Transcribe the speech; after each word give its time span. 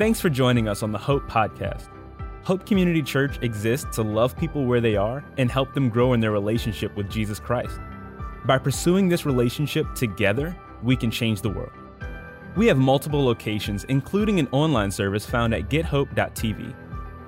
Thanks 0.00 0.18
for 0.18 0.30
joining 0.30 0.66
us 0.66 0.82
on 0.82 0.92
the 0.92 0.98
Hope 0.98 1.28
Podcast. 1.28 1.90
Hope 2.42 2.64
Community 2.64 3.02
Church 3.02 3.38
exists 3.42 3.96
to 3.96 4.02
love 4.02 4.34
people 4.34 4.64
where 4.64 4.80
they 4.80 4.96
are 4.96 5.22
and 5.36 5.50
help 5.50 5.74
them 5.74 5.90
grow 5.90 6.14
in 6.14 6.20
their 6.20 6.30
relationship 6.30 6.96
with 6.96 7.10
Jesus 7.10 7.38
Christ. 7.38 7.78
By 8.46 8.56
pursuing 8.56 9.10
this 9.10 9.26
relationship 9.26 9.94
together, 9.94 10.56
we 10.82 10.96
can 10.96 11.10
change 11.10 11.42
the 11.42 11.50
world. 11.50 11.72
We 12.56 12.66
have 12.68 12.78
multiple 12.78 13.22
locations, 13.22 13.84
including 13.84 14.40
an 14.40 14.48
online 14.52 14.90
service 14.90 15.26
found 15.26 15.52
at 15.52 15.68
gethope.tv. 15.68 16.74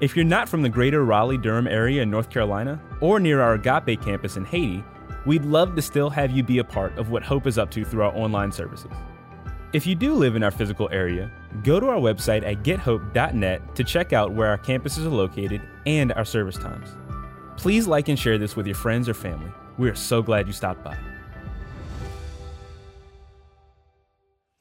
If 0.01 0.17
you're 0.17 0.25
not 0.25 0.49
from 0.49 0.63
the 0.63 0.71
greater 0.71 1.05
Raleigh 1.05 1.37
Durham 1.37 1.67
area 1.67 2.01
in 2.01 2.11
North 2.11 2.31
Carolina 2.31 2.81
or 3.03 3.21
near 3.21 3.43
our 3.43 3.53
Agape 3.53 4.01
campus 4.01 4.39
in 4.39 4.47
Haiti, 4.47 4.83
we'd 5.27 5.45
love 5.45 5.77
to 5.77 5.83
still 5.83 6.09
have 6.09 6.31
you 6.31 6.43
be 6.43 6.57
a 6.57 6.65
part 6.65 6.97
of 6.97 7.11
what 7.11 7.23
Hope 7.23 7.47
is 7.47 7.59
up 7.59 7.71
to 7.73 7.85
through 7.85 8.05
our 8.05 8.17
online 8.17 8.51
services. 8.51 8.93
If 9.75 9.87
you 9.87 9.95
do 9.95 10.15
live 10.15 10.37
in 10.37 10.43
our 10.43 10.51
physical 10.51 10.89
area, 10.91 11.31
go 11.63 11.81
to 11.81 11.89
our 11.89 11.99
website 11.99 12.45
at 12.45 12.63
gethope.net 12.63 13.75
to 13.75 13.85
check 13.85 14.13
out 14.13 14.33
where 14.33 14.49
our 14.49 14.59
campuses 14.59 15.07
are 15.07 15.11
located 15.11 15.63
and 15.87 16.13
our 16.13 16.25
service 16.25 16.57
times. 16.57 16.89
Please 17.57 17.87
like 17.87 18.09
and 18.09 18.19
share 18.19 18.39
this 18.39 18.57
with 18.57 18.67
your 18.67 18.75
friends 18.75 19.09
or 19.09 19.15
family. 19.15 19.51
We 19.79 19.89
are 19.89 19.95
so 19.95 20.23
glad 20.23 20.47
you 20.47 20.53
stopped 20.53 20.83
by. 20.83 20.97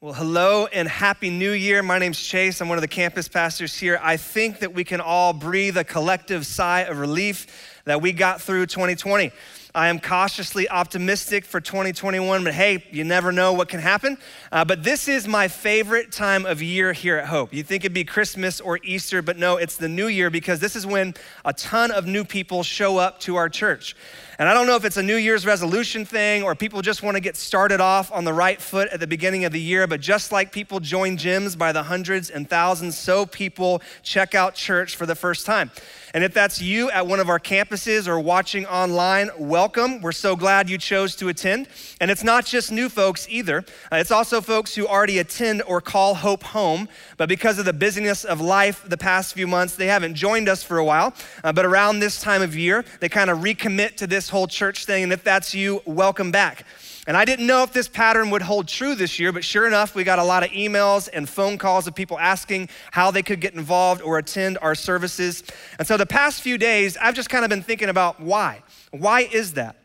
Well, 0.02 0.14
hello 0.14 0.66
and 0.66 0.88
happy 0.88 1.30
new 1.30 1.52
year. 1.52 1.80
My 1.80 2.00
name's 2.00 2.20
Chase. 2.20 2.60
I'm 2.60 2.68
one 2.68 2.76
of 2.76 2.82
the 2.82 2.88
campus 2.88 3.28
pastors 3.28 3.78
here. 3.78 4.00
I 4.02 4.16
think 4.16 4.58
that 4.58 4.74
we 4.74 4.82
can 4.82 5.00
all 5.00 5.32
breathe 5.32 5.76
a 5.76 5.84
collective 5.84 6.44
sigh 6.44 6.80
of 6.80 6.98
relief 6.98 7.80
that 7.84 8.02
we 8.02 8.12
got 8.12 8.42
through 8.42 8.66
2020. 8.66 9.30
I 9.74 9.88
am 9.88 10.00
cautiously 10.00 10.68
optimistic 10.68 11.46
for 11.46 11.58
2021, 11.58 12.44
but 12.44 12.52
hey, 12.52 12.84
you 12.90 13.04
never 13.04 13.32
know 13.32 13.54
what 13.54 13.70
can 13.70 13.80
happen. 13.80 14.18
Uh, 14.50 14.66
but 14.66 14.82
this 14.82 15.08
is 15.08 15.26
my 15.26 15.48
favorite 15.48 16.12
time 16.12 16.44
of 16.44 16.60
year 16.60 16.92
here 16.92 17.16
at 17.16 17.26
Hope. 17.26 17.54
You 17.54 17.62
think 17.62 17.82
it'd 17.82 17.94
be 17.94 18.04
Christmas 18.04 18.60
or 18.60 18.78
Easter, 18.82 19.22
but 19.22 19.38
no, 19.38 19.56
it's 19.56 19.78
the 19.78 19.88
new 19.88 20.08
year 20.08 20.28
because 20.28 20.60
this 20.60 20.76
is 20.76 20.86
when 20.86 21.14
a 21.46 21.54
ton 21.54 21.90
of 21.90 22.06
new 22.06 22.22
people 22.22 22.62
show 22.62 22.98
up 22.98 23.18
to 23.20 23.36
our 23.36 23.48
church. 23.48 23.96
And 24.38 24.48
I 24.48 24.54
don't 24.54 24.66
know 24.66 24.76
if 24.76 24.84
it's 24.86 24.96
a 24.96 25.02
New 25.02 25.16
Year's 25.16 25.44
resolution 25.44 26.06
thing 26.06 26.42
or 26.42 26.54
people 26.54 26.80
just 26.80 27.02
want 27.02 27.16
to 27.16 27.20
get 27.20 27.36
started 27.36 27.80
off 27.80 28.10
on 28.10 28.24
the 28.24 28.32
right 28.32 28.60
foot 28.60 28.88
at 28.88 28.98
the 28.98 29.06
beginning 29.06 29.44
of 29.44 29.52
the 29.52 29.60
year. 29.60 29.86
But 29.86 30.00
just 30.00 30.32
like 30.32 30.52
people 30.52 30.80
join 30.80 31.18
gyms 31.18 31.56
by 31.56 31.72
the 31.72 31.82
hundreds 31.82 32.30
and 32.30 32.48
thousands, 32.48 32.96
so 32.96 33.26
people 33.26 33.82
check 34.02 34.34
out 34.34 34.54
church 34.54 34.96
for 34.96 35.04
the 35.04 35.14
first 35.14 35.44
time. 35.44 35.70
And 36.14 36.22
if 36.24 36.34
that's 36.34 36.60
you 36.60 36.90
at 36.90 37.06
one 37.06 37.20
of 37.20 37.30
our 37.30 37.38
campuses 37.38 38.06
or 38.06 38.20
watching 38.20 38.66
online, 38.66 39.30
welcome. 39.38 40.02
We're 40.02 40.12
so 40.12 40.36
glad 40.36 40.68
you 40.68 40.76
chose 40.76 41.16
to 41.16 41.28
attend. 41.28 41.68
And 42.00 42.10
it's 42.10 42.22
not 42.22 42.44
just 42.44 42.70
new 42.70 42.90
folks 42.90 43.26
either, 43.30 43.64
uh, 43.90 43.96
it's 43.96 44.10
also 44.10 44.40
folks 44.40 44.74
who 44.74 44.86
already 44.86 45.18
attend 45.18 45.62
or 45.62 45.80
call 45.80 46.14
Hope 46.14 46.42
home. 46.42 46.88
But 47.16 47.28
because 47.28 47.58
of 47.58 47.64
the 47.64 47.72
busyness 47.72 48.24
of 48.24 48.40
life 48.40 48.84
the 48.86 48.98
past 48.98 49.32
few 49.32 49.46
months, 49.46 49.76
they 49.76 49.86
haven't 49.86 50.14
joined 50.14 50.48
us 50.48 50.62
for 50.62 50.78
a 50.78 50.84
while. 50.84 51.14
Uh, 51.42 51.52
but 51.52 51.64
around 51.64 52.00
this 52.00 52.20
time 52.20 52.42
of 52.42 52.54
year, 52.54 52.84
they 53.00 53.08
kind 53.08 53.30
of 53.30 53.38
recommit 53.38 53.96
to 53.96 54.06
this 54.06 54.21
whole 54.28 54.46
church 54.46 54.84
thing. 54.84 55.02
And 55.04 55.12
if 55.12 55.24
that's 55.24 55.54
you, 55.54 55.82
welcome 55.84 56.30
back. 56.30 56.64
And 57.06 57.16
I 57.16 57.24
didn't 57.24 57.46
know 57.46 57.64
if 57.64 57.72
this 57.72 57.88
pattern 57.88 58.30
would 58.30 58.42
hold 58.42 58.68
true 58.68 58.94
this 58.94 59.18
year, 59.18 59.32
but 59.32 59.44
sure 59.44 59.66
enough, 59.66 59.94
we 59.94 60.04
got 60.04 60.20
a 60.20 60.24
lot 60.24 60.44
of 60.44 60.50
emails 60.50 61.08
and 61.12 61.28
phone 61.28 61.58
calls 61.58 61.88
of 61.88 61.94
people 61.96 62.18
asking 62.18 62.68
how 62.92 63.10
they 63.10 63.22
could 63.22 63.40
get 63.40 63.54
involved 63.54 64.02
or 64.02 64.18
attend 64.18 64.56
our 64.62 64.76
services. 64.76 65.42
And 65.78 65.86
so 65.86 65.96
the 65.96 66.06
past 66.06 66.42
few 66.42 66.58
days, 66.58 66.96
I've 66.96 67.14
just 67.14 67.28
kind 67.28 67.44
of 67.44 67.48
been 67.48 67.62
thinking 67.62 67.88
about 67.88 68.20
why. 68.20 68.62
Why 68.92 69.22
is 69.22 69.54
that? 69.54 69.76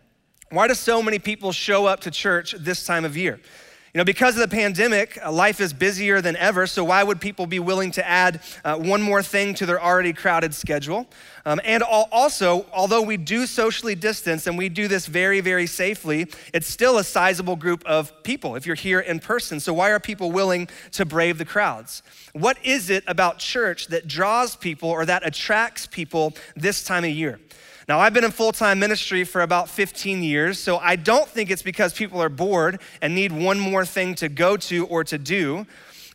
Why 0.51 0.67
do 0.67 0.75
so 0.75 1.01
many 1.01 1.17
people 1.17 1.51
show 1.51 1.88
up 1.88 2.01
to 2.01 2.11
church 2.11 2.53
this 2.59 2.85
time 2.85 3.03
of 3.03 3.17
year? 3.17 3.39
You 3.93 3.99
know, 3.99 4.03
because 4.03 4.35
of 4.35 4.41
the 4.41 4.53
pandemic, 4.53 5.17
uh, 5.23 5.31
life 5.31 5.61
is 5.61 5.71
busier 5.71 6.19
than 6.19 6.35
ever, 6.35 6.67
so 6.67 6.83
why 6.83 7.03
would 7.03 7.21
people 7.21 7.47
be 7.47 7.59
willing 7.59 7.91
to 7.91 8.05
add 8.05 8.41
uh, 8.66 8.75
one 8.75 9.02
more 9.02 9.23
thing 9.23 9.53
to 9.55 9.66
their 9.66 9.81
already 9.81 10.11
crowded 10.11 10.53
schedule? 10.53 11.07
Um, 11.45 11.61
and 11.63 11.81
also, 11.81 12.66
although 12.73 13.02
we 13.02 13.16
do 13.16 13.45
socially 13.45 13.95
distance 13.95 14.45
and 14.45 14.57
we 14.57 14.67
do 14.67 14.89
this 14.89 15.06
very, 15.06 15.39
very 15.39 15.67
safely, 15.67 16.28
it's 16.53 16.67
still 16.67 16.97
a 16.97 17.03
sizable 17.03 17.56
group 17.56 17.81
of 17.85 18.12
people 18.23 18.57
if 18.57 18.66
you're 18.66 18.75
here 18.75 19.00
in 19.00 19.22
person. 19.22 19.62
So, 19.62 19.73
why 19.73 19.91
are 19.91 20.01
people 20.01 20.33
willing 20.33 20.67
to 20.91 21.06
brave 21.06 21.38
the 21.38 21.45
crowds? 21.45 22.03
What 22.33 22.57
is 22.66 22.89
it 22.89 23.06
about 23.07 23.39
church 23.39 23.88
that 23.88 24.06
draws 24.06 24.57
people 24.57 24.89
or 24.89 25.06
that 25.06 25.25
attracts 25.25 25.88
people 25.88 26.35
this 26.57 26.83
time 26.83 27.06
of 27.06 27.12
year? 27.12 27.39
Now, 27.88 28.00
I've 28.00 28.14
been 28.14 28.25
in 28.25 28.31
full 28.31 28.52
time 28.52 28.80
ministry 28.80 29.24
for 29.24 29.42
about 29.42 29.70
15 29.70 30.22
years, 30.22 30.59
so 30.59 30.78
I 30.78 30.98
don't 30.98 31.30
think 31.30 31.50
it's 31.50 31.62
because 31.62 31.94
people 31.94 32.22
are 32.22 32.28
bored 32.28 32.81
and 33.02 33.16
need 33.16 33.31
one 33.31 33.59
more 33.59 33.86
thing 33.86 34.14
to 34.16 34.28
go 34.28 34.58
to 34.58 34.86
or 34.88 35.06
to 35.06 35.18
do. 35.18 35.66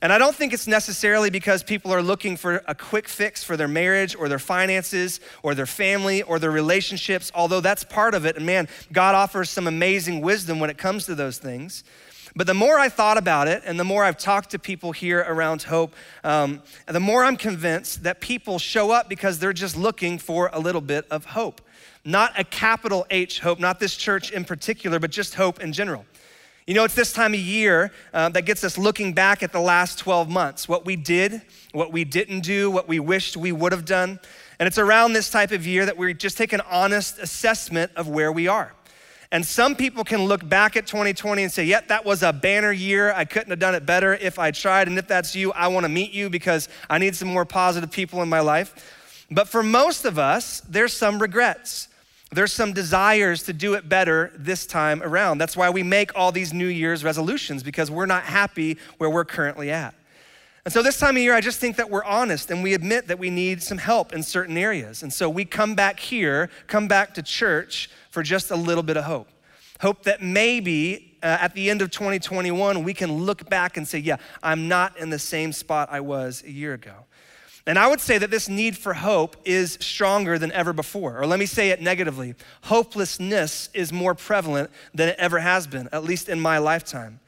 And 0.02 0.12
I 0.12 0.18
don't 0.18 0.34
think 0.34 0.52
it's 0.52 0.66
necessarily 0.66 1.30
because 1.30 1.62
people 1.62 1.92
are 1.92 2.02
looking 2.02 2.36
for 2.36 2.64
a 2.66 2.74
quick 2.74 3.08
fix 3.08 3.44
for 3.44 3.56
their 3.56 3.68
marriage 3.68 4.16
or 4.16 4.28
their 4.28 4.40
finances 4.40 5.20
or 5.44 5.54
their 5.54 5.64
family 5.64 6.22
or 6.22 6.40
their 6.40 6.50
relationships, 6.50 7.30
although 7.36 7.60
that's 7.60 7.84
part 7.84 8.14
of 8.14 8.26
it. 8.26 8.36
And 8.36 8.44
man, 8.44 8.66
God 8.92 9.14
offers 9.14 9.48
some 9.48 9.68
amazing 9.68 10.20
wisdom 10.20 10.58
when 10.58 10.70
it 10.70 10.76
comes 10.76 11.06
to 11.06 11.14
those 11.14 11.38
things. 11.38 11.84
But 12.34 12.48
the 12.48 12.54
more 12.54 12.80
I 12.80 12.88
thought 12.88 13.16
about 13.16 13.46
it 13.46 13.62
and 13.64 13.78
the 13.78 13.84
more 13.84 14.02
I've 14.02 14.18
talked 14.18 14.50
to 14.50 14.58
people 14.58 14.90
here 14.90 15.24
around 15.28 15.62
Hope, 15.62 15.94
um, 16.24 16.62
the 16.88 16.98
more 16.98 17.22
I'm 17.22 17.36
convinced 17.36 18.02
that 18.02 18.20
people 18.20 18.58
show 18.58 18.90
up 18.90 19.08
because 19.08 19.38
they're 19.38 19.52
just 19.52 19.76
looking 19.76 20.18
for 20.18 20.50
a 20.52 20.58
little 20.58 20.80
bit 20.80 21.06
of 21.12 21.26
hope. 21.26 21.60
Not 22.04 22.36
a 22.36 22.42
capital 22.42 23.06
H 23.10 23.38
hope, 23.38 23.60
not 23.60 23.78
this 23.78 23.94
church 23.94 24.32
in 24.32 24.44
particular, 24.44 24.98
but 24.98 25.12
just 25.12 25.36
hope 25.36 25.60
in 25.60 25.72
general. 25.72 26.04
You 26.64 26.74
know, 26.74 26.84
it's 26.84 26.94
this 26.94 27.12
time 27.12 27.34
of 27.34 27.40
year 27.40 27.90
uh, 28.14 28.28
that 28.28 28.42
gets 28.42 28.62
us 28.62 28.78
looking 28.78 29.12
back 29.14 29.42
at 29.42 29.52
the 29.52 29.60
last 29.60 29.98
12 29.98 30.28
months 30.28 30.68
what 30.68 30.84
we 30.86 30.94
did, 30.94 31.42
what 31.72 31.92
we 31.92 32.04
didn't 32.04 32.40
do, 32.40 32.70
what 32.70 32.86
we 32.86 33.00
wished 33.00 33.36
we 33.36 33.50
would 33.50 33.72
have 33.72 33.84
done. 33.84 34.20
And 34.60 34.68
it's 34.68 34.78
around 34.78 35.12
this 35.12 35.28
type 35.28 35.50
of 35.50 35.66
year 35.66 35.84
that 35.86 35.96
we 35.96 36.14
just 36.14 36.38
take 36.38 36.52
an 36.52 36.60
honest 36.70 37.18
assessment 37.18 37.90
of 37.96 38.08
where 38.08 38.30
we 38.30 38.46
are. 38.46 38.72
And 39.32 39.44
some 39.44 39.74
people 39.74 40.04
can 40.04 40.26
look 40.26 40.48
back 40.48 40.76
at 40.76 40.86
2020 40.86 41.42
and 41.42 41.50
say, 41.50 41.64
yep, 41.64 41.88
that 41.88 42.04
was 42.04 42.22
a 42.22 42.32
banner 42.32 42.70
year. 42.70 43.12
I 43.12 43.24
couldn't 43.24 43.50
have 43.50 43.58
done 43.58 43.74
it 43.74 43.84
better 43.84 44.14
if 44.14 44.38
I 44.38 44.52
tried. 44.52 44.86
And 44.86 44.98
if 44.98 45.08
that's 45.08 45.34
you, 45.34 45.50
I 45.52 45.66
want 45.66 45.82
to 45.82 45.88
meet 45.88 46.12
you 46.12 46.30
because 46.30 46.68
I 46.88 46.98
need 46.98 47.16
some 47.16 47.28
more 47.28 47.44
positive 47.44 47.90
people 47.90 48.22
in 48.22 48.28
my 48.28 48.40
life. 48.40 49.26
But 49.32 49.48
for 49.48 49.64
most 49.64 50.04
of 50.04 50.16
us, 50.16 50.60
there's 50.68 50.92
some 50.92 51.18
regrets. 51.18 51.88
There's 52.32 52.52
some 52.52 52.72
desires 52.72 53.42
to 53.44 53.52
do 53.52 53.74
it 53.74 53.88
better 53.88 54.32
this 54.34 54.66
time 54.66 55.02
around. 55.02 55.38
That's 55.38 55.56
why 55.56 55.68
we 55.68 55.82
make 55.82 56.16
all 56.16 56.32
these 56.32 56.52
New 56.52 56.66
Year's 56.66 57.04
resolutions 57.04 57.62
because 57.62 57.90
we're 57.90 58.06
not 58.06 58.22
happy 58.24 58.78
where 58.96 59.10
we're 59.10 59.26
currently 59.26 59.70
at. 59.70 59.94
And 60.64 60.72
so 60.72 60.82
this 60.82 60.98
time 60.98 61.16
of 61.16 61.22
year, 61.22 61.34
I 61.34 61.40
just 61.40 61.58
think 61.58 61.76
that 61.76 61.90
we're 61.90 62.04
honest 62.04 62.50
and 62.50 62.62
we 62.62 62.72
admit 62.72 63.08
that 63.08 63.18
we 63.18 63.30
need 63.30 63.62
some 63.62 63.78
help 63.78 64.12
in 64.12 64.22
certain 64.22 64.56
areas. 64.56 65.02
And 65.02 65.12
so 65.12 65.28
we 65.28 65.44
come 65.44 65.74
back 65.74 65.98
here, 65.98 66.48
come 66.68 66.88
back 66.88 67.14
to 67.14 67.22
church 67.22 67.90
for 68.10 68.22
just 68.22 68.50
a 68.50 68.56
little 68.56 68.84
bit 68.84 68.96
of 68.96 69.04
hope. 69.04 69.28
Hope 69.80 70.04
that 70.04 70.22
maybe 70.22 71.18
uh, 71.22 71.38
at 71.40 71.54
the 71.54 71.68
end 71.68 71.82
of 71.82 71.90
2021, 71.90 72.84
we 72.84 72.94
can 72.94 73.12
look 73.12 73.50
back 73.50 73.76
and 73.76 73.86
say, 73.86 73.98
yeah, 73.98 74.16
I'm 74.42 74.68
not 74.68 74.96
in 74.96 75.10
the 75.10 75.18
same 75.18 75.52
spot 75.52 75.88
I 75.90 76.00
was 76.00 76.44
a 76.46 76.50
year 76.50 76.74
ago. 76.74 76.94
And 77.66 77.78
I 77.78 77.86
would 77.86 78.00
say 78.00 78.18
that 78.18 78.30
this 78.30 78.48
need 78.48 78.76
for 78.76 78.92
hope 78.92 79.36
is 79.44 79.78
stronger 79.80 80.36
than 80.38 80.50
ever 80.52 80.72
before. 80.72 81.20
Or 81.20 81.26
let 81.26 81.38
me 81.38 81.46
say 81.46 81.70
it 81.70 81.80
negatively 81.80 82.34
hopelessness 82.64 83.68
is 83.72 83.92
more 83.92 84.14
prevalent 84.14 84.70
than 84.94 85.10
it 85.10 85.16
ever 85.18 85.38
has 85.38 85.66
been, 85.66 85.88
at 85.92 86.02
least 86.02 86.28
in 86.28 86.40
my 86.40 86.58
lifetime. 86.58 87.20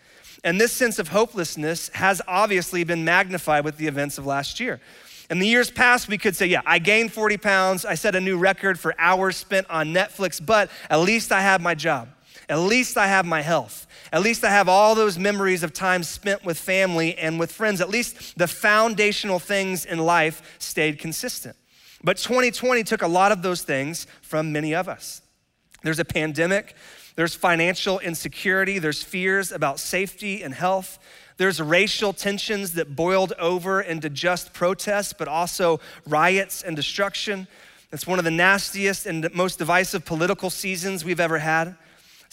And 0.43 0.61
this 0.61 0.73
sense 0.73 0.99
of 0.99 1.09
hopelessness 1.09 1.89
has 1.95 2.21
obviously 2.27 2.85
been 2.85 3.05
magnified 3.05 3.65
with 3.65 3.79
the 3.79 3.87
events 3.87 4.19
of 4.19 4.27
last 4.27 4.61
year. 4.61 4.81
In 5.31 5.39
the 5.39 5.47
years 5.47 5.71
past, 5.71 6.09
we 6.09 6.19
could 6.19 6.37
say, 6.37 6.47
yeah, 6.47 6.61
I 6.67 6.79
gained 6.79 7.13
40 7.13 7.39
pounds. 7.39 7.85
I 7.87 7.95
set 7.95 8.15
a 8.15 8.21
new 8.21 8.37
record 8.37 8.79
for 8.79 8.95
hours 8.99 9.37
spent 9.37 9.69
on 9.71 9.95
Netflix, 9.95 10.45
but 10.45 10.71
at 10.91 11.01
least 11.01 11.33
I 11.33 11.41
have 11.41 11.63
my 11.63 11.75
job. 11.75 12.09
At 12.49 12.59
least 12.59 12.97
I 12.97 13.07
have 13.07 13.25
my 13.25 13.43
health. 13.43 13.87
At 14.13 14.23
least 14.23 14.45
I 14.45 14.51
have 14.51 14.69
all 14.69 14.95
those 14.95 15.19
memories 15.19 15.63
of 15.63 15.73
time 15.73 16.03
spent 16.03 16.45
with 16.45 16.59
family 16.59 17.17
and 17.17 17.39
with 17.39 17.51
friends. 17.51 17.81
At 17.81 17.89
least 17.89 18.39
the 18.39 18.47
foundational 18.47 19.39
things 19.39 19.85
in 19.85 19.99
life 19.99 20.57
stayed 20.59 20.99
consistent. 20.99 21.57
But 22.03 22.19
2020 22.19 22.85
took 22.85 23.03
a 23.03 23.09
lot 23.09 23.33
of 23.33 23.43
those 23.43 23.63
things 23.63 24.07
from 24.21 24.53
many 24.53 24.75
of 24.75 24.89
us. 24.89 25.23
There's 25.83 25.99
a 25.99 26.05
pandemic, 26.05 26.75
there's 27.17 27.35
financial 27.35 27.99
insecurity, 27.99 28.79
there's 28.79 29.03
fears 29.03 29.53
about 29.53 29.81
safety 29.81 30.43
and 30.43 30.55
health. 30.55 30.99
There's 31.37 31.61
racial 31.61 32.13
tensions 32.13 32.73
that 32.75 32.95
boiled 32.95 33.33
over 33.39 33.81
into 33.81 34.09
just 34.09 34.53
protests, 34.53 35.13
but 35.13 35.29
also 35.29 35.81
riots 36.07 36.63
and 36.63 36.77
destruction. 36.77 37.49
It's 37.93 38.07
one 38.07 38.19
of 38.19 38.25
the 38.25 38.31
nastiest 38.31 39.07
and 39.07 39.33
most 39.35 39.59
divisive 39.59 40.05
political 40.05 40.51
seasons 40.51 41.05
we've 41.05 41.21
ever 41.21 41.39
had. 41.39 41.77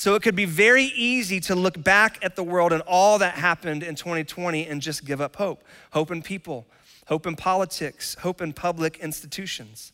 So 0.02 0.16
it 0.16 0.24
could 0.24 0.36
be 0.36 0.46
very 0.46 0.86
easy 0.86 1.40
to 1.42 1.54
look 1.54 1.84
back 1.84 2.18
at 2.26 2.36
the 2.36 2.44
world 2.44 2.74
and 2.74 2.82
all 2.88 3.20
that 3.20 3.36
happened 3.36 3.84
in 3.84 3.94
2020 3.94 4.66
and 4.66 4.82
just 4.82 5.06
give 5.06 5.22
up 5.22 5.36
hope 5.36 5.64
hope 5.92 6.10
in 6.10 6.24
people, 6.24 6.66
hope 7.06 7.28
in 7.28 7.36
politics, 7.36 8.16
hope 8.16 8.42
in 8.42 8.52
public 8.52 8.98
institutions. 8.98 9.94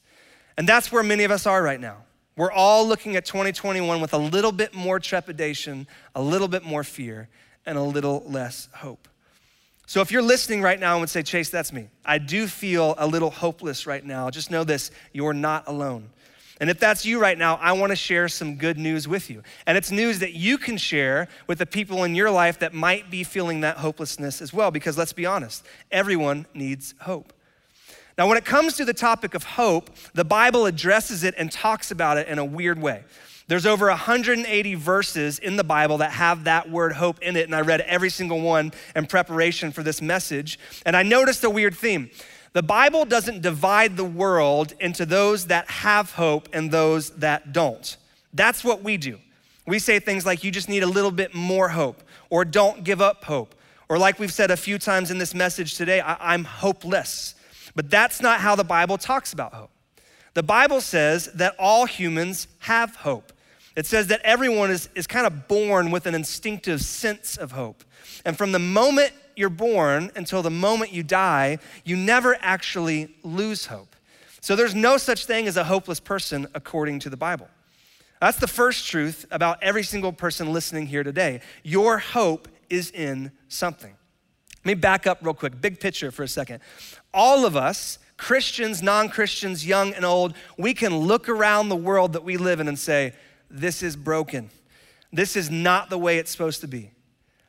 And 0.56 0.66
that's 0.66 0.94
where 0.94 1.04
many 1.04 1.26
of 1.26 1.32
us 1.32 1.46
are 1.46 1.62
right 1.62 1.82
now. 1.82 2.06
We're 2.38 2.54
all 2.54 2.88
looking 2.88 3.18
at 3.18 3.26
2021 3.26 4.00
with 4.00 4.14
a 4.14 4.18
little 4.18 4.54
bit 4.54 4.74
more 4.74 4.98
trepidation, 4.98 5.88
a 6.16 6.22
little 6.22 6.48
bit 6.48 6.64
more 6.64 6.86
fear, 6.86 7.28
and 7.66 7.78
a 7.78 7.84
little 7.84 8.24
less 8.26 8.70
hope. 8.76 9.10
So 9.88 10.00
if 10.00 10.10
you're 10.10 10.22
listening 10.22 10.62
right 10.62 10.80
now 10.80 10.94
and 10.94 11.02
would 11.02 11.10
say, 11.10 11.22
Chase, 11.22 11.50
that's 11.50 11.74
me. 11.74 11.90
I 12.06 12.18
do 12.18 12.48
feel 12.48 12.96
a 12.98 13.06
little 13.06 13.30
hopeless 13.30 13.86
right 13.86 14.06
now. 14.06 14.30
Just 14.30 14.52
know 14.52 14.64
this 14.64 14.90
you're 15.12 15.34
not 15.34 15.66
alone. 15.68 16.12
And 16.60 16.70
if 16.70 16.80
that's 16.80 17.06
you 17.06 17.20
right 17.20 17.38
now, 17.38 17.56
I 17.62 17.74
want 17.74 17.92
to 17.92 17.96
share 17.96 18.28
some 18.28 18.56
good 18.56 18.78
news 18.78 19.08
with 19.08 19.30
you. 19.30 19.44
And 19.66 19.78
it's 19.78 19.92
news 19.92 20.20
that 20.20 20.34
you 20.34 20.58
can 20.58 20.78
share 20.78 21.28
with 21.46 21.60
the 21.60 21.66
people 21.66 22.04
in 22.04 22.16
your 22.16 22.32
life 22.32 22.60
that 22.60 22.74
might 22.74 23.12
be 23.12 23.24
feeling 23.24 23.62
that 23.62 23.78
hopelessness 23.78 24.42
as 24.42 24.54
well, 24.54 24.72
because 24.72 24.98
let's 24.98 25.14
be 25.14 25.26
honest, 25.26 25.66
everyone 25.92 26.48
needs 26.54 26.96
hope. 27.02 27.34
Now, 28.18 28.28
when 28.28 28.38
it 28.38 28.46
comes 28.46 28.76
to 28.78 28.86
the 28.86 28.94
topic 28.94 29.36
of 29.36 29.44
hope, 29.44 29.92
the 30.16 30.26
Bible 30.26 30.66
addresses 30.66 31.24
it 31.24 31.36
and 31.38 31.52
talks 31.52 31.92
about 31.92 32.18
it 32.18 32.28
in 32.28 32.40
a 32.40 32.46
weird 32.46 32.82
way. 32.82 33.04
There's 33.48 33.66
over 33.66 33.88
180 33.88 34.76
verses 34.76 35.40
in 35.40 35.56
the 35.56 35.64
Bible 35.64 36.00
that 36.00 36.12
have 36.12 36.46
that 36.46 36.70
word 36.70 36.94
hope 36.94 37.22
in 37.22 37.38
it, 37.38 37.46
and 37.46 37.56
I 37.56 37.62
read 37.62 37.82
every 37.82 38.10
single 38.10 38.42
one 38.42 38.74
in 38.96 39.06
preparation 39.06 39.72
for 39.72 39.84
this 39.84 40.02
message. 40.02 40.60
And 40.86 40.98
I 40.98 41.04
noticed 41.04 41.44
a 41.44 41.50
weird 41.50 41.76
theme. 41.76 42.10
The 42.54 42.64
Bible 42.64 43.06
doesn't 43.06 43.42
divide 43.42 43.98
the 43.98 44.04
world 44.04 44.74
into 44.80 45.06
those 45.06 45.48
that 45.48 45.70
have 45.70 46.14
hope 46.14 46.50
and 46.54 46.72
those 46.72 47.12
that 47.18 47.54
don't. 47.54 47.98
That's 48.34 48.64
what 48.64 48.84
we 48.84 48.98
do. 48.98 49.20
We 49.66 49.80
say 49.80 50.00
things 50.00 50.26
like, 50.26 50.44
you 50.44 50.52
just 50.52 50.70
need 50.70 50.84
a 50.84 50.88
little 50.88 51.12
bit 51.12 51.36
more 51.36 51.70
hope, 51.70 52.02
or 52.30 52.46
don't 52.46 52.84
give 52.84 53.02
up 53.02 53.24
hope, 53.26 53.54
or 53.90 53.98
like 53.98 54.18
we've 54.18 54.34
said 54.34 54.50
a 54.50 54.58
few 54.58 54.80
times 54.80 55.12
in 55.12 55.18
this 55.18 55.34
message 55.34 55.76
today, 55.76 56.00
I- 56.00 56.34
am 56.34 56.46
hopeless. 56.46 57.36
But 57.76 57.90
that's 57.90 58.22
not 58.22 58.40
how 58.40 58.56
the 58.56 58.64
Bible 58.64 58.98
talks 58.98 59.34
about 59.34 59.54
hope. 59.54 59.72
The 60.34 60.44
Bible 60.44 60.82
says 60.82 61.32
that 61.34 61.56
all 61.60 61.86
humans 61.86 62.48
have 62.60 62.96
hope. 62.96 63.34
It 63.76 63.86
says 63.86 64.08
that 64.08 64.22
everyone 64.24 64.72
is, 64.72 64.90
is 64.96 65.06
kind 65.06 65.28
of 65.28 65.48
born 65.48 65.92
with 65.92 66.06
an 66.06 66.16
instinctive 66.16 66.82
sense 66.82 67.38
of 67.38 67.52
hope. 67.52 67.84
And 68.26 68.38
from 68.38 68.52
the 68.52 68.60
moment 68.60 69.14
you're 69.38 69.50
born 69.50 70.12
until 70.16 70.42
the 70.42 70.50
moment 70.50 70.92
you 70.92 71.04
die, 71.04 71.60
you 71.84 71.96
never 71.96 72.38
actually 72.42 73.16
lose 73.24 73.68
hope. 73.68 73.96
So 74.42 74.56
there's 74.56 74.76
no 74.76 74.98
such 74.98 75.26
thing 75.26 75.48
as 75.48 75.58
a 75.58 75.64
hopeless 75.64 76.00
person 76.00 76.48
according 76.54 77.00
to 77.00 77.10
the 77.10 77.18
Bible. 77.18 77.50
That's 78.22 78.38
the 78.38 78.48
first 78.48 78.88
truth 78.88 79.26
about 79.30 79.62
every 79.62 79.84
single 79.84 80.12
person 80.12 80.52
listening 80.54 80.88
here 80.88 81.04
today. 81.04 81.42
Your 81.64 82.00
hope 82.00 82.48
is 82.70 82.92
in 82.92 83.32
something. 83.48 83.96
Let 84.60 84.66
me 84.66 84.74
back 84.74 85.08
up 85.08 85.20
real 85.22 85.34
quick, 85.34 85.62
big 85.62 85.80
picture 85.80 86.12
for 86.12 86.24
a 86.24 86.28
second. 86.28 86.62
All 87.14 87.46
of 87.46 87.56
us, 87.56 88.00
Christians, 88.18 88.82
non 88.82 89.10
Christians, 89.10 89.66
young 89.66 89.94
and 89.94 90.04
old, 90.04 90.34
we 90.58 90.74
can 90.74 90.98
look 90.98 91.30
around 91.30 91.70
the 91.70 91.76
world 91.76 92.14
that 92.14 92.24
we 92.24 92.38
live 92.38 92.60
in 92.60 92.68
and 92.68 92.78
say, 92.78 93.14
this 93.50 93.84
is 93.84 93.96
broken. 93.96 94.50
This 95.14 95.36
is 95.36 95.50
not 95.50 95.90
the 95.90 95.98
way 95.98 96.18
it's 96.18 96.32
supposed 96.32 96.62
to 96.62 96.68
be. 96.68 96.92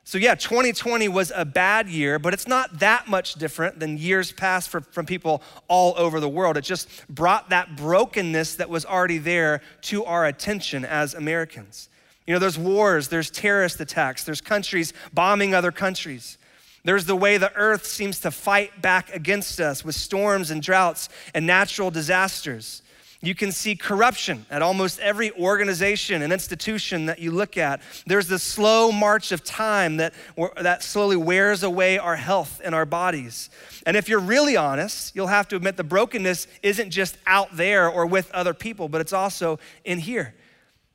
So, 0.08 0.16
yeah, 0.16 0.36
2020 0.36 1.06
was 1.08 1.34
a 1.36 1.44
bad 1.44 1.86
year, 1.86 2.18
but 2.18 2.32
it's 2.32 2.48
not 2.48 2.78
that 2.78 3.08
much 3.08 3.34
different 3.34 3.78
than 3.78 3.98
years 3.98 4.32
past 4.32 4.70
for, 4.70 4.80
from 4.80 5.04
people 5.04 5.42
all 5.68 5.92
over 5.98 6.18
the 6.18 6.30
world. 6.30 6.56
It 6.56 6.62
just 6.62 6.88
brought 7.10 7.50
that 7.50 7.76
brokenness 7.76 8.54
that 8.54 8.70
was 8.70 8.86
already 8.86 9.18
there 9.18 9.60
to 9.82 10.06
our 10.06 10.24
attention 10.24 10.86
as 10.86 11.12
Americans. 11.12 11.90
You 12.26 12.32
know, 12.32 12.38
there's 12.38 12.56
wars, 12.56 13.08
there's 13.08 13.30
terrorist 13.30 13.80
attacks, 13.80 14.24
there's 14.24 14.40
countries 14.40 14.94
bombing 15.12 15.52
other 15.54 15.70
countries. 15.70 16.38
There's 16.84 17.04
the 17.04 17.14
way 17.14 17.36
the 17.36 17.54
earth 17.54 17.84
seems 17.84 18.18
to 18.20 18.30
fight 18.30 18.80
back 18.80 19.14
against 19.14 19.60
us 19.60 19.84
with 19.84 19.94
storms 19.94 20.50
and 20.50 20.62
droughts 20.62 21.10
and 21.34 21.46
natural 21.46 21.90
disasters. 21.90 22.80
You 23.20 23.34
can 23.34 23.50
see 23.50 23.74
corruption 23.74 24.46
at 24.48 24.62
almost 24.62 25.00
every 25.00 25.32
organization 25.32 26.22
and 26.22 26.32
institution 26.32 27.06
that 27.06 27.18
you 27.18 27.32
look 27.32 27.56
at. 27.56 27.82
There's 28.06 28.28
the 28.28 28.38
slow 28.38 28.92
march 28.92 29.32
of 29.32 29.42
time 29.42 29.96
that, 29.96 30.14
that 30.60 30.84
slowly 30.84 31.16
wears 31.16 31.64
away 31.64 31.98
our 31.98 32.14
health 32.14 32.60
and 32.62 32.76
our 32.76 32.86
bodies. 32.86 33.50
And 33.84 33.96
if 33.96 34.08
you're 34.08 34.20
really 34.20 34.56
honest, 34.56 35.16
you'll 35.16 35.26
have 35.26 35.48
to 35.48 35.56
admit 35.56 35.76
the 35.76 35.82
brokenness 35.82 36.46
isn't 36.62 36.90
just 36.90 37.18
out 37.26 37.56
there 37.56 37.88
or 37.88 38.06
with 38.06 38.30
other 38.30 38.54
people, 38.54 38.88
but 38.88 39.00
it's 39.00 39.12
also 39.12 39.58
in 39.84 39.98
here. 39.98 40.32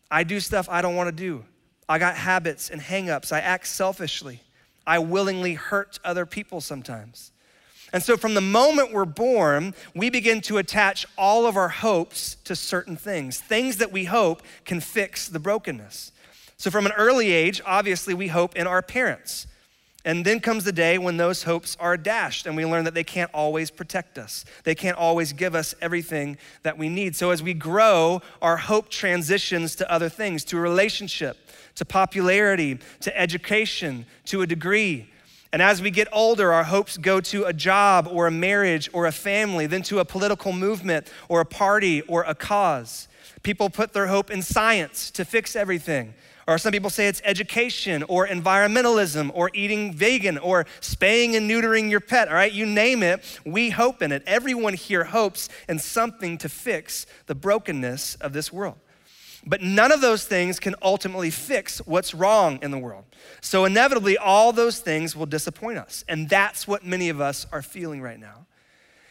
I 0.10 0.24
do 0.24 0.40
stuff 0.40 0.70
I 0.70 0.82
don't 0.82 0.96
want 0.96 1.10
to 1.10 1.16
do. 1.16 1.44
I 1.90 2.00
got 2.00 2.16
habits 2.16 2.70
and 2.70 2.80
hangups. 2.80 3.34
I 3.34 3.42
act 3.42 3.68
selfishly. 3.68 4.42
I 4.88 5.00
willingly 5.00 5.56
hurt 5.56 6.00
other 6.06 6.26
people 6.26 6.62
sometimes. 6.62 7.33
And 7.94 8.02
so, 8.02 8.18
from 8.18 8.34
the 8.34 8.42
moment 8.42 8.92
we're 8.92 9.06
born, 9.06 9.76
we 9.96 10.10
begin 10.10 10.42
to 10.42 10.58
attach 10.58 11.06
all 11.16 11.46
of 11.46 11.56
our 11.56 11.70
hopes 11.70 12.36
to 12.44 12.56
certain 12.56 12.98
things, 12.98 13.40
things 13.40 13.78
that 13.78 13.92
we 13.92 14.06
hope 14.06 14.42
can 14.66 14.80
fix 14.80 15.28
the 15.30 15.40
brokenness. 15.40 16.12
So, 16.58 16.72
from 16.72 16.88
an 16.88 16.92
early 16.94 17.32
age, 17.32 17.62
obviously, 17.66 18.16
we 18.16 18.30
hope 18.30 18.56
in 18.56 18.66
our 18.66 18.82
parents. 18.82 19.46
And 20.06 20.26
then 20.26 20.42
comes 20.42 20.66
the 20.66 20.74
day 20.74 20.98
when 20.98 21.16
those 21.16 21.44
hopes 21.44 21.78
are 21.80 21.96
dashed, 21.96 22.46
and 22.46 22.58
we 22.58 22.66
learn 22.66 22.84
that 22.86 22.94
they 22.94 23.06
can't 23.06 23.32
always 23.34 23.72
protect 23.72 24.18
us. 24.18 24.44
They 24.64 24.76
can't 24.76 24.98
always 24.98 25.32
give 25.32 25.56
us 25.56 25.74
everything 25.80 26.38
that 26.64 26.78
we 26.78 26.90
need. 26.90 27.16
So, 27.16 27.30
as 27.30 27.44
we 27.44 27.54
grow, 27.54 28.24
our 28.42 28.58
hope 28.58 28.90
transitions 28.90 29.76
to 29.76 29.92
other 29.92 30.10
things, 30.10 30.44
to 30.46 30.58
a 30.58 30.62
relationship, 30.62 31.38
to 31.76 31.86
popularity, 31.86 32.80
to 33.02 33.18
education, 33.18 34.08
to 34.26 34.42
a 34.42 34.48
degree. 34.48 35.10
And 35.54 35.62
as 35.62 35.84
we 35.84 35.92
get 35.92 36.08
older, 36.12 36.52
our 36.52 36.64
hopes 36.64 36.98
go 36.98 37.22
to 37.22 37.44
a 37.44 37.54
job 37.54 38.08
or 38.10 38.26
a 38.26 38.32
marriage 38.32 38.90
or 38.92 39.06
a 39.06 39.12
family, 39.12 39.68
then 39.68 39.84
to 39.84 40.00
a 40.00 40.06
political 40.06 40.52
movement 40.52 41.08
or 41.30 41.42
a 41.42 41.46
party 41.46 42.02
or 42.02 42.24
a 42.24 42.34
cause. 42.34 43.08
People 43.44 43.70
put 43.70 43.94
their 43.94 44.08
hope 44.08 44.32
in 44.32 44.42
science 44.42 45.12
to 45.12 45.24
fix 45.24 45.56
everything. 45.56 46.16
Or 46.48 46.58
some 46.58 46.72
people 46.72 46.90
say 46.90 47.08
it's 47.08 47.22
education 47.24 48.02
or 48.10 48.28
environmentalism 48.28 49.30
or 49.36 49.52
eating 49.54 49.94
vegan 49.94 50.40
or 50.40 50.66
spaying 50.82 51.36
and 51.36 51.48
neutering 51.50 51.88
your 51.88 52.00
pet, 52.00 52.30
all 52.30 52.34
right? 52.34 52.52
You 52.52 52.66
name 52.66 53.04
it, 53.04 53.40
we 53.46 53.70
hope 53.70 54.02
in 54.02 54.12
it. 54.12 54.24
Everyone 54.26 54.74
here 54.74 55.04
hopes 55.04 55.50
in 55.70 55.78
something 55.78 56.40
to 56.40 56.50
fix 56.50 57.06
the 57.28 57.36
brokenness 57.36 58.16
of 58.16 58.34
this 58.34 58.52
world. 58.52 58.78
But 59.46 59.62
none 59.62 59.92
of 59.92 60.00
those 60.00 60.26
things 60.26 60.60
can 60.60 60.74
ultimately 60.82 61.30
fix 61.30 61.80
what's 61.80 62.14
wrong 62.14 62.60
in 62.62 62.72
the 62.72 62.78
world. 62.78 63.04
So, 63.42 63.66
inevitably, 63.66 64.18
all 64.18 64.54
those 64.54 64.80
things 64.80 65.16
will 65.16 65.26
disappoint 65.26 65.78
us. 65.78 66.06
And 66.08 66.30
that's 66.30 66.68
what 66.68 66.86
many 66.86 67.10
of 67.10 67.20
us 67.20 67.46
are 67.52 67.62
feeling 67.62 68.02
right 68.02 68.20
now. 68.20 68.46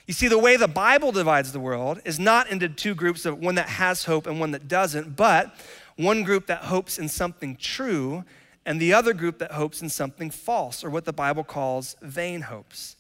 You 0.07 0.15
see, 0.15 0.29
the 0.29 0.39
way 0.39 0.57
the 0.57 0.69
Bible 0.69 1.13
divides 1.13 1.53
the 1.53 1.61
world 1.61 2.01
is 2.05 2.19
not 2.19 2.51
into 2.51 2.69
two 2.69 2.95
groups 2.95 3.25
of 3.27 3.39
one 3.39 3.57
that 3.57 3.69
has 3.69 4.05
hope 4.05 4.27
and 4.27 4.41
one 4.41 4.51
that 4.53 4.69
doesn't, 4.69 5.17
but 5.17 5.55
one 5.97 6.23
group 6.23 6.47
that 6.47 6.63
hopes 6.63 6.99
in 6.99 7.09
something 7.09 7.57
true 7.57 8.25
and 8.65 8.81
the 8.81 8.95
other 8.95 9.13
group 9.13 9.39
that 9.39 9.53
hopes 9.53 9.83
in 9.83 9.89
something 9.89 10.31
false, 10.31 10.85
or 10.85 10.91
what 10.91 11.05
the 11.05 11.13
Bible 11.13 11.45
calls 11.45 11.97
vain 12.01 12.43
hopes. 12.43 12.97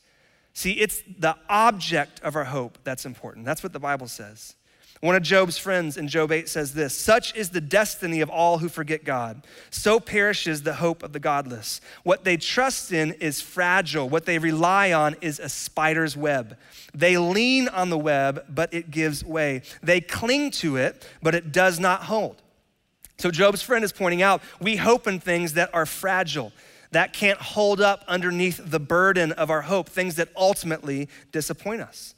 See, 0.54 0.72
it's 0.72 1.02
the 1.18 1.36
object 1.48 2.20
of 2.22 2.36
our 2.36 2.44
hope 2.44 2.78
that's 2.84 3.06
important. 3.06 3.46
That's 3.46 3.62
what 3.62 3.72
the 3.72 3.80
Bible 3.80 4.08
says. 4.08 4.56
One 5.02 5.16
of 5.16 5.24
Job's 5.24 5.58
friends 5.58 5.96
in 5.96 6.06
Job 6.06 6.30
8 6.30 6.48
says 6.48 6.74
this 6.74 6.96
Such 6.96 7.34
is 7.34 7.50
the 7.50 7.60
destiny 7.60 8.20
of 8.20 8.30
all 8.30 8.58
who 8.58 8.68
forget 8.68 9.04
God. 9.04 9.44
So 9.68 9.98
perishes 9.98 10.62
the 10.62 10.74
hope 10.74 11.02
of 11.02 11.12
the 11.12 11.18
godless. 11.18 11.80
What 12.04 12.22
they 12.22 12.36
trust 12.36 12.92
in 12.92 13.14
is 13.14 13.40
fragile. 13.40 14.08
What 14.08 14.26
they 14.26 14.38
rely 14.38 14.92
on 14.92 15.16
is 15.20 15.40
a 15.40 15.48
spider's 15.48 16.16
web. 16.16 16.56
They 16.94 17.18
lean 17.18 17.66
on 17.66 17.90
the 17.90 17.98
web, 17.98 18.44
but 18.48 18.72
it 18.72 18.92
gives 18.92 19.24
way. 19.24 19.62
They 19.82 20.00
cling 20.00 20.52
to 20.52 20.76
it, 20.76 21.04
but 21.20 21.34
it 21.34 21.50
does 21.50 21.80
not 21.80 22.04
hold. 22.04 22.40
So 23.18 23.32
Job's 23.32 23.60
friend 23.60 23.84
is 23.84 23.92
pointing 23.92 24.22
out 24.22 24.40
we 24.60 24.76
hope 24.76 25.08
in 25.08 25.18
things 25.18 25.54
that 25.54 25.74
are 25.74 25.84
fragile, 25.84 26.52
that 26.92 27.12
can't 27.12 27.40
hold 27.40 27.80
up 27.80 28.04
underneath 28.06 28.60
the 28.64 28.80
burden 28.80 29.32
of 29.32 29.50
our 29.50 29.62
hope, 29.62 29.88
things 29.88 30.16
that 30.16 30.28
ultimately 30.36 31.08
disappoint 31.32 31.82
us. 31.82 32.14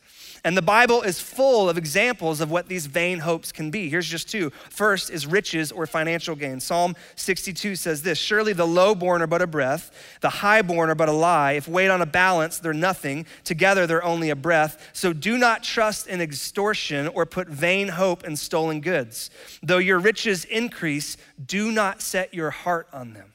And 0.47 0.55
the 0.55 0.63
Bible 0.63 1.01
is 1.01 1.21
full 1.21 1.71
of 1.71 1.79
examples 1.79 2.43
of 2.43 2.51
what 2.51 2.69
these 2.69 2.85
vain 2.85 3.21
hopes 3.21 3.51
can 3.51 3.71
be. 3.71 3.89
Here's 3.89 4.07
just 4.07 4.29
two. 4.29 4.51
First 4.69 5.09
is 5.09 5.27
riches 5.27 5.73
or 5.73 5.87
financial 5.87 6.37
gain. 6.37 6.61
Psalm 6.61 6.97
62 7.17 7.77
says 7.77 8.03
this 8.03 8.19
Surely 8.19 8.53
the 8.53 8.67
lowborn 8.67 9.23
are 9.23 9.27
but 9.27 9.41
a 9.41 9.47
breath, 9.47 10.19
the 10.21 10.29
highborn 10.29 10.91
are 10.91 10.95
but 10.95 11.09
a 11.09 11.13
lie. 11.13 11.53
If 11.53 11.67
weighed 11.67 11.89
on 11.89 12.03
a 12.03 12.07
balance, 12.07 12.59
they're 12.59 12.75
nothing. 12.75 13.25
Together, 13.45 13.87
they're 13.87 14.05
only 14.05 14.29
a 14.29 14.37
breath. 14.37 14.91
So 14.93 15.15
do 15.15 15.39
not 15.39 15.63
trust 15.63 16.09
in 16.09 16.21
extortion 16.21 17.09
or 17.09 17.25
put 17.25 17.49
vain 17.49 17.89
hope 17.89 18.25
in 18.25 18.37
stolen 18.37 18.83
goods. 18.83 19.31
Though 19.63 19.79
your 19.79 19.99
riches 19.99 20.45
increase, 20.45 21.17
do 21.45 21.73
not 21.73 22.03
set 22.03 22.35
your 22.35 22.51
heart 22.51 22.87
on 22.93 23.15
them. 23.15 23.34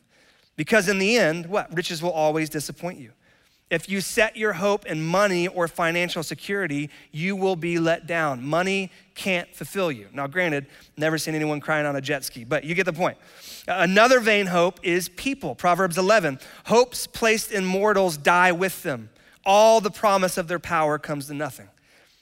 Because 0.60 0.90
in 0.90 1.00
the 1.00 1.16
end, 1.16 1.46
what? 1.46 1.74
Riches 1.74 2.04
will 2.04 2.12
always 2.12 2.50
disappoint 2.50 3.00
you. 3.00 3.14
If 3.70 3.88
you 3.88 4.02
set 4.02 4.36
your 4.36 4.52
hope 4.52 4.86
in 4.86 5.02
money 5.02 5.48
or 5.48 5.70
financial 5.70 6.22
security, 6.22 6.90
you 7.14 7.38
will 7.38 7.56
be 7.56 7.80
let 7.80 8.08
down. 8.08 8.44
Money 8.46 8.92
can't 9.16 9.48
fulfill 9.56 9.90
you. 9.90 10.10
Now, 10.12 10.28
granted, 10.28 10.66
never 10.98 11.18
seen 11.18 11.34
anyone 11.34 11.62
crying 11.62 11.86
on 11.86 11.96
a 11.96 12.02
jet 12.02 12.26
ski, 12.26 12.44
but 12.44 12.66
you 12.66 12.76
get 12.76 12.86
the 12.86 12.92
point. 12.92 13.18
Another 13.70 14.20
vain 14.20 14.48
hope 14.48 14.82
is 14.84 15.08
people. 15.08 15.56
Proverbs 15.56 15.98
11 15.98 16.40
Hopes 16.66 17.08
placed 17.08 17.54
in 17.54 17.64
mortals 17.64 18.18
die 18.18 18.52
with 18.52 18.84
them. 18.84 19.12
All 19.46 19.80
the 19.80 19.92
promise 19.92 20.38
of 20.38 20.50
their 20.50 20.60
power 20.60 21.00
comes 21.00 21.28
to 21.28 21.34
nothing. 21.34 21.70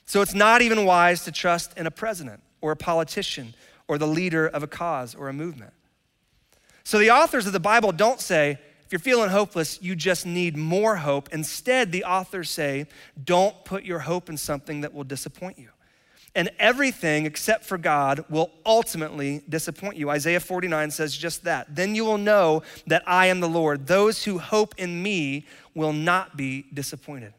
So 0.05 0.21
it's 0.21 0.35
not 0.35 0.61
even 0.61 0.85
wise 0.85 1.23
to 1.23 1.31
trust 1.31 1.75
in 1.75 1.87
a 1.87 1.91
president 1.91 2.41
or 2.61 2.71
a 2.71 2.77
politician 2.77 3.55
or 3.87 3.97
the 3.97 4.05
leader 4.05 4.45
of 4.47 4.61
a 4.61 4.67
cause 4.67 5.15
or 5.15 5.27
a 5.27 5.33
movement. 5.33 5.73
So 6.87 6.99
the 6.99 7.11
authors 7.11 7.45
of 7.45 7.51
the 7.51 7.59
Bible 7.59 7.91
don't 7.91 8.21
say, 8.21 8.51
If 8.85 8.93
you're 8.93 8.99
feeling 8.99 9.29
hopeless, 9.29 9.77
you 9.81 9.93
just 9.93 10.25
need 10.25 10.55
more 10.55 10.95
hope. 10.95 11.27
Instead, 11.33 11.91
the 11.91 12.05
authors 12.05 12.49
say, 12.49 12.87
don't 13.21 13.65
put 13.65 13.83
your 13.83 13.99
hope 13.99 14.29
in 14.29 14.37
something 14.37 14.79
that 14.79 14.93
will 14.93 15.03
disappoint 15.03 15.59
you. 15.59 15.67
And 16.33 16.49
everything 16.57 17.25
except 17.25 17.65
for 17.65 17.77
God 17.77 18.23
will 18.29 18.51
ultimately 18.65 19.43
disappoint 19.49 19.97
you. 19.97 20.09
Isaiah 20.09 20.39
49 20.39 20.91
says 20.91 21.17
just 21.17 21.43
that. 21.43 21.75
Then 21.75 21.93
you 21.93 22.05
will 22.05 22.17
know 22.17 22.63
that 22.85 23.03
I 23.05 23.25
am 23.25 23.41
the 23.41 23.49
Lord. 23.49 23.85
Those 23.87 24.23
who 24.23 24.37
hope 24.37 24.73
in 24.77 25.03
me 25.03 25.45
will 25.75 25.91
not 25.91 26.37
be 26.37 26.67
disappointed. 26.73 27.33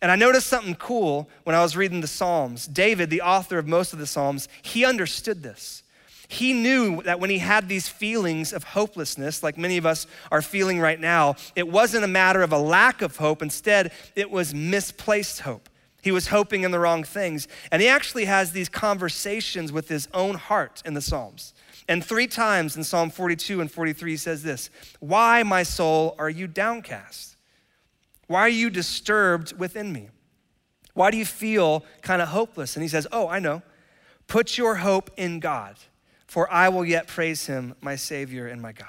And 0.00 0.10
I 0.10 0.16
noticed 0.16 0.48
something 0.48 0.74
cool 0.74 1.30
when 1.44 1.54
I 1.54 1.62
was 1.62 1.76
reading 1.76 2.00
the 2.00 2.08
Psalms. 2.08 2.66
David, 2.66 3.10
the 3.10 3.22
author 3.22 3.58
of 3.58 3.68
most 3.68 3.92
of 3.92 4.00
the 4.00 4.08
Psalms, 4.08 4.48
he 4.60 4.84
understood 4.84 5.44
this. 5.44 5.81
He 6.32 6.54
knew 6.54 7.02
that 7.02 7.20
when 7.20 7.28
he 7.28 7.36
had 7.36 7.68
these 7.68 7.88
feelings 7.88 8.54
of 8.54 8.64
hopelessness, 8.64 9.42
like 9.42 9.58
many 9.58 9.76
of 9.76 9.84
us 9.84 10.06
are 10.30 10.40
feeling 10.40 10.80
right 10.80 10.98
now, 10.98 11.34
it 11.54 11.68
wasn't 11.68 12.04
a 12.04 12.08
matter 12.08 12.40
of 12.40 12.52
a 12.52 12.58
lack 12.58 13.02
of 13.02 13.18
hope. 13.18 13.42
Instead, 13.42 13.92
it 14.16 14.30
was 14.30 14.54
misplaced 14.54 15.40
hope. 15.40 15.68
He 16.00 16.10
was 16.10 16.28
hoping 16.28 16.62
in 16.62 16.70
the 16.70 16.78
wrong 16.78 17.04
things. 17.04 17.48
And 17.70 17.82
he 17.82 17.88
actually 17.88 18.24
has 18.24 18.52
these 18.52 18.70
conversations 18.70 19.72
with 19.72 19.90
his 19.90 20.08
own 20.14 20.36
heart 20.36 20.80
in 20.86 20.94
the 20.94 21.02
Psalms. 21.02 21.52
And 21.86 22.02
three 22.02 22.26
times 22.26 22.78
in 22.78 22.84
Psalm 22.84 23.10
42 23.10 23.60
and 23.60 23.70
43, 23.70 24.12
he 24.12 24.16
says 24.16 24.42
this 24.42 24.70
Why, 25.00 25.42
my 25.42 25.62
soul, 25.62 26.14
are 26.18 26.30
you 26.30 26.46
downcast? 26.46 27.36
Why 28.26 28.40
are 28.40 28.48
you 28.48 28.70
disturbed 28.70 29.58
within 29.58 29.92
me? 29.92 30.08
Why 30.94 31.10
do 31.10 31.18
you 31.18 31.26
feel 31.26 31.84
kind 32.00 32.22
of 32.22 32.28
hopeless? 32.28 32.74
And 32.74 32.82
he 32.82 32.88
says, 32.88 33.06
Oh, 33.12 33.28
I 33.28 33.38
know. 33.38 33.60
Put 34.28 34.56
your 34.56 34.76
hope 34.76 35.10
in 35.18 35.38
God 35.38 35.76
for 36.32 36.50
I 36.50 36.70
will 36.70 36.86
yet 36.86 37.08
praise 37.08 37.44
him, 37.44 37.74
my 37.82 37.94
Savior 37.94 38.46
and 38.46 38.62
my 38.62 38.72
God. 38.72 38.88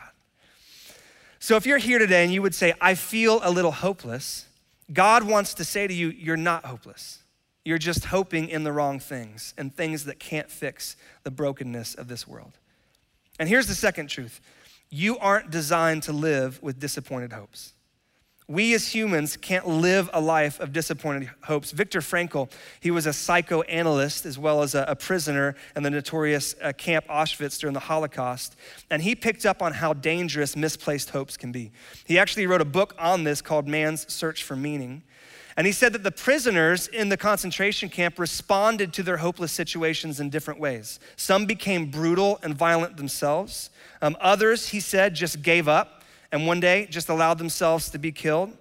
So 1.40 1.58
if 1.58 1.66
you're 1.66 1.78
here 1.78 2.00
today 2.00 2.24
and 2.24 2.34
you 2.34 2.42
would 2.42 2.56
say, 2.56 2.74
I 2.80 2.96
feel 2.96 3.42
a 3.44 3.52
little 3.52 3.74
hopeless, 3.74 4.46
God 4.94 5.24
wants 5.24 5.54
to 5.56 5.66
say 5.66 5.86
to 5.86 5.94
you, 5.94 6.08
You're 6.08 6.38
not 6.38 6.64
hopeless. 6.64 7.20
You're 7.66 7.80
just 7.80 8.06
hoping 8.06 8.48
in 8.48 8.64
the 8.64 8.72
wrong 8.72 8.98
things 8.98 9.54
and 9.58 9.76
things 9.76 10.06
that 10.06 10.20
can't 10.20 10.50
fix 10.50 10.96
the 11.24 11.32
brokenness 11.32 11.96
of 11.96 12.08
this 12.08 12.26
world. 12.26 12.54
And 13.38 13.50
here's 13.50 13.68
the 13.68 13.76
second 13.76 14.08
truth 14.08 14.40
you 14.90 15.18
aren't 15.18 15.52
designed 15.52 16.04
to 16.04 16.14
live 16.14 16.64
with 16.64 16.80
disappointed 16.80 17.34
hopes. 17.34 17.74
We 18.48 18.74
as 18.74 18.94
humans 18.94 19.38
can't 19.38 19.68
live 19.68 20.10
a 20.12 20.20
life 20.20 20.60
of 20.60 20.74
disappointed 20.74 21.30
hopes. 21.44 21.72
Viktor 21.72 22.02
Frankl, 22.02 22.52
he 22.82 22.92
was 22.92 23.06
a 23.06 23.14
psychoanalyst 23.14 24.26
as 24.26 24.38
well 24.38 24.62
as 24.62 24.76
a, 24.76 24.84
a 24.88 24.96
prisoner 24.96 25.56
in 25.76 25.84
the 25.84 25.90
notorious 25.90 26.54
uh, 26.62 26.74
Camp 26.74 27.06
Auschwitz 27.08 27.58
during 27.58 27.74
the 27.74 27.80
Holocaust. 27.80 28.58
And 28.90 29.02
he 29.02 29.16
picked 29.16 29.46
up 29.46 29.62
on 29.62 29.74
how 29.74 29.94
dangerous 29.94 30.58
misplaced 30.58 31.12
hopes 31.12 31.38
can 31.38 31.54
be. 31.54 31.72
He 32.06 32.20
actually 32.20 32.46
wrote 32.46 32.62
a 32.62 32.66
book 32.66 32.94
on 33.00 33.24
this 33.24 33.42
called 33.42 33.68
Man's 33.68 34.12
Search 34.12 34.44
for 34.44 34.58
Meaning. 34.58 35.04
And 35.56 35.68
he 35.68 35.74
said 35.74 35.94
that 35.94 36.04
the 36.04 36.12
prisoners 36.12 36.88
in 36.88 37.10
the 37.10 37.18
concentration 37.18 37.88
camp 37.88 38.18
responded 38.18 38.92
to 38.94 39.04
their 39.04 39.18
hopeless 39.18 39.52
situations 39.52 40.20
in 40.20 40.30
different 40.30 40.60
ways. 40.60 41.00
Some 41.16 41.46
became 41.46 41.92
brutal 41.92 42.40
and 42.44 42.56
violent 42.56 42.98
themselves. 42.98 43.70
Um, 44.02 44.18
others, 44.20 44.70
he 44.70 44.80
said, 44.80 45.14
just 45.14 45.42
gave 45.44 45.68
up 45.68 46.03
and 46.34 46.48
one 46.48 46.60
day 46.60 46.88
just 46.90 47.10
allowed 47.10 47.38
themselves 47.38 47.92
to 47.92 48.00
be 48.00 48.12
killed. 48.12 48.52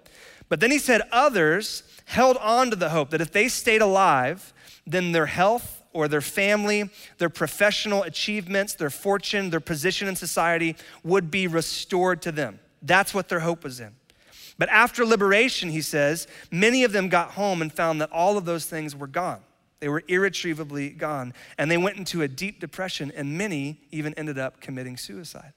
But 0.47 0.59
then 0.59 0.69
he 0.69 0.77
said 0.77 1.01
others 1.11 1.81
held 2.05 2.37
on 2.37 2.69
to 2.69 2.75
the 2.75 2.89
hope 2.89 3.09
that 3.09 3.19
if 3.19 3.31
they 3.31 3.47
stayed 3.47 3.81
alive, 3.81 4.53
then 4.85 5.11
their 5.11 5.25
health 5.25 5.83
or 5.91 6.07
their 6.07 6.21
family, 6.21 6.91
their 7.17 7.29
professional 7.29 8.03
achievements, 8.03 8.75
their 8.75 8.91
fortune, 8.91 9.49
their 9.49 9.59
position 9.59 10.07
in 10.07 10.15
society 10.15 10.75
would 11.03 11.31
be 11.31 11.47
restored 11.47 12.21
to 12.21 12.31
them. 12.31 12.59
That's 12.83 13.11
what 13.11 13.27
their 13.27 13.39
hope 13.39 13.63
was 13.63 13.79
in. 13.79 13.95
But 14.59 14.69
after 14.69 15.03
liberation, 15.03 15.69
he 15.69 15.81
says, 15.81 16.27
many 16.51 16.83
of 16.83 16.91
them 16.91 17.09
got 17.09 17.31
home 17.31 17.59
and 17.63 17.73
found 17.73 18.01
that 18.01 18.11
all 18.11 18.37
of 18.37 18.45
those 18.45 18.65
things 18.65 18.95
were 18.95 19.07
gone. 19.07 19.39
They 19.79 19.89
were 19.89 20.03
irretrievably 20.07 20.91
gone. 20.91 21.33
And 21.57 21.71
they 21.71 21.77
went 21.77 21.97
into 21.97 22.21
a 22.21 22.27
deep 22.27 22.59
depression, 22.59 23.11
and 23.15 23.35
many 23.35 23.81
even 23.89 24.13
ended 24.13 24.37
up 24.37 24.61
committing 24.61 24.95
suicide 24.95 25.53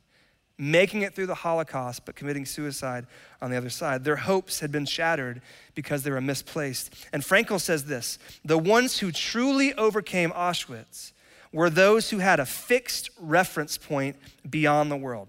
making 0.59 1.03
it 1.03 1.15
through 1.15 1.27
the 1.27 1.35
Holocaust, 1.35 2.05
but 2.07 2.17
committing 2.17 2.47
suicide 2.47 3.07
on 3.43 3.51
the 3.51 3.57
other 3.57 3.69
side. 3.69 4.05
Their 4.05 4.17
hopes 4.17 4.61
had 4.61 4.73
been 4.73 4.87
shattered 4.87 5.43
because 5.75 6.03
they 6.03 6.11
were 6.11 6.21
misplaced. 6.21 6.95
And 7.13 7.23
Frankl 7.23 7.61
says 7.61 7.85
this 7.85 8.19
the 8.45 8.59
ones 8.59 8.99
who 8.99 9.13
truly 9.13 9.75
overcame 9.75 10.31
Auschwitz 10.31 11.13
were 11.53 11.71
those 11.71 12.11
who 12.11 12.19
had 12.19 12.41
a 12.41 12.47
fixed 12.47 13.11
reference 13.21 13.79
point 13.79 14.17
beyond 14.49 14.91
the 14.91 14.97
world, 14.97 15.29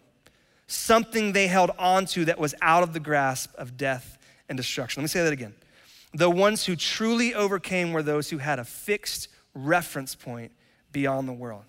something 0.68 1.34
they 1.34 1.48
held 1.48 1.72
onto 1.78 2.26
that 2.26 2.40
was 2.40 2.56
out 2.62 2.84
of 2.84 2.94
the 2.94 3.00
grasp 3.00 3.54
of 3.56 3.78
death 3.78 4.18
and 4.50 4.58
destruction. 4.58 5.02
Let 5.02 5.06
me 5.06 5.10
say 5.10 5.24
that 5.24 5.34
again. 5.34 5.54
The 6.14 6.30
ones 6.30 6.66
who 6.66 6.76
truly 6.76 7.34
overcame 7.34 7.92
were 7.92 8.02
those 8.02 8.30
who 8.30 8.38
had 8.38 8.60
a 8.60 8.66
fixed 8.66 9.28
reference 9.54 10.16
point 10.16 10.52
beyond 10.92 11.28
the 11.28 11.34
world. 11.34 11.64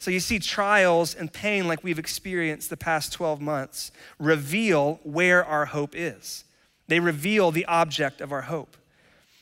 So 0.00 0.10
you 0.10 0.18
see, 0.18 0.38
trials 0.38 1.14
and 1.14 1.30
pain, 1.30 1.68
like 1.68 1.84
we've 1.84 1.98
experienced 1.98 2.70
the 2.70 2.76
past 2.76 3.12
12 3.12 3.38
months, 3.40 3.92
reveal 4.18 4.98
where 5.02 5.44
our 5.44 5.66
hope 5.66 5.94
is. 5.94 6.44
They 6.88 7.00
reveal 7.00 7.50
the 7.50 7.66
object 7.66 8.22
of 8.22 8.32
our 8.32 8.40
hope. 8.40 8.78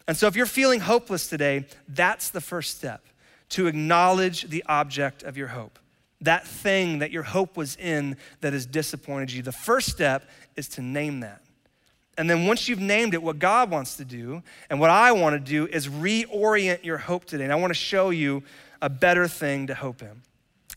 And 0.09 0.17
so 0.17 0.27
if 0.27 0.35
you're 0.35 0.47
feeling 0.47 0.81
hopeless 0.81 1.29
today, 1.29 1.67
that's 1.89 2.31
the 2.31 2.41
first 2.41 2.77
step 2.77 3.05
to 3.51 3.69
acknowledge 3.69 4.49
the 4.49 4.65
object 4.67 5.23
of 5.23 5.37
your 5.37 5.47
hope. 5.47 5.79
That 6.23 6.45
thing 6.45 6.99
that 6.99 7.13
your 7.13 7.23
hope 7.23 7.57
was 7.57 7.77
in 7.77 8.17
that 8.41 8.53
has 8.53 8.67
disappointed 8.67 9.31
you. 9.31 9.43
The 9.43 9.53
first 9.53 9.89
step 9.89 10.29
is 10.57 10.69
to 10.71 10.83
name 10.83 11.21
that. 11.21 11.41
And 12.17 12.29
then 12.29 12.47
once 12.47 12.69
you've 12.69 12.81
named 12.81 13.15
it, 13.15 13.23
what 13.23 13.39
God 13.39 13.71
wants 13.71 13.97
to 13.99 14.05
do 14.05 14.43
and 14.69 14.81
what 14.81 14.91
I 14.91 15.13
want 15.13 15.35
to 15.35 15.41
do 15.41 15.69
is 15.69 15.87
reorient 15.87 16.83
your 16.83 16.99
hope 16.99 17.27
today. 17.27 17.45
And 17.45 17.53
I 17.53 17.57
want 17.57 17.71
to 17.71 17.79
show 17.79 18.11
you 18.11 18.43
a 18.83 18.89
better 18.89 19.29
thing 19.29 19.69
to 19.69 19.75
hope 19.77 20.03
in. 20.03 20.23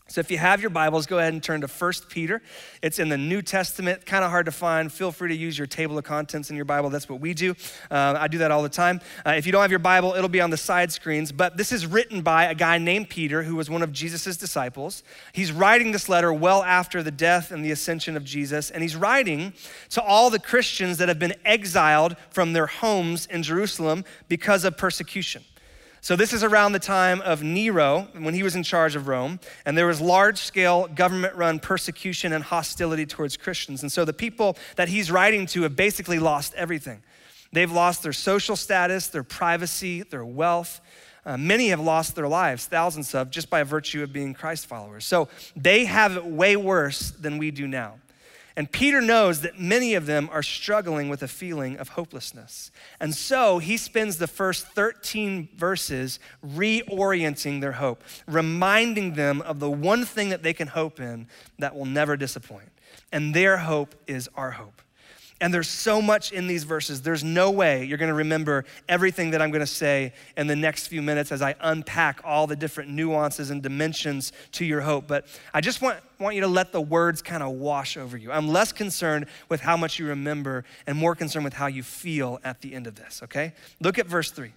So 0.08 0.20
if 0.20 0.30
you 0.30 0.36
have 0.36 0.60
your 0.60 0.68
Bibles, 0.68 1.06
go 1.06 1.18
ahead 1.18 1.32
and 1.32 1.42
turn 1.42 1.62
to 1.62 1.66
1 1.66 1.92
Peter. 2.10 2.42
It's 2.82 2.98
in 2.98 3.08
the 3.08 3.16
New 3.16 3.40
Testament, 3.40 4.04
kind 4.04 4.24
of 4.24 4.30
hard 4.30 4.44
to 4.46 4.52
find. 4.52 4.92
Feel 4.92 5.10
free 5.10 5.28
to 5.28 5.34
use 5.34 5.56
your 5.56 5.66
table 5.66 5.96
of 5.96 6.04
contents 6.04 6.50
in 6.50 6.56
your 6.56 6.66
Bible. 6.66 6.90
That's 6.90 7.08
what 7.08 7.20
we 7.20 7.32
do. 7.32 7.54
Uh, 7.90 8.16
I 8.18 8.28
do 8.28 8.38
that 8.38 8.50
all 8.50 8.62
the 8.62 8.68
time. 8.68 9.00
Uh, 9.24 9.30
if 9.30 9.46
you 9.46 9.52
don't 9.52 9.62
have 9.62 9.70
your 9.70 9.78
Bible, 9.78 10.12
it'll 10.14 10.28
be 10.28 10.40
on 10.40 10.50
the 10.50 10.56
side 10.56 10.92
screens. 10.92 11.32
But 11.32 11.56
this 11.56 11.72
is 11.72 11.86
written 11.86 12.20
by 12.20 12.44
a 12.44 12.54
guy 12.54 12.78
named 12.78 13.08
Peter, 13.08 13.44
who 13.44 13.56
was 13.56 13.70
one 13.70 13.82
of 13.82 13.92
Jesus' 13.92 14.36
disciples. 14.36 15.02
He's 15.32 15.50
writing 15.50 15.92
this 15.92 16.08
letter 16.08 16.32
well 16.32 16.62
after 16.62 17.02
the 17.02 17.12
death 17.12 17.50
and 17.50 17.64
the 17.64 17.70
ascension 17.70 18.16
of 18.16 18.24
Jesus. 18.24 18.70
And 18.70 18.82
he's 18.82 18.96
writing 18.96 19.54
to 19.90 20.02
all 20.02 20.28
the 20.28 20.40
Christians 20.40 20.98
that 20.98 21.08
have 21.08 21.18
been 21.18 21.34
exiled 21.44 22.16
from 22.28 22.52
their 22.52 22.66
homes 22.66 23.26
in 23.26 23.42
Jerusalem 23.42 24.04
because 24.28 24.64
of 24.64 24.76
persecution. 24.76 25.44
So, 26.04 26.16
this 26.16 26.32
is 26.32 26.42
around 26.42 26.72
the 26.72 26.80
time 26.80 27.20
of 27.20 27.44
Nero 27.44 28.08
when 28.18 28.34
he 28.34 28.42
was 28.42 28.56
in 28.56 28.64
charge 28.64 28.96
of 28.96 29.06
Rome, 29.06 29.38
and 29.64 29.78
there 29.78 29.86
was 29.86 30.00
large 30.00 30.38
scale 30.38 30.88
government 30.88 31.36
run 31.36 31.60
persecution 31.60 32.32
and 32.32 32.42
hostility 32.42 33.06
towards 33.06 33.36
Christians. 33.36 33.82
And 33.82 33.92
so, 33.92 34.04
the 34.04 34.12
people 34.12 34.56
that 34.74 34.88
he's 34.88 35.12
writing 35.12 35.46
to 35.46 35.62
have 35.62 35.76
basically 35.76 36.18
lost 36.18 36.54
everything. 36.54 37.04
They've 37.52 37.70
lost 37.70 38.02
their 38.02 38.12
social 38.12 38.56
status, 38.56 39.06
their 39.06 39.22
privacy, 39.22 40.02
their 40.02 40.24
wealth. 40.24 40.80
Uh, 41.24 41.36
many 41.36 41.68
have 41.68 41.78
lost 41.78 42.16
their 42.16 42.26
lives, 42.26 42.66
thousands 42.66 43.14
of, 43.14 43.30
just 43.30 43.48
by 43.48 43.62
virtue 43.62 44.02
of 44.02 44.12
being 44.12 44.34
Christ 44.34 44.66
followers. 44.66 45.04
So, 45.04 45.28
they 45.54 45.84
have 45.84 46.16
it 46.16 46.24
way 46.24 46.56
worse 46.56 47.12
than 47.12 47.38
we 47.38 47.52
do 47.52 47.68
now. 47.68 48.01
And 48.56 48.70
Peter 48.70 49.00
knows 49.00 49.40
that 49.40 49.58
many 49.58 49.94
of 49.94 50.06
them 50.06 50.28
are 50.32 50.42
struggling 50.42 51.08
with 51.08 51.22
a 51.22 51.28
feeling 51.28 51.76
of 51.78 51.90
hopelessness. 51.90 52.70
And 53.00 53.14
so 53.14 53.58
he 53.58 53.76
spends 53.76 54.18
the 54.18 54.26
first 54.26 54.66
13 54.68 55.48
verses 55.56 56.18
reorienting 56.44 57.60
their 57.60 57.72
hope, 57.72 58.02
reminding 58.26 59.14
them 59.14 59.40
of 59.42 59.58
the 59.58 59.70
one 59.70 60.04
thing 60.04 60.28
that 60.28 60.42
they 60.42 60.52
can 60.52 60.68
hope 60.68 61.00
in 61.00 61.26
that 61.58 61.74
will 61.74 61.86
never 61.86 62.16
disappoint. 62.16 62.68
And 63.10 63.34
their 63.34 63.58
hope 63.58 63.94
is 64.06 64.28
our 64.34 64.52
hope. 64.52 64.82
And 65.42 65.52
there's 65.52 65.68
so 65.68 66.00
much 66.00 66.30
in 66.30 66.46
these 66.46 66.62
verses. 66.62 67.02
There's 67.02 67.24
no 67.24 67.50
way 67.50 67.84
you're 67.84 67.98
going 67.98 68.10
to 68.10 68.14
remember 68.14 68.64
everything 68.88 69.32
that 69.32 69.42
I'm 69.42 69.50
going 69.50 69.58
to 69.58 69.66
say 69.66 70.12
in 70.36 70.46
the 70.46 70.54
next 70.54 70.86
few 70.86 71.02
minutes 71.02 71.32
as 71.32 71.42
I 71.42 71.56
unpack 71.60 72.20
all 72.22 72.46
the 72.46 72.54
different 72.54 72.90
nuances 72.90 73.50
and 73.50 73.60
dimensions 73.60 74.32
to 74.52 74.64
your 74.64 74.82
hope. 74.82 75.08
But 75.08 75.26
I 75.52 75.60
just 75.60 75.82
want, 75.82 75.98
want 76.20 76.36
you 76.36 76.42
to 76.42 76.46
let 76.46 76.70
the 76.70 76.80
words 76.80 77.22
kind 77.22 77.42
of 77.42 77.54
wash 77.54 77.96
over 77.96 78.16
you. 78.16 78.30
I'm 78.30 78.50
less 78.50 78.70
concerned 78.70 79.26
with 79.48 79.60
how 79.60 79.76
much 79.76 79.98
you 79.98 80.06
remember 80.06 80.64
and 80.86 80.96
more 80.96 81.16
concerned 81.16 81.44
with 81.44 81.54
how 81.54 81.66
you 81.66 81.82
feel 81.82 82.38
at 82.44 82.60
the 82.60 82.72
end 82.72 82.86
of 82.86 82.94
this, 82.94 83.20
okay? 83.24 83.52
Look 83.80 83.98
at 83.98 84.06
verse 84.06 84.30
3. 84.30 84.46
It 84.46 84.52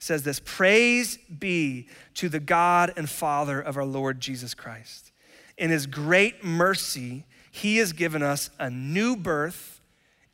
says 0.00 0.24
this 0.24 0.40
Praise 0.40 1.18
be 1.18 1.86
to 2.14 2.28
the 2.28 2.40
God 2.40 2.92
and 2.96 3.08
Father 3.08 3.60
of 3.60 3.76
our 3.76 3.84
Lord 3.84 4.18
Jesus 4.20 4.54
Christ. 4.54 5.12
In 5.56 5.70
his 5.70 5.86
great 5.86 6.42
mercy, 6.42 7.26
he 7.52 7.76
has 7.76 7.92
given 7.92 8.24
us 8.24 8.50
a 8.58 8.68
new 8.68 9.14
birth 9.14 9.75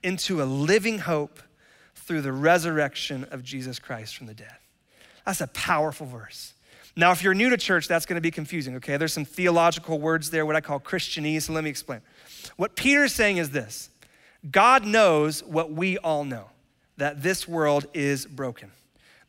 into 0.03 0.43
a 0.43 0.45
living 0.45 0.99
hope 0.99 1.41
through 1.95 2.23
the 2.23 2.33
resurrection 2.33 3.25
of 3.31 3.43
Jesus 3.43 3.79
Christ 3.79 4.17
from 4.17 4.27
the 4.27 4.35
dead. 4.35 4.57
That's 5.25 5.41
a 5.41 5.47
powerful 5.49 6.07
verse. 6.07 6.55
Now, 6.95 7.13
if 7.13 7.23
you're 7.23 7.35
new 7.35 7.49
to 7.51 7.57
church, 7.57 7.89
that's 7.89 8.05
going 8.05 8.17
to 8.17 8.23
be 8.23 8.31
confusing, 8.31 8.77
okay? 8.77 8.97
There's 8.97 9.13
some 9.13 9.25
theological 9.25 9.99
words 9.99 10.31
there, 10.31 10.45
what 10.45 10.57
I 10.57 10.61
call 10.61 10.79
Christianese, 10.79 11.43
so 11.43 11.53
let 11.53 11.65
me 11.65 11.71
explain. 11.71 12.01
What 12.57 12.77
Peter's 12.77 13.15
saying 13.15 13.39
is 13.39 13.51
this 13.51 13.91
God 14.51 14.85
knows 14.85 15.43
what 15.45 15.73
we 15.73 15.99
all 15.99 16.25
know 16.25 16.51
that 16.99 17.23
this 17.23 17.49
world 17.49 17.87
is 17.95 18.27
broken, 18.27 18.71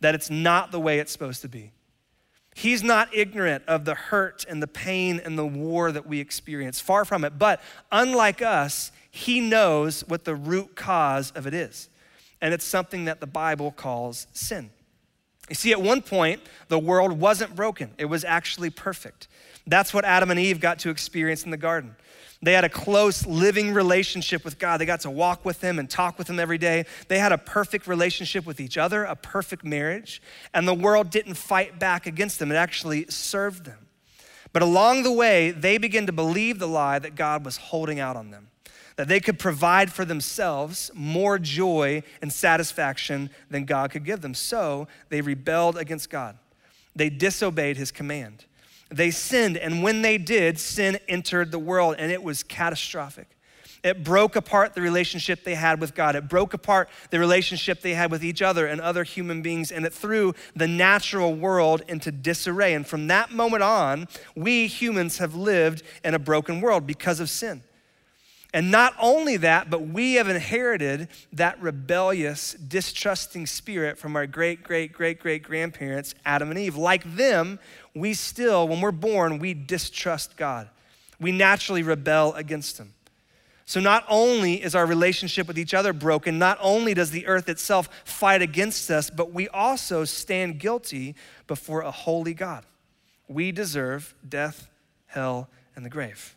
that 0.01 0.15
it's 0.15 0.30
not 0.30 0.72
the 0.72 0.80
way 0.80 1.00
it's 1.00 1.12
supposed 1.12 1.42
to 1.44 1.48
be. 1.48 1.72
He's 2.56 2.84
not 2.84 3.15
ignorant 3.15 3.63
of 3.68 3.86
the 3.86 3.96
hurt 3.96 4.46
and 4.48 4.62
the 4.62 4.68
pain 4.68 5.20
and 5.24 5.38
the 5.38 5.46
war 5.46 5.92
that 5.92 6.06
we 6.06 6.20
experience, 6.20 6.80
far 6.80 7.03
from 7.06 7.24
it. 7.24 7.39
But 7.39 7.62
unlike 7.92 8.42
us, 8.42 8.92
he 9.15 9.39
knows 9.39 10.01
what 10.08 10.25
the 10.25 10.34
root 10.34 10.75
cause 10.75 11.29
of 11.36 11.46
it 11.46 11.53
is. 11.53 11.88
And 12.41 12.51
it's 12.51 12.65
something 12.65 13.05
that 13.05 13.20
the 13.20 13.27
Bible 13.27 13.70
calls 13.70 14.25
sin. 14.34 14.72
You 15.50 15.55
see, 15.55 15.72
at 15.72 15.79
one 15.79 16.01
point, 16.01 16.41
the 16.67 16.79
world 16.79 17.20
wasn't 17.20 17.55
broken, 17.55 17.91
it 18.00 18.05
was 18.05 18.25
actually 18.25 18.72
perfect. 18.72 19.27
That's 19.67 19.93
what 19.93 20.03
Adam 20.03 20.32
and 20.32 20.39
Eve 20.39 20.60
got 20.60 20.79
to 20.79 20.89
experience 20.89 21.46
in 21.46 21.51
the 21.51 21.58
garden. 21.58 21.96
They 22.41 22.53
had 22.53 22.63
a 22.63 22.70
close 22.70 23.24
living 23.27 23.72
relationship 23.72 24.43
with 24.43 24.58
God. 24.58 24.82
They 24.82 24.86
got 24.88 25.01
to 25.01 25.12
walk 25.12 25.46
with 25.46 25.62
Him 25.62 25.77
and 25.77 25.88
talk 25.88 26.17
with 26.17 26.27
Him 26.27 26.39
every 26.39 26.58
day. 26.58 26.86
They 27.08 27.20
had 27.20 27.32
a 27.32 27.38
perfect 27.38 27.86
relationship 27.86 28.48
with 28.48 28.60
each 28.60 28.79
other, 28.79 29.03
a 29.03 29.15
perfect 29.15 29.63
marriage, 29.63 30.24
and 30.55 30.67
the 30.67 30.74
world 30.74 31.12
didn't 31.12 31.36
fight 31.36 31.77
back 31.77 32.08
against 32.08 32.39
them. 32.39 32.51
It 32.51 32.55
actually 32.55 33.05
served 33.10 33.65
them. 33.65 33.88
But 34.53 34.63
along 34.63 35.03
the 35.03 35.12
way, 35.12 35.51
they 35.51 35.77
began 35.77 36.08
to 36.08 36.12
believe 36.12 36.58
the 36.58 36.67
lie 36.67 36.98
that 36.98 37.13
God 37.15 37.46
was 37.46 37.58
holding 37.58 38.00
out 38.00 38.15
on 38.15 38.32
them, 38.32 38.50
that 38.96 39.08
they 39.08 39.20
could 39.20 39.40
provide 39.40 39.92
for 39.92 40.06
themselves 40.06 40.92
more 40.94 41.40
joy 41.40 42.04
and 42.22 42.32
satisfaction 42.32 43.30
than 43.50 43.66
God 43.66 43.92
could 43.92 44.06
give 44.06 44.22
them. 44.22 44.34
So 44.34 44.88
they 45.10 45.22
rebelled 45.22 45.78
against 45.78 46.10
God, 46.10 46.38
they 46.96 47.10
disobeyed 47.10 47.78
His 47.78 47.92
command. 47.92 48.46
They 48.90 49.10
sinned, 49.10 49.58
and 49.58 49.82
when 49.82 50.04
they 50.04 50.20
did, 50.20 50.60
sin 50.60 51.00
entered 51.08 51.52
the 51.52 51.58
world, 51.58 51.96
and 51.98 52.12
it 52.12 52.22
was 52.22 52.44
catastrophic. 52.44 53.28
It 53.84 54.04
broke 54.04 54.36
apart 54.38 54.76
the 54.76 54.82
relationship 54.82 55.44
they 55.44 55.56
had 55.56 55.82
with 55.82 55.94
God. 55.94 56.16
It 56.16 56.30
broke 56.30 56.54
apart 56.54 56.90
the 57.10 57.20
relationship 57.20 57.82
they 57.82 57.96
had 57.96 58.12
with 58.12 58.24
each 58.24 58.42
other 58.42 58.66
and 58.66 58.80
other 58.80 59.04
human 59.04 59.42
beings, 59.42 59.72
and 59.72 59.86
it 59.86 59.94
threw 59.94 60.34
the 60.56 60.68
natural 60.68 61.34
world 61.36 61.82
into 61.90 62.12
disarray. 62.12 62.74
And 62.76 62.88
from 62.88 63.08
that 63.08 63.32
moment 63.32 63.64
on, 63.64 64.08
we 64.36 64.68
humans 64.68 65.18
have 65.18 65.36
lived 65.36 65.84
in 66.04 66.14
a 66.14 66.20
broken 66.20 66.62
world 66.62 66.88
because 66.88 67.20
of 67.20 67.30
sin. 67.30 67.62
And 68.54 68.70
not 68.70 68.94
only 69.00 69.38
that, 69.38 69.72
but 69.72 69.82
we 69.82 70.14
have 70.14 70.30
inherited 70.30 71.08
that 71.34 71.60
rebellious, 71.60 72.54
distrusting 72.54 73.48
spirit 73.48 73.98
from 73.98 74.16
our 74.16 74.28
great, 74.28 74.62
great, 74.62 74.94
great, 74.94 75.20
great 75.20 75.42
grandparents, 75.42 76.14
Adam 76.24 76.52
and 76.52 76.60
Eve. 76.60 76.76
Like 76.76 77.16
them, 77.16 77.60
we 77.96 78.14
still, 78.14 78.68
when 78.68 78.80
we're 78.80 78.92
born, 78.92 79.40
we 79.40 79.56
distrust 79.56 80.38
God. 80.38 80.70
We 81.20 81.32
naturally 81.32 81.82
rebel 81.82 82.34
against 82.36 82.78
Him. 82.78 82.94
So, 83.66 83.80
not 83.80 84.06
only 84.08 84.62
is 84.62 84.76
our 84.76 84.86
relationship 84.86 85.48
with 85.48 85.58
each 85.58 85.74
other 85.74 85.94
broken, 85.94 86.38
not 86.38 86.58
only 86.62 86.94
does 86.94 87.12
the 87.12 87.26
earth 87.26 87.50
itself 87.50 87.90
fight 88.04 88.42
against 88.42 88.92
us, 88.92 89.10
but 89.10 89.32
we 89.32 89.48
also 89.48 90.04
stand 90.04 90.60
guilty 90.60 91.16
before 91.48 91.82
a 91.82 91.90
holy 91.90 92.34
God. 92.34 92.66
We 93.28 93.52
deserve 93.52 94.14
death, 94.28 94.68
hell, 95.08 95.50
and 95.76 95.86
the 95.86 95.90
grave. 95.90 96.36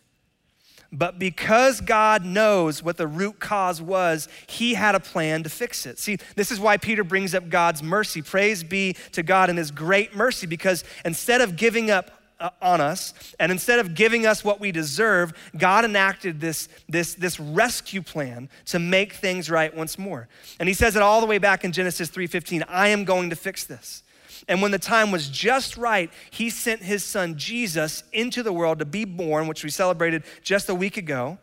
But 0.91 1.19
because 1.19 1.81
God 1.81 2.23
knows 2.23 2.81
what 2.81 2.97
the 2.97 3.07
root 3.07 3.39
cause 3.39 3.81
was, 3.81 4.29
he 4.47 4.73
had 4.73 4.95
a 4.95 4.99
plan 4.99 5.43
to 5.43 5.49
fix 5.49 5.85
it. 5.85 5.99
See, 5.99 6.17
this 6.35 6.51
is 6.51 6.59
why 6.59 6.77
Peter 6.77 7.03
brings 7.03 7.35
up 7.35 7.49
God's 7.49 7.83
mercy. 7.83 8.21
Praise 8.21 8.63
be 8.63 8.95
to 9.11 9.23
God 9.23 9.49
and 9.49 9.57
his 9.57 9.71
great 9.71 10.15
mercy, 10.15 10.47
because 10.47 10.83
instead 11.03 11.41
of 11.41 11.57
giving 11.57 11.91
up 11.91 12.11
uh, 12.39 12.51
on 12.61 12.79
us, 12.79 13.13
and 13.39 13.51
instead 13.51 13.79
of 13.79 13.95
giving 13.95 14.25
us 14.25 14.43
what 14.43 14.59
we 14.59 14.71
deserve, 14.71 15.33
God 15.57 15.83
enacted 15.83 16.39
this, 16.39 16.69
this, 16.87 17.15
this 17.15 17.39
rescue 17.39 18.01
plan 18.01 18.47
to 18.65 18.79
make 18.79 19.13
things 19.13 19.49
right 19.49 19.75
once 19.75 19.97
more. 19.97 20.27
And 20.59 20.69
he 20.69 20.75
says 20.75 20.95
it 20.95 21.01
all 21.01 21.19
the 21.19 21.25
way 21.25 21.39
back 21.39 21.65
in 21.65 21.71
Genesis 21.71 22.09
3:15, 22.09 22.63
I 22.69 22.89
am 22.89 23.05
going 23.05 23.31
to 23.31 23.35
fix 23.35 23.63
this. 23.63 24.03
And 24.47 24.61
when 24.61 24.71
the 24.71 24.79
time 24.79 25.11
was 25.11 25.29
just 25.29 25.77
right, 25.77 26.11
he 26.31 26.49
sent 26.49 26.81
his 26.81 27.03
son 27.03 27.37
Jesus 27.37 28.03
into 28.13 28.43
the 28.43 28.53
world 28.53 28.79
to 28.79 28.85
be 28.85 29.05
born, 29.05 29.47
which 29.47 29.63
we 29.63 29.69
celebrated 29.69 30.23
just 30.43 30.69
a 30.69 30.75
week 30.75 30.97
ago. 30.97 31.37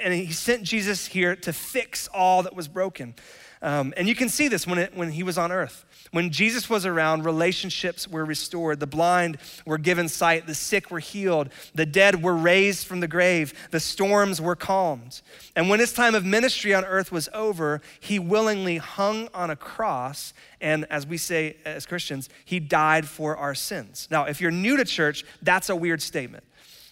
And 0.00 0.14
he 0.14 0.32
sent 0.32 0.62
Jesus 0.62 1.06
here 1.06 1.36
to 1.36 1.52
fix 1.52 2.08
all 2.08 2.42
that 2.44 2.54
was 2.54 2.68
broken. 2.68 3.14
Um, 3.62 3.94
and 3.96 4.08
you 4.08 4.14
can 4.16 4.28
see 4.28 4.48
this 4.48 4.66
when, 4.66 4.78
it, 4.78 4.96
when 4.96 5.12
he 5.12 5.22
was 5.22 5.38
on 5.38 5.52
earth. 5.52 5.84
When 6.10 6.30
Jesus 6.30 6.68
was 6.68 6.84
around, 6.84 7.24
relationships 7.24 8.06
were 8.06 8.24
restored. 8.24 8.80
The 8.80 8.86
blind 8.86 9.38
were 9.64 9.78
given 9.78 10.08
sight. 10.08 10.46
The 10.46 10.54
sick 10.54 10.90
were 10.90 10.98
healed. 10.98 11.48
The 11.74 11.86
dead 11.86 12.22
were 12.22 12.36
raised 12.36 12.86
from 12.86 13.00
the 13.00 13.08
grave. 13.08 13.54
The 13.70 13.80
storms 13.80 14.40
were 14.40 14.56
calmed. 14.56 15.22
And 15.56 15.70
when 15.70 15.80
his 15.80 15.92
time 15.94 16.14
of 16.14 16.24
ministry 16.24 16.74
on 16.74 16.84
earth 16.84 17.12
was 17.12 17.30
over, 17.32 17.80
he 18.00 18.18
willingly 18.18 18.76
hung 18.76 19.28
on 19.32 19.48
a 19.48 19.56
cross. 19.56 20.34
And 20.60 20.84
as 20.90 21.06
we 21.06 21.16
say 21.16 21.56
as 21.64 21.86
Christians, 21.86 22.28
he 22.44 22.60
died 22.60 23.06
for 23.06 23.36
our 23.36 23.54
sins. 23.54 24.08
Now, 24.10 24.24
if 24.24 24.40
you're 24.40 24.50
new 24.50 24.76
to 24.76 24.84
church, 24.84 25.24
that's 25.40 25.70
a 25.70 25.76
weird 25.76 26.02
statement. 26.02 26.44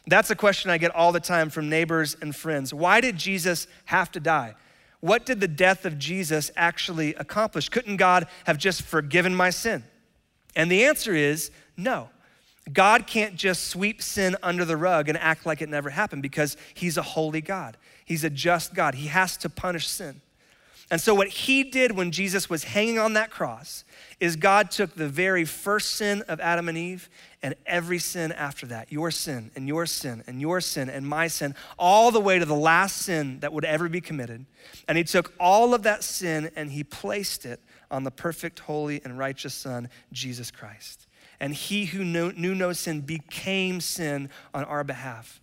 That's 0.06 0.30
a 0.30 0.36
question 0.36 0.70
I 0.70 0.78
get 0.78 0.94
all 0.94 1.12
the 1.12 1.20
time 1.20 1.50
from 1.50 1.68
neighbors 1.68 2.16
and 2.22 2.34
friends. 2.34 2.72
Why 2.72 3.00
did 3.00 3.18
Jesus 3.18 3.66
have 3.86 4.10
to 4.12 4.20
die? 4.20 4.54
What 5.00 5.24
did 5.24 5.40
the 5.40 5.48
death 5.48 5.84
of 5.86 5.98
Jesus 5.98 6.50
actually 6.56 7.14
accomplish? 7.14 7.68
Couldn't 7.68 7.96
God 7.96 8.26
have 8.44 8.58
just 8.58 8.82
forgiven 8.82 9.34
my 9.34 9.50
sin? 9.50 9.84
And 10.54 10.70
the 10.70 10.84
answer 10.84 11.14
is 11.14 11.50
no. 11.76 12.10
God 12.70 13.06
can't 13.06 13.34
just 13.34 13.68
sweep 13.68 14.02
sin 14.02 14.36
under 14.42 14.64
the 14.64 14.76
rug 14.76 15.08
and 15.08 15.16
act 15.18 15.46
like 15.46 15.62
it 15.62 15.68
never 15.68 15.90
happened 15.90 16.22
because 16.22 16.56
he's 16.74 16.96
a 16.96 17.02
holy 17.02 17.40
God. 17.40 17.76
He's 18.04 18.24
a 18.24 18.30
just 18.30 18.74
God. 18.74 18.94
He 18.94 19.06
has 19.08 19.36
to 19.38 19.48
punish 19.48 19.88
sin. 19.88 20.20
And 20.90 21.00
so, 21.00 21.14
what 21.14 21.28
he 21.28 21.62
did 21.62 21.92
when 21.92 22.10
Jesus 22.10 22.50
was 22.50 22.64
hanging 22.64 22.98
on 22.98 23.12
that 23.12 23.30
cross 23.30 23.84
is 24.18 24.34
God 24.34 24.72
took 24.72 24.94
the 24.94 25.08
very 25.08 25.44
first 25.44 25.92
sin 25.92 26.22
of 26.22 26.40
Adam 26.40 26.68
and 26.68 26.76
Eve 26.76 27.08
and 27.42 27.54
every 27.66 27.98
sin 27.98 28.32
after 28.32 28.66
that 28.66 28.92
your 28.92 29.10
sin, 29.10 29.50
and 29.56 29.66
your 29.66 29.86
sin, 29.86 30.22
and 30.26 30.40
your 30.40 30.60
sin, 30.60 30.90
and 30.90 31.06
my 31.06 31.26
sin, 31.26 31.54
all 31.78 32.10
the 32.10 32.20
way 32.20 32.38
to 32.38 32.44
the 32.44 32.54
last 32.54 32.98
sin 32.98 33.40
that 33.40 33.52
would 33.52 33.64
ever 33.64 33.88
be 33.88 34.00
committed. 34.00 34.44
And 34.86 34.98
he 34.98 35.04
took 35.04 35.32
all 35.40 35.72
of 35.74 35.82
that 35.84 36.04
sin 36.04 36.50
and 36.56 36.70
he 36.70 36.84
placed 36.84 37.46
it 37.46 37.60
on 37.90 38.04
the 38.04 38.10
perfect, 38.10 38.60
holy, 38.60 39.00
and 39.04 39.18
righteous 39.18 39.54
Son, 39.54 39.88
Jesus 40.12 40.50
Christ. 40.50 41.06
And 41.40 41.54
he 41.54 41.86
who 41.86 42.04
knew, 42.04 42.32
no 42.32 42.72
sin 42.72 43.00
became 43.00 43.80
sin 43.80 44.28
on 44.52 44.64
our 44.64 44.84
behalf. 44.84 45.40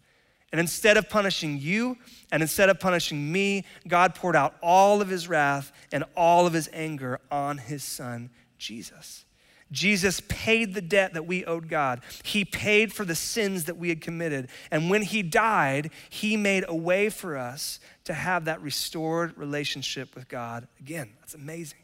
And 0.51 0.61
instead 0.61 0.95
of 0.95 1.09
punishing 1.09 1.57
you 1.57 1.97
and 2.31 2.41
instead 2.41 2.69
of 2.69 2.79
punishing 2.79 3.31
me, 3.31 3.65
God 3.87 4.15
poured 4.15 4.35
out 4.35 4.55
all 4.61 5.01
of 5.01 5.09
his 5.09 5.27
wrath 5.27 5.73
and 5.91 6.05
all 6.15 6.47
of 6.47 6.53
his 6.53 6.69
anger 6.71 7.19
on 7.29 7.57
his 7.57 7.83
son, 7.83 8.29
Jesus. 8.57 9.25
Jesus 9.71 10.21
paid 10.27 10.73
the 10.73 10.81
debt 10.81 11.13
that 11.13 11.25
we 11.25 11.45
owed 11.45 11.67
God. 11.67 12.01
He 12.23 12.45
paid 12.45 12.93
for 12.93 13.03
the 13.05 13.15
sins 13.15 13.65
that 13.65 13.77
we 13.77 13.89
had 13.89 14.01
committed. 14.01 14.49
And 14.71 14.89
when 14.89 15.01
he 15.01 15.21
died, 15.21 15.91
he 16.09 16.37
made 16.37 16.63
a 16.67 16.75
way 16.75 17.09
for 17.09 17.37
us 17.37 17.79
to 18.05 18.13
have 18.13 18.45
that 18.45 18.61
restored 18.61 19.37
relationship 19.37 20.15
with 20.15 20.29
God 20.29 20.67
again. 20.79 21.09
That's 21.19 21.33
amazing. 21.33 21.79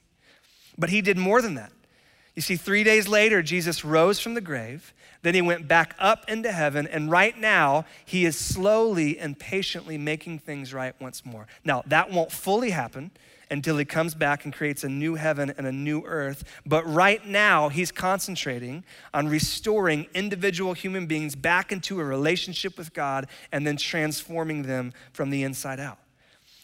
But 0.77 0.89
he 0.89 1.01
did 1.01 1.17
more 1.17 1.41
than 1.41 1.55
that. 1.55 1.71
You 2.35 2.41
see, 2.41 2.55
three 2.55 2.83
days 2.83 3.07
later, 3.07 3.43
Jesus 3.43 3.85
rose 3.85 4.19
from 4.19 4.33
the 4.33 4.41
grave. 4.41 4.93
Then 5.21 5.35
he 5.35 5.41
went 5.41 5.67
back 5.67 5.95
up 5.99 6.29
into 6.29 6.51
heaven. 6.51 6.87
And 6.87 7.11
right 7.11 7.37
now, 7.37 7.85
he 8.05 8.25
is 8.25 8.37
slowly 8.37 9.19
and 9.19 9.37
patiently 9.37 9.97
making 9.97 10.39
things 10.39 10.73
right 10.73 10.95
once 10.99 11.25
more. 11.25 11.47
Now, 11.63 11.83
that 11.87 12.11
won't 12.11 12.31
fully 12.31 12.71
happen 12.71 13.11
until 13.53 13.77
he 13.77 13.85
comes 13.85 14.15
back 14.15 14.43
and 14.43 14.53
creates 14.53 14.83
a 14.83 14.89
new 14.89 15.15
heaven 15.15 15.53
and 15.57 15.67
a 15.67 15.71
new 15.71 16.03
earth. 16.05 16.43
But 16.65 16.85
right 16.87 17.25
now, 17.25 17.69
he's 17.69 17.91
concentrating 17.91 18.83
on 19.13 19.27
restoring 19.27 20.07
individual 20.13 20.73
human 20.73 21.05
beings 21.05 21.35
back 21.35 21.71
into 21.71 21.99
a 21.99 22.03
relationship 22.03 22.77
with 22.77 22.93
God 22.93 23.27
and 23.51 23.65
then 23.65 23.77
transforming 23.77 24.63
them 24.63 24.91
from 25.13 25.29
the 25.29 25.43
inside 25.43 25.79
out. 25.79 25.99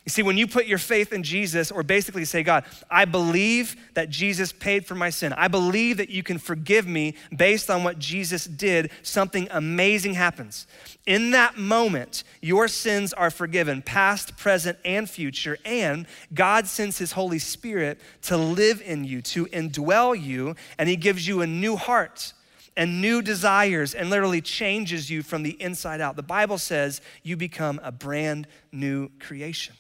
You 0.05 0.11
see, 0.11 0.23
when 0.23 0.37
you 0.37 0.47
put 0.47 0.65
your 0.65 0.77
faith 0.77 1.13
in 1.13 1.23
Jesus, 1.23 1.71
or 1.71 1.83
basically 1.83 2.25
say, 2.25 2.41
God, 2.41 2.63
I 2.89 3.05
believe 3.05 3.75
that 3.93 4.09
Jesus 4.09 4.51
paid 4.51 4.85
for 4.85 4.95
my 4.95 5.09
sin, 5.09 5.33
I 5.33 5.49
believe 5.49 5.97
that 5.97 6.09
you 6.09 6.23
can 6.23 6.39
forgive 6.39 6.87
me 6.87 7.15
based 7.35 7.69
on 7.69 7.83
what 7.83 7.99
Jesus 7.99 8.45
did, 8.45 8.91
something 9.03 9.47
amazing 9.51 10.13
happens. 10.15 10.67
In 11.05 11.31
that 11.31 11.57
moment, 11.57 12.23
your 12.41 12.67
sins 12.67 13.13
are 13.13 13.29
forgiven, 13.29 13.81
past, 13.81 14.37
present, 14.37 14.79
and 14.85 15.07
future, 15.07 15.57
and 15.65 16.07
God 16.33 16.65
sends 16.65 16.97
His 16.97 17.11
Holy 17.11 17.39
Spirit 17.39 17.99
to 18.23 18.37
live 18.37 18.81
in 18.81 19.03
you, 19.03 19.21
to 19.23 19.45
indwell 19.47 20.19
you, 20.19 20.55
and 20.79 20.87
He 20.89 20.95
gives 20.95 21.27
you 21.27 21.41
a 21.41 21.47
new 21.47 21.75
heart 21.75 22.33
and 22.77 23.01
new 23.01 23.21
desires 23.21 23.93
and 23.93 24.09
literally 24.09 24.41
changes 24.41 25.09
you 25.09 25.21
from 25.21 25.43
the 25.43 25.61
inside 25.61 25.99
out. 25.99 26.15
The 26.15 26.23
Bible 26.23 26.57
says 26.57 27.01
you 27.21 27.35
become 27.35 27.79
a 27.83 27.91
brand 27.91 28.47
new 28.71 29.09
creation. 29.19 29.75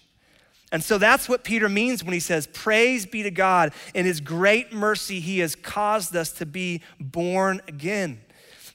And 0.71 0.83
so 0.83 0.97
that's 0.97 1.27
what 1.27 1.43
Peter 1.43 1.67
means 1.67 2.03
when 2.03 2.13
he 2.13 2.19
says, 2.19 2.47
Praise 2.47 3.05
be 3.05 3.23
to 3.23 3.31
God. 3.31 3.73
In 3.93 4.05
his 4.05 4.21
great 4.21 4.71
mercy, 4.71 5.19
he 5.19 5.39
has 5.39 5.55
caused 5.55 6.15
us 6.15 6.31
to 6.33 6.45
be 6.45 6.81
born 6.99 7.61
again. 7.67 8.19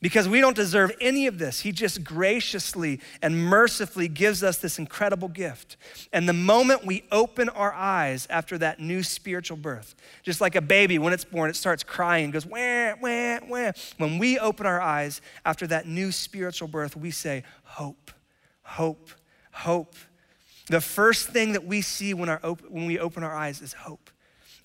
because 0.00 0.28
we 0.28 0.38
don't 0.38 0.54
deserve 0.54 0.92
any 1.00 1.26
of 1.26 1.38
this. 1.38 1.60
He 1.60 1.72
just 1.72 2.04
graciously 2.04 3.00
and 3.22 3.34
mercifully 3.42 4.06
gives 4.06 4.42
us 4.42 4.58
this 4.58 4.78
incredible 4.78 5.28
gift. 5.28 5.78
And 6.12 6.28
the 6.28 6.34
moment 6.34 6.84
we 6.84 7.04
open 7.10 7.48
our 7.48 7.72
eyes 7.72 8.26
after 8.28 8.58
that 8.58 8.80
new 8.80 9.02
spiritual 9.02 9.56
birth, 9.56 9.94
just 10.22 10.42
like 10.42 10.56
a 10.56 10.60
baby, 10.60 10.98
when 10.98 11.14
it's 11.14 11.24
born, 11.24 11.48
it 11.48 11.56
starts 11.56 11.82
crying, 11.82 12.32
goes, 12.32 12.44
wah, 12.44 12.92
wah, 13.00 13.38
wah. 13.48 13.72
When 13.96 14.18
we 14.18 14.38
open 14.38 14.66
our 14.66 14.80
eyes 14.80 15.22
after 15.46 15.66
that 15.68 15.86
new 15.88 16.12
spiritual 16.12 16.68
birth, 16.68 16.96
we 16.96 17.10
say, 17.10 17.42
hope, 17.62 18.10
hope, 18.62 19.10
hope. 19.52 19.94
The 20.68 20.80
first 20.80 21.28
thing 21.28 21.52
that 21.52 21.66
we 21.66 21.82
see 21.82 22.14
when, 22.14 22.28
our 22.28 22.40
op- 22.42 22.68
when 22.68 22.86
we 22.86 22.98
open 22.98 23.22
our 23.22 23.34
eyes 23.34 23.60
is 23.60 23.72
hope 23.72 24.10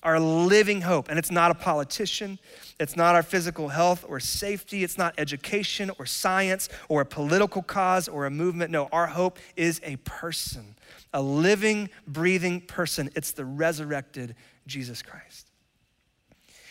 our 0.02 0.18
living 0.18 0.80
hope. 0.82 1.08
And 1.08 1.18
it's 1.18 1.30
not 1.30 1.50
a 1.50 1.54
politician, 1.54 2.38
it's 2.78 2.96
not 2.96 3.14
our 3.14 3.22
physical 3.22 3.68
health 3.68 4.04
or 4.08 4.20
safety, 4.20 4.82
it's 4.82 4.96
not 4.96 5.14
education 5.18 5.90
or 5.98 6.06
science 6.06 6.68
or 6.88 7.02
a 7.02 7.06
political 7.06 7.62
cause 7.62 8.08
or 8.08 8.26
a 8.26 8.30
movement. 8.30 8.70
No, 8.70 8.88
our 8.92 9.06
hope 9.06 9.38
is 9.56 9.80
a 9.84 9.96
person, 9.96 10.74
a 11.12 11.20
living, 11.20 11.90
breathing 12.06 12.60
person. 12.60 13.10
It's 13.14 13.32
the 13.32 13.44
resurrected 13.44 14.34
Jesus 14.66 15.02
Christ. 15.02 15.48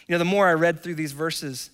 You 0.07 0.13
know, 0.13 0.19
the 0.19 0.25
more 0.25 0.47
I 0.47 0.53
read 0.53 0.81
through 0.81 0.95
these 0.95 1.11
verses, 1.11 1.69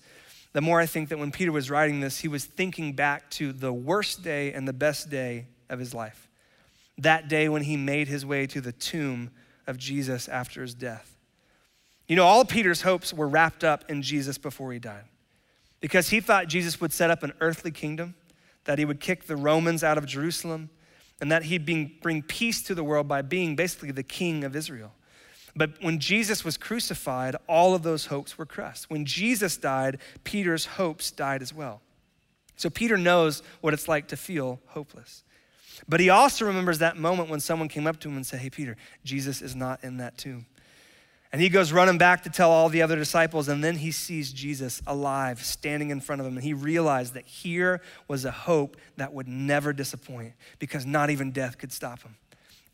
the 0.52 0.60
more 0.60 0.80
I 0.80 0.86
think 0.86 1.08
that 1.08 1.18
when 1.18 1.30
Peter 1.30 1.52
was 1.52 1.70
writing 1.70 2.00
this, 2.00 2.18
he 2.18 2.28
was 2.28 2.44
thinking 2.44 2.92
back 2.92 3.30
to 3.30 3.52
the 3.52 3.72
worst 3.72 4.22
day 4.22 4.52
and 4.52 4.68
the 4.68 4.74
best 4.74 5.08
day 5.08 5.46
of 5.70 5.78
his 5.78 5.94
life. 5.94 6.25
That 6.98 7.28
day 7.28 7.48
when 7.48 7.62
he 7.62 7.76
made 7.76 8.08
his 8.08 8.24
way 8.24 8.46
to 8.46 8.60
the 8.60 8.72
tomb 8.72 9.30
of 9.66 9.76
Jesus 9.76 10.28
after 10.28 10.62
his 10.62 10.74
death. 10.74 11.16
You 12.06 12.16
know, 12.16 12.24
all 12.24 12.44
Peter's 12.44 12.82
hopes 12.82 13.12
were 13.12 13.28
wrapped 13.28 13.64
up 13.64 13.90
in 13.90 14.02
Jesus 14.02 14.38
before 14.38 14.72
he 14.72 14.78
died 14.78 15.04
because 15.80 16.08
he 16.08 16.20
thought 16.20 16.48
Jesus 16.48 16.80
would 16.80 16.92
set 16.92 17.10
up 17.10 17.22
an 17.22 17.32
earthly 17.40 17.70
kingdom, 17.70 18.14
that 18.64 18.78
he 18.78 18.84
would 18.84 19.00
kick 19.00 19.26
the 19.26 19.36
Romans 19.36 19.84
out 19.84 19.98
of 19.98 20.06
Jerusalem, 20.06 20.70
and 21.20 21.30
that 21.30 21.44
he'd 21.44 21.64
bring 22.00 22.22
peace 22.22 22.62
to 22.62 22.74
the 22.74 22.84
world 22.84 23.08
by 23.08 23.22
being 23.22 23.56
basically 23.56 23.90
the 23.90 24.02
king 24.02 24.44
of 24.44 24.54
Israel. 24.54 24.92
But 25.54 25.70
when 25.80 25.98
Jesus 25.98 26.44
was 26.44 26.56
crucified, 26.56 27.34
all 27.48 27.74
of 27.74 27.82
those 27.82 28.06
hopes 28.06 28.36
were 28.36 28.44
crushed. 28.44 28.90
When 28.90 29.06
Jesus 29.06 29.56
died, 29.56 29.98
Peter's 30.24 30.66
hopes 30.66 31.10
died 31.10 31.40
as 31.40 31.54
well. 31.54 31.80
So 32.56 32.68
Peter 32.68 32.98
knows 32.98 33.42
what 33.60 33.72
it's 33.72 33.88
like 33.88 34.08
to 34.08 34.16
feel 34.16 34.60
hopeless. 34.66 35.24
But 35.88 36.00
he 36.00 36.10
also 36.10 36.46
remembers 36.46 36.78
that 36.78 36.96
moment 36.96 37.28
when 37.28 37.40
someone 37.40 37.68
came 37.68 37.86
up 37.86 38.00
to 38.00 38.08
him 38.08 38.16
and 38.16 38.26
said, 38.26 38.40
Hey, 38.40 38.50
Peter, 38.50 38.76
Jesus 39.04 39.42
is 39.42 39.54
not 39.54 39.82
in 39.84 39.98
that 39.98 40.16
tomb. 40.18 40.46
And 41.32 41.42
he 41.42 41.48
goes 41.48 41.72
running 41.72 41.98
back 41.98 42.22
to 42.22 42.30
tell 42.30 42.50
all 42.50 42.68
the 42.68 42.82
other 42.82 42.96
disciples, 42.96 43.48
and 43.48 43.62
then 43.62 43.76
he 43.76 43.90
sees 43.90 44.32
Jesus 44.32 44.80
alive, 44.86 45.44
standing 45.44 45.90
in 45.90 46.00
front 46.00 46.20
of 46.20 46.26
him. 46.26 46.34
And 46.34 46.42
he 46.44 46.54
realized 46.54 47.14
that 47.14 47.26
here 47.26 47.82
was 48.08 48.24
a 48.24 48.30
hope 48.30 48.76
that 48.96 49.12
would 49.12 49.28
never 49.28 49.72
disappoint 49.72 50.34
because 50.58 50.86
not 50.86 51.10
even 51.10 51.32
death 51.32 51.58
could 51.58 51.72
stop 51.72 52.02
him. 52.02 52.16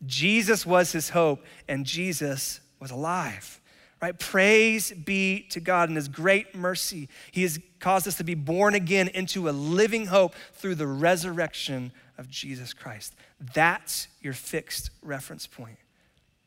Jesus 0.05 0.65
was 0.65 0.91
his 0.91 1.09
hope, 1.09 1.43
and 1.67 1.85
Jesus 1.85 2.59
was 2.79 2.91
alive. 2.91 3.59
Right? 4.01 4.17
Praise 4.19 4.91
be 4.91 5.47
to 5.51 5.61
God 5.61 5.89
in 5.89 5.95
his 5.95 6.09
great 6.09 6.53
mercy. 6.53 7.07
He 7.31 7.41
has 7.43 7.57
caused 7.79 8.07
us 8.07 8.15
to 8.15 8.23
be 8.23 8.35
born 8.35 8.75
again 8.75 9.07
into 9.07 9.49
a 9.49 9.51
living 9.51 10.07
hope 10.07 10.35
through 10.53 10.75
the 10.75 10.87
resurrection 10.87 11.93
of 12.17 12.29
Jesus 12.29 12.73
Christ. 12.73 13.15
That's 13.53 14.07
your 14.21 14.33
fixed 14.33 14.91
reference 15.01 15.47
point. 15.47 15.77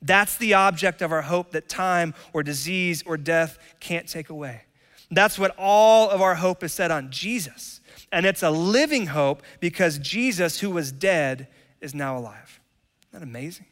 That's 0.02 0.36
the 0.36 0.54
object 0.54 1.02
of 1.02 1.12
our 1.12 1.22
hope 1.22 1.52
that 1.52 1.68
time 1.68 2.14
or 2.32 2.42
disease 2.42 3.02
or 3.06 3.16
death 3.16 3.58
can't 3.80 4.08
take 4.08 4.30
away. 4.30 4.62
That's 5.10 5.38
what 5.38 5.54
all 5.58 6.10
of 6.10 6.20
our 6.20 6.34
hope 6.34 6.62
is 6.62 6.72
set 6.72 6.90
on 6.90 7.10
Jesus. 7.10 7.80
And 8.12 8.26
it's 8.26 8.42
a 8.42 8.50
living 8.50 9.06
hope 9.06 9.42
because 9.60 9.98
Jesus, 9.98 10.60
who 10.60 10.70
was 10.70 10.92
dead, 10.92 11.48
is 11.80 11.94
now 11.94 12.16
alive. 12.16 12.60
Isn't 13.02 13.20
that 13.20 13.26
amazing? 13.26 13.66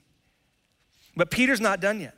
But 1.16 1.30
Peter's 1.30 1.60
not 1.60 1.80
done 1.80 2.00
yet. 2.00 2.16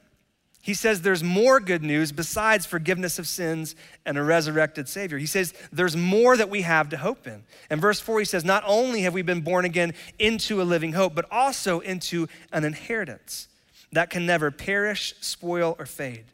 He 0.66 0.74
says 0.74 1.02
there's 1.02 1.22
more 1.22 1.60
good 1.60 1.84
news 1.84 2.10
besides 2.10 2.66
forgiveness 2.66 3.20
of 3.20 3.28
sins 3.28 3.76
and 4.04 4.18
a 4.18 4.22
resurrected 4.24 4.88
Savior. 4.88 5.16
He 5.16 5.24
says 5.24 5.54
there's 5.70 5.96
more 5.96 6.36
that 6.36 6.50
we 6.50 6.62
have 6.62 6.88
to 6.88 6.96
hope 6.96 7.28
in. 7.28 7.44
And 7.70 7.80
verse 7.80 8.00
4, 8.00 8.18
he 8.18 8.24
says, 8.24 8.44
Not 8.44 8.64
only 8.66 9.02
have 9.02 9.14
we 9.14 9.22
been 9.22 9.42
born 9.42 9.64
again 9.64 9.94
into 10.18 10.60
a 10.60 10.64
living 10.64 10.94
hope, 10.94 11.14
but 11.14 11.30
also 11.30 11.78
into 11.78 12.26
an 12.50 12.64
inheritance 12.64 13.46
that 13.92 14.10
can 14.10 14.26
never 14.26 14.50
perish, 14.50 15.14
spoil, 15.20 15.76
or 15.78 15.86
fade. 15.86 16.24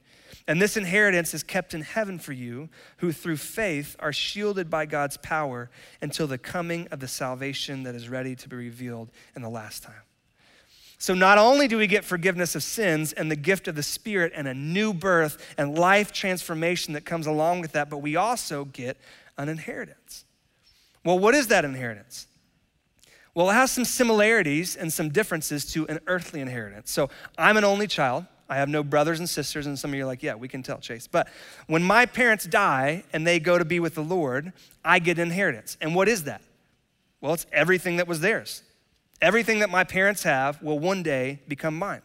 And 0.49 0.62
this 0.62 0.79
inheritance 0.79 1.35
is 1.35 1.42
kept 1.42 1.75
in 1.75 1.83
heaven 1.83 2.18
for 2.18 2.33
you, 2.33 2.71
who 2.97 3.12
through 3.12 3.37
faith 3.37 3.97
are 4.01 4.14
shielded 4.14 4.71
by 4.71 4.87
God's 4.87 5.18
power 5.18 5.68
until 6.01 6.27
the 6.27 6.38
coming 6.38 6.88
of 6.90 7.01
the 7.01 7.07
salvation 7.07 7.83
that 7.83 7.95
is 7.95 8.09
ready 8.09 8.35
to 8.37 8.49
be 8.49 8.57
revealed 8.57 9.11
in 9.37 9.42
the 9.42 9.51
last 9.51 9.83
time. 9.83 10.05
So, 11.03 11.15
not 11.15 11.37
only 11.37 11.67
do 11.67 11.79
we 11.79 11.88
get 11.88 12.05
forgiveness 12.05 12.55
of 12.55 12.62
sins 12.62 13.12
and 13.12 13.29
the 13.29 13.35
gift 13.35 13.67
of 13.67 13.75
the 13.75 13.83
Spirit 13.83 14.33
and 14.37 14.47
a 14.47 14.55
new 14.55 14.95
birth 14.95 15.53
and 15.59 15.77
life 15.77 16.12
transformation 16.12 16.95
that 16.95 17.05
comes 17.05 17.27
along 17.27 17.61
with 17.61 17.73
that, 17.73 17.91
but 17.91 17.99
we 17.99 18.15
also 18.15 18.67
get 18.67 18.97
an 19.37 19.49
inheritance. 19.49 20.25
Well, 21.05 21.19
what 21.19 21.35
is 21.35 21.49
that 21.49 21.65
inheritance? 21.65 22.29
Well, 23.35 23.51
it 23.51 23.55
has 23.55 23.73
some 23.73 23.85
similarities 23.85 24.77
and 24.77 24.93
some 24.93 25.09
differences 25.09 25.67
to 25.73 25.88
an 25.88 25.99
earthly 26.07 26.41
inheritance. 26.41 26.93
So 26.93 27.11
I'm 27.37 27.57
an 27.57 27.65
only 27.65 27.88
child. 27.88 28.25
I 28.49 28.59
have 28.59 28.69
no 28.69 28.85
brothers 28.85 29.19
and 29.19 29.29
sisters, 29.29 29.67
and 29.67 29.77
some 29.77 29.91
of 29.91 29.97
you 29.97 30.05
are 30.05 30.07
like, 30.07 30.23
yeah, 30.23 30.37
we 30.37 30.47
can 30.47 30.62
tell, 30.62 30.79
Chase. 30.79 31.09
But 31.09 31.27
when 31.67 31.83
my 31.83 32.07
parents 32.07 32.45
die 32.45 33.03
and 33.12 33.27
they 33.27 33.41
go 33.41 33.59
to 33.59 33.65
be 33.65 33.81
with 33.81 33.97
the 33.97 34.05
Lord, 34.05 34.53
I 34.85 35.01
get 35.01 35.19
inheritance. 35.19 35.77
And 35.81 35.97
what 35.97 36.07
is 36.07 36.23
that? 36.25 36.43
Well, 37.21 37.35
it's 37.35 37.47
everything 37.53 37.97
that 37.97 38.07
was 38.07 38.21
theirs. 38.21 38.62
Everything 39.22 39.61
that 39.61 39.70
my 39.70 39.85
parents 39.85 40.24
have 40.24 40.61
will 40.61 40.80
one 40.80 41.02
day 41.02 41.38
become 41.46 41.78
mine. 41.78 42.02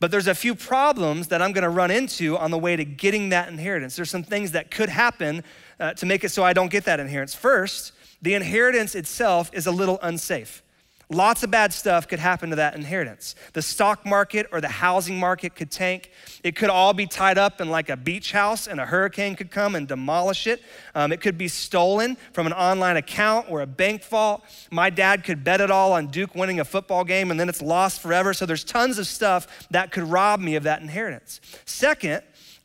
But 0.00 0.10
there's 0.10 0.26
a 0.26 0.34
few 0.34 0.54
problems 0.54 1.28
that 1.28 1.40
I'm 1.40 1.52
going 1.52 1.62
to 1.62 1.68
run 1.68 1.90
into 1.90 2.36
on 2.36 2.50
the 2.50 2.58
way 2.58 2.76
to 2.76 2.84
getting 2.84 3.28
that 3.28 3.48
inheritance. 3.48 3.94
There's 3.94 4.10
some 4.10 4.24
things 4.24 4.52
that 4.52 4.70
could 4.70 4.88
happen 4.88 5.44
uh, 5.78 5.92
to 5.94 6.06
make 6.06 6.24
it 6.24 6.30
so 6.30 6.42
I 6.42 6.52
don't 6.54 6.70
get 6.70 6.84
that 6.86 6.98
inheritance. 6.98 7.34
First, 7.34 7.92
the 8.20 8.34
inheritance 8.34 8.94
itself 8.94 9.50
is 9.52 9.66
a 9.66 9.70
little 9.70 9.98
unsafe. 10.02 10.63
Lots 11.10 11.42
of 11.42 11.50
bad 11.50 11.72
stuff 11.72 12.08
could 12.08 12.18
happen 12.18 12.50
to 12.50 12.56
that 12.56 12.74
inheritance. 12.74 13.34
The 13.52 13.60
stock 13.60 14.06
market 14.06 14.46
or 14.50 14.60
the 14.60 14.68
housing 14.68 15.18
market 15.18 15.54
could 15.54 15.70
tank. 15.70 16.10
It 16.42 16.56
could 16.56 16.70
all 16.70 16.94
be 16.94 17.06
tied 17.06 17.36
up 17.36 17.60
in 17.60 17.68
like 17.68 17.90
a 17.90 17.96
beach 17.96 18.32
house, 18.32 18.66
and 18.66 18.80
a 18.80 18.86
hurricane 18.86 19.36
could 19.36 19.50
come 19.50 19.74
and 19.74 19.86
demolish 19.86 20.46
it. 20.46 20.62
Um, 20.94 21.12
it 21.12 21.20
could 21.20 21.36
be 21.36 21.48
stolen 21.48 22.16
from 22.32 22.46
an 22.46 22.54
online 22.54 22.96
account 22.96 23.50
or 23.50 23.60
a 23.60 23.66
bank 23.66 24.02
vault. 24.04 24.44
My 24.70 24.88
dad 24.88 25.24
could 25.24 25.44
bet 25.44 25.60
it 25.60 25.70
all 25.70 25.92
on 25.92 26.06
Duke 26.06 26.34
winning 26.34 26.60
a 26.60 26.64
football 26.64 27.04
game, 27.04 27.30
and 27.30 27.38
then 27.38 27.48
it's 27.50 27.60
lost 27.60 28.00
forever. 28.00 28.32
So 28.32 28.46
there's 28.46 28.64
tons 28.64 28.98
of 28.98 29.06
stuff 29.06 29.68
that 29.70 29.92
could 29.92 30.04
rob 30.04 30.40
me 30.40 30.56
of 30.56 30.62
that 30.62 30.80
inheritance. 30.80 31.40
Second, 31.66 32.22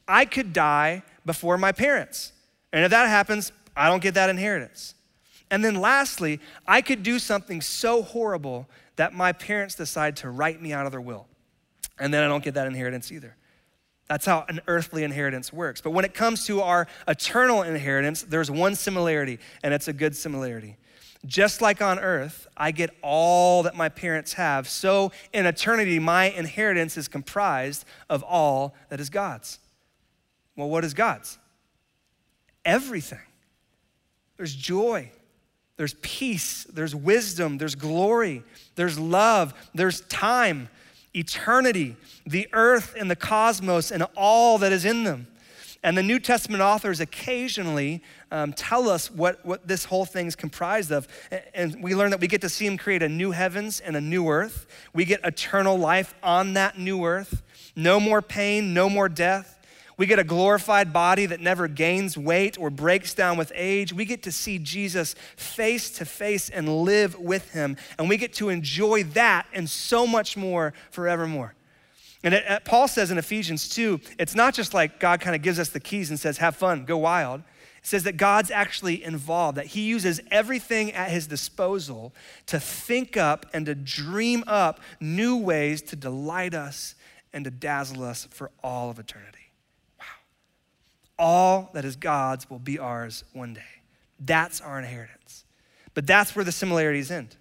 I 0.07 0.23
could 0.25 0.53
die 0.53 1.03
before 1.25 1.57
my 1.57 1.73
parents. 1.73 2.31
And 2.71 2.85
if 2.85 2.91
that 2.91 3.07
happens, 3.09 3.51
I 3.75 3.89
don't 3.89 4.01
get 4.01 4.13
that 4.13 4.29
inheritance. 4.29 4.95
And 5.51 5.63
then 5.63 5.75
lastly, 5.75 6.39
I 6.67 6.81
could 6.81 7.03
do 7.03 7.19
something 7.19 7.61
so 7.61 8.03
horrible 8.03 8.67
that 8.97 9.13
my 9.13 9.31
parents 9.31 9.75
decide 9.75 10.17
to 10.17 10.29
write 10.29 10.61
me 10.61 10.73
out 10.73 10.85
of 10.85 10.91
their 10.91 11.01
will. 11.01 11.27
And 11.99 12.13
then 12.13 12.23
I 12.23 12.27
don't 12.27 12.43
get 12.43 12.53
that 12.53 12.67
inheritance 12.67 13.11
either. 13.11 13.35
That's 14.07 14.25
how 14.25 14.45
an 14.49 14.59
earthly 14.67 15.03
inheritance 15.03 15.53
works. 15.53 15.81
But 15.81 15.91
when 15.91 16.03
it 16.03 16.13
comes 16.13 16.45
to 16.47 16.61
our 16.61 16.87
eternal 17.07 17.61
inheritance, 17.61 18.23
there's 18.23 18.49
one 18.49 18.75
similarity, 18.75 19.39
and 19.63 19.73
it's 19.73 19.87
a 19.87 19.93
good 19.93 20.15
similarity. 20.15 20.77
Just 21.25 21.61
like 21.61 21.81
on 21.81 21.99
earth, 21.99 22.47
I 22.57 22.71
get 22.71 22.89
all 23.03 23.63
that 23.63 23.75
my 23.75 23.89
parents 23.89 24.33
have, 24.33 24.67
so 24.67 25.11
in 25.33 25.45
eternity, 25.45 25.99
my 25.99 26.25
inheritance 26.25 26.97
is 26.97 27.07
comprised 27.07 27.85
of 28.09 28.23
all 28.23 28.73
that 28.89 28.99
is 28.99 29.09
God's. 29.09 29.59
Well, 30.55 30.69
what 30.69 30.83
is 30.83 30.93
God's? 30.93 31.37
Everything. 32.65 33.19
There's 34.37 34.55
joy, 34.55 35.11
there's 35.79 35.93
peace, 36.01 36.65
there's 36.65 36.93
wisdom, 36.93 37.57
there's 37.57 37.75
glory, 37.75 38.43
there's 38.75 38.99
love, 38.99 39.53
there's 39.73 40.01
time, 40.01 40.67
eternity, 41.15 41.95
the 42.25 42.49
earth 42.51 42.95
and 42.99 43.09
the 43.09 43.15
cosmos 43.15 43.89
and 43.89 44.05
all 44.17 44.57
that 44.57 44.73
is 44.73 44.83
in 44.83 45.05
them. 45.05 45.27
And 45.81 45.97
the 45.97 46.03
New 46.03 46.19
Testament 46.19 46.61
authors 46.61 46.99
occasionally 46.99 48.03
um, 48.29 48.51
tell 48.51 48.89
us 48.89 49.09
what, 49.09 49.45
what 49.45 49.69
this 49.69 49.85
whole 49.85 50.03
thing 50.03 50.27
is 50.27 50.35
comprised 50.35 50.91
of. 50.91 51.07
And 51.53 51.81
we 51.81 51.95
learn 51.95 52.11
that 52.11 52.19
we 52.19 52.27
get 52.27 52.41
to 52.41 52.49
see 52.49 52.65
Him 52.65 52.77
create 52.77 53.01
a 53.01 53.07
new 53.07 53.31
heavens 53.31 53.79
and 53.79 53.95
a 53.95 54.01
new 54.01 54.27
earth. 54.27 54.67
We 54.93 55.05
get 55.05 55.21
eternal 55.23 55.77
life 55.77 56.13
on 56.21 56.55
that 56.55 56.77
new 56.77 57.05
earth. 57.05 57.41
No 57.77 58.01
more 58.01 58.21
pain, 58.21 58.73
no 58.73 58.89
more 58.89 59.07
death. 59.07 59.58
We 59.99 60.05
get 60.05 60.17
a 60.17 60.23
glorified 60.23 60.93
body 60.93 61.25
that 61.25 61.41
never 61.41 61.67
gains 61.67 62.17
weight 62.17 62.57
or 62.57 62.69
breaks 62.69 63.13
down 63.13 63.37
with 63.37 63.51
age. 63.53 63.91
We 63.91 64.05
get 64.05 64.23
to 64.23 64.31
see 64.31 64.57
Jesus 64.57 65.13
face 65.35 65.89
to 65.97 66.05
face 66.05 66.49
and 66.49 66.83
live 66.83 67.19
with 67.19 67.51
him. 67.51 67.75
And 67.97 68.07
we 68.07 68.15
get 68.15 68.31
to 68.35 68.47
enjoy 68.47 69.03
that 69.03 69.45
and 69.51 69.69
so 69.69 70.07
much 70.07 70.37
more 70.37 70.73
forevermore. 70.89 71.53
And 72.23 72.33
it, 72.33 72.45
it, 72.47 72.63
Paul 72.63 72.87
says 72.87 73.11
in 73.11 73.17
Ephesians 73.17 73.67
2, 73.67 73.99
it's 74.17 74.35
not 74.35 74.53
just 74.53 74.73
like 74.73 75.01
God 75.01 75.19
kind 75.19 75.35
of 75.35 75.41
gives 75.41 75.59
us 75.59 75.67
the 75.67 75.81
keys 75.81 76.09
and 76.09 76.17
says, 76.17 76.37
have 76.37 76.55
fun, 76.55 76.85
go 76.85 76.95
wild. 76.95 77.41
It 77.79 77.85
says 77.85 78.03
that 78.03 78.15
God's 78.15 78.51
actually 78.51 79.03
involved, 79.03 79.57
that 79.57 79.65
He 79.65 79.81
uses 79.81 80.21
everything 80.31 80.93
at 80.93 81.11
His 81.11 81.27
disposal 81.27 82.13
to 82.45 82.57
think 82.57 83.17
up 83.17 83.47
and 83.53 83.65
to 83.65 83.75
dream 83.75 84.45
up 84.47 84.79
new 85.01 85.35
ways 85.35 85.81
to 85.81 85.97
delight 85.97 86.53
us 86.53 86.95
and 87.33 87.43
to 87.43 87.51
dazzle 87.51 88.05
us 88.05 88.29
for 88.31 88.49
all 88.63 88.89
of 88.89 88.97
eternity. 88.97 89.38
All 91.19 91.69
that 91.73 91.85
is 91.85 91.97
God's 91.97 92.49
will 92.49 92.59
be 92.59 92.79
ours 92.79 93.25
one 93.33 93.53
day. 93.53 93.61
That's 94.19 94.61
our 94.61 94.79
inheritance. 94.79 95.43
But 95.93 96.07
that's 96.07 96.35
where 96.35 96.45
the 96.45 96.51
similarities 96.51 97.11
end. 97.11 97.35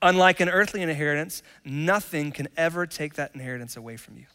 Unlike 0.00 0.40
an 0.40 0.48
earthly 0.48 0.82
inheritance, 0.82 1.42
nothing 1.64 2.30
can 2.30 2.48
ever 2.56 2.86
take 2.86 3.14
that 3.14 3.34
inheritance 3.34 3.76
away 3.76 3.96
from 3.96 4.16
you. 4.16 4.26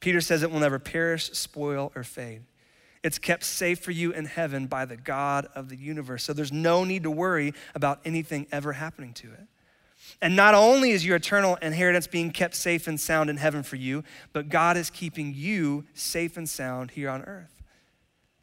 Peter 0.00 0.20
says 0.20 0.42
it 0.42 0.50
will 0.50 0.60
never 0.60 0.78
perish, 0.78 1.30
spoil, 1.32 1.90
or 1.94 2.04
fade. 2.04 2.42
It's 3.02 3.18
kept 3.18 3.44
safe 3.44 3.78
for 3.80 3.92
you 3.92 4.12
in 4.12 4.26
heaven 4.26 4.66
by 4.66 4.84
the 4.84 4.96
God 4.96 5.46
of 5.54 5.68
the 5.68 5.76
universe. 5.76 6.24
So 6.24 6.32
there's 6.32 6.52
no 6.52 6.84
need 6.84 7.04
to 7.04 7.10
worry 7.10 7.54
about 7.74 8.00
anything 8.04 8.46
ever 8.52 8.74
happening 8.74 9.12
to 9.14 9.32
it. 9.32 9.46
And 10.20 10.34
not 10.34 10.54
only 10.54 10.90
is 10.90 11.04
your 11.04 11.16
eternal 11.16 11.56
inheritance 11.56 12.06
being 12.06 12.30
kept 12.30 12.54
safe 12.54 12.86
and 12.86 12.98
sound 12.98 13.30
in 13.30 13.36
heaven 13.36 13.62
for 13.62 13.76
you, 13.76 14.04
but 14.32 14.48
God 14.48 14.76
is 14.76 14.90
keeping 14.90 15.34
you 15.34 15.84
safe 15.94 16.36
and 16.36 16.48
sound 16.48 16.92
here 16.92 17.10
on 17.10 17.22
earth. 17.22 17.58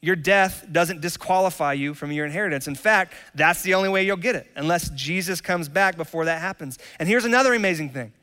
Your 0.01 0.15
death 0.15 0.65
doesn't 0.71 1.01
disqualify 1.01 1.73
you 1.73 1.93
from 1.93 2.12
your 2.12 2.25
inheritance. 2.25 2.67
In 2.67 2.75
fact, 2.75 3.13
that's 3.34 3.63
the 3.63 3.73
only 3.73 3.89
way 3.89 4.06
you'll 4.06 4.17
get 4.17 4.36
it, 4.36 4.47
unless 4.56 4.89
Jesus 4.89 5.41
comes 5.41 5.67
back 5.67 5.97
before 5.97 6.25
that 6.25 6.41
happens. 6.41 6.78
And 6.99 7.10
here's 7.10 7.25
another 7.25 7.54
amazing 7.54 7.89
thing 7.89 8.13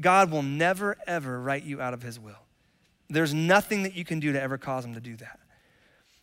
God 0.00 0.30
will 0.30 0.42
never, 0.42 0.96
ever 1.06 1.40
write 1.40 1.64
you 1.64 1.80
out 1.80 1.94
of 1.94 2.02
his 2.02 2.20
will. 2.20 2.38
There's 3.08 3.34
nothing 3.34 3.82
that 3.82 3.94
you 3.94 4.04
can 4.04 4.20
do 4.20 4.32
to 4.32 4.40
ever 4.40 4.58
cause 4.58 4.84
him 4.84 4.94
to 4.94 5.00
do 5.00 5.16
that. 5.16 5.40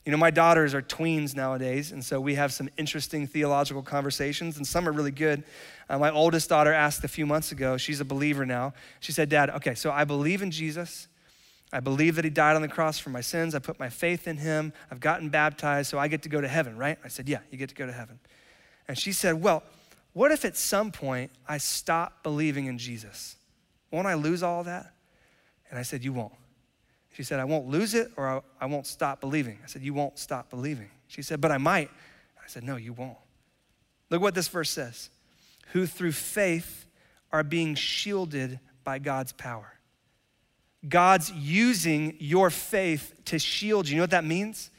You 0.06 0.12
know, 0.12 0.18
my 0.18 0.32
daughters 0.32 0.74
are 0.74 0.82
tweens 0.82 1.36
nowadays, 1.36 1.92
and 1.92 2.04
so 2.04 2.20
we 2.20 2.34
have 2.34 2.52
some 2.52 2.70
interesting 2.76 3.28
theological 3.28 3.84
conversations, 3.84 4.58
and 4.58 4.66
some 4.66 4.90
are 4.90 4.92
really 4.92 5.12
good. 5.12 5.44
Uh, 5.88 6.00
my 6.00 6.10
oldest 6.10 6.50
daughter 6.50 6.74
asked 6.74 7.04
a 7.04 7.08
few 7.08 7.28
months 7.28 7.52
ago, 7.52 7.78
she's 7.78 8.00
a 8.00 8.06
believer 8.06 8.46
now. 8.46 8.74
She 9.00 9.12
said, 9.12 9.30
Dad, 9.30 9.52
okay, 9.52 9.76
so 9.76 9.92
I 9.92 10.06
believe 10.06 10.42
in 10.42 10.50
Jesus. 10.50 11.08
I 11.72 11.80
believe 11.80 12.16
that 12.16 12.26
he 12.26 12.32
died 12.32 12.56
on 12.56 12.62
the 12.62 12.68
cross 12.68 13.00
for 13.00 13.12
my 13.12 13.22
sins. 13.22 13.54
I 13.56 13.60
put 13.60 13.80
my 13.80 13.90
faith 13.90 14.28
in 14.28 14.38
him. 14.38 14.74
I've 14.90 15.00
gotten 15.00 15.30
baptized, 15.30 15.90
so 15.90 16.00
I 16.00 16.08
get 16.08 16.24
to 16.24 16.30
go 16.30 16.42
to 16.42 16.48
heaven, 16.48 16.78
right? 16.78 16.98
I 17.04 17.08
said, 17.08 17.30
Yeah, 17.30 17.40
you 17.50 17.58
get 17.58 17.70
to 17.70 17.76
go 17.76 17.86
to 17.86 17.94
heaven. 17.94 18.20
And 18.88 18.98
she 18.98 19.14
said, 19.14 19.42
Well, 19.42 19.64
what 20.14 20.32
if 20.32 20.44
at 20.44 20.58
some 20.58 20.92
point 20.92 21.32
I 21.48 21.60
stop 21.60 22.24
believing 22.24 22.66
in 22.66 22.78
Jesus? 22.78 23.38
Won't 23.90 24.08
I 24.08 24.16
lose 24.16 24.44
all 24.44 24.66
that? 24.66 24.94
And 25.70 25.80
I 25.80 25.84
said, 25.84 26.04
You 26.04 26.12
won't. 26.12 26.34
She 27.14 27.24
said, 27.24 27.40
I 27.40 27.46
won't 27.46 27.68
lose 27.68 27.94
it 27.94 28.12
or 28.16 28.44
I 28.60 28.66
won't 28.66 28.88
stop 28.88 29.20
believing. 29.20 29.60
I 29.64 29.68
said, 29.68 29.82
You 29.82 29.94
won't 29.94 30.18
stop 30.18 30.50
believing. 30.50 30.90
She 31.08 31.22
said, 31.22 31.42
But 31.42 31.52
I 31.52 31.58
might. 31.58 31.90
I 32.38 32.48
said, 32.48 32.64
No, 32.64 32.78
you 32.78 32.94
won't. 32.94 33.18
Look 34.10 34.22
what 34.22 34.36
this 34.36 34.48
verse 34.48 34.70
says 34.70 35.10
who 35.74 35.86
through 35.86 36.12
faith 36.12 36.86
are 37.32 37.44
being 37.44 37.76
shielded 37.76 38.60
by 38.84 39.00
God's 39.00 39.32
power. 39.32 39.74
God's 40.88 41.32
using 41.32 42.18
your 42.20 42.50
faith 42.50 43.14
to 43.26 43.40
shield 43.40 43.88
you. 43.88 43.94
You 43.94 43.98
know 43.98 44.04
what 44.04 44.12
that 44.12 44.26
means? 44.26 44.72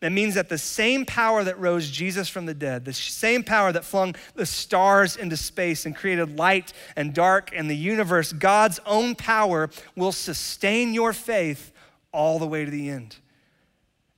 That 0.00 0.10
means 0.10 0.34
that 0.34 0.48
the 0.48 0.58
same 0.58 1.06
power 1.06 1.44
that 1.44 1.60
rose 1.60 1.88
Jesus 1.88 2.28
from 2.28 2.46
the 2.46 2.54
dead, 2.54 2.84
the 2.84 2.92
same 2.92 3.44
power 3.44 3.70
that 3.70 3.84
flung 3.84 4.16
the 4.34 4.46
stars 4.46 5.16
into 5.16 5.36
space 5.36 5.86
and 5.86 5.94
created 5.94 6.36
light 6.36 6.72
and 6.96 7.14
dark 7.14 7.50
and 7.54 7.70
the 7.70 7.76
universe, 7.76 8.32
God's 8.32 8.80
own 8.84 9.14
power 9.14 9.70
will 9.94 10.10
sustain 10.10 10.92
your 10.92 11.12
faith 11.12 11.71
all 12.12 12.38
the 12.38 12.46
way 12.46 12.64
to 12.64 12.70
the 12.70 12.88
end. 12.88 13.16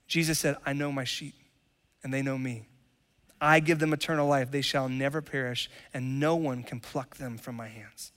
Jesus 0.07 0.39
said, 0.39 0.57
I 0.67 0.73
know 0.73 0.93
my 0.93 1.05
sheep, 1.05 1.35
and 2.03 2.13
they 2.13 2.23
know 2.23 2.37
me. 2.37 2.67
I 3.41 3.61
give 3.61 3.79
them 3.79 3.93
eternal 3.93 4.29
life. 4.29 4.51
They 4.51 4.63
shall 4.63 4.89
never 4.89 5.21
perish, 5.21 5.71
and 5.93 6.21
no 6.21 6.37
one 6.37 6.63
can 6.63 6.81
pluck 6.81 7.17
them 7.17 7.39
from 7.39 7.57
my 7.57 7.69
hands. 7.69 8.13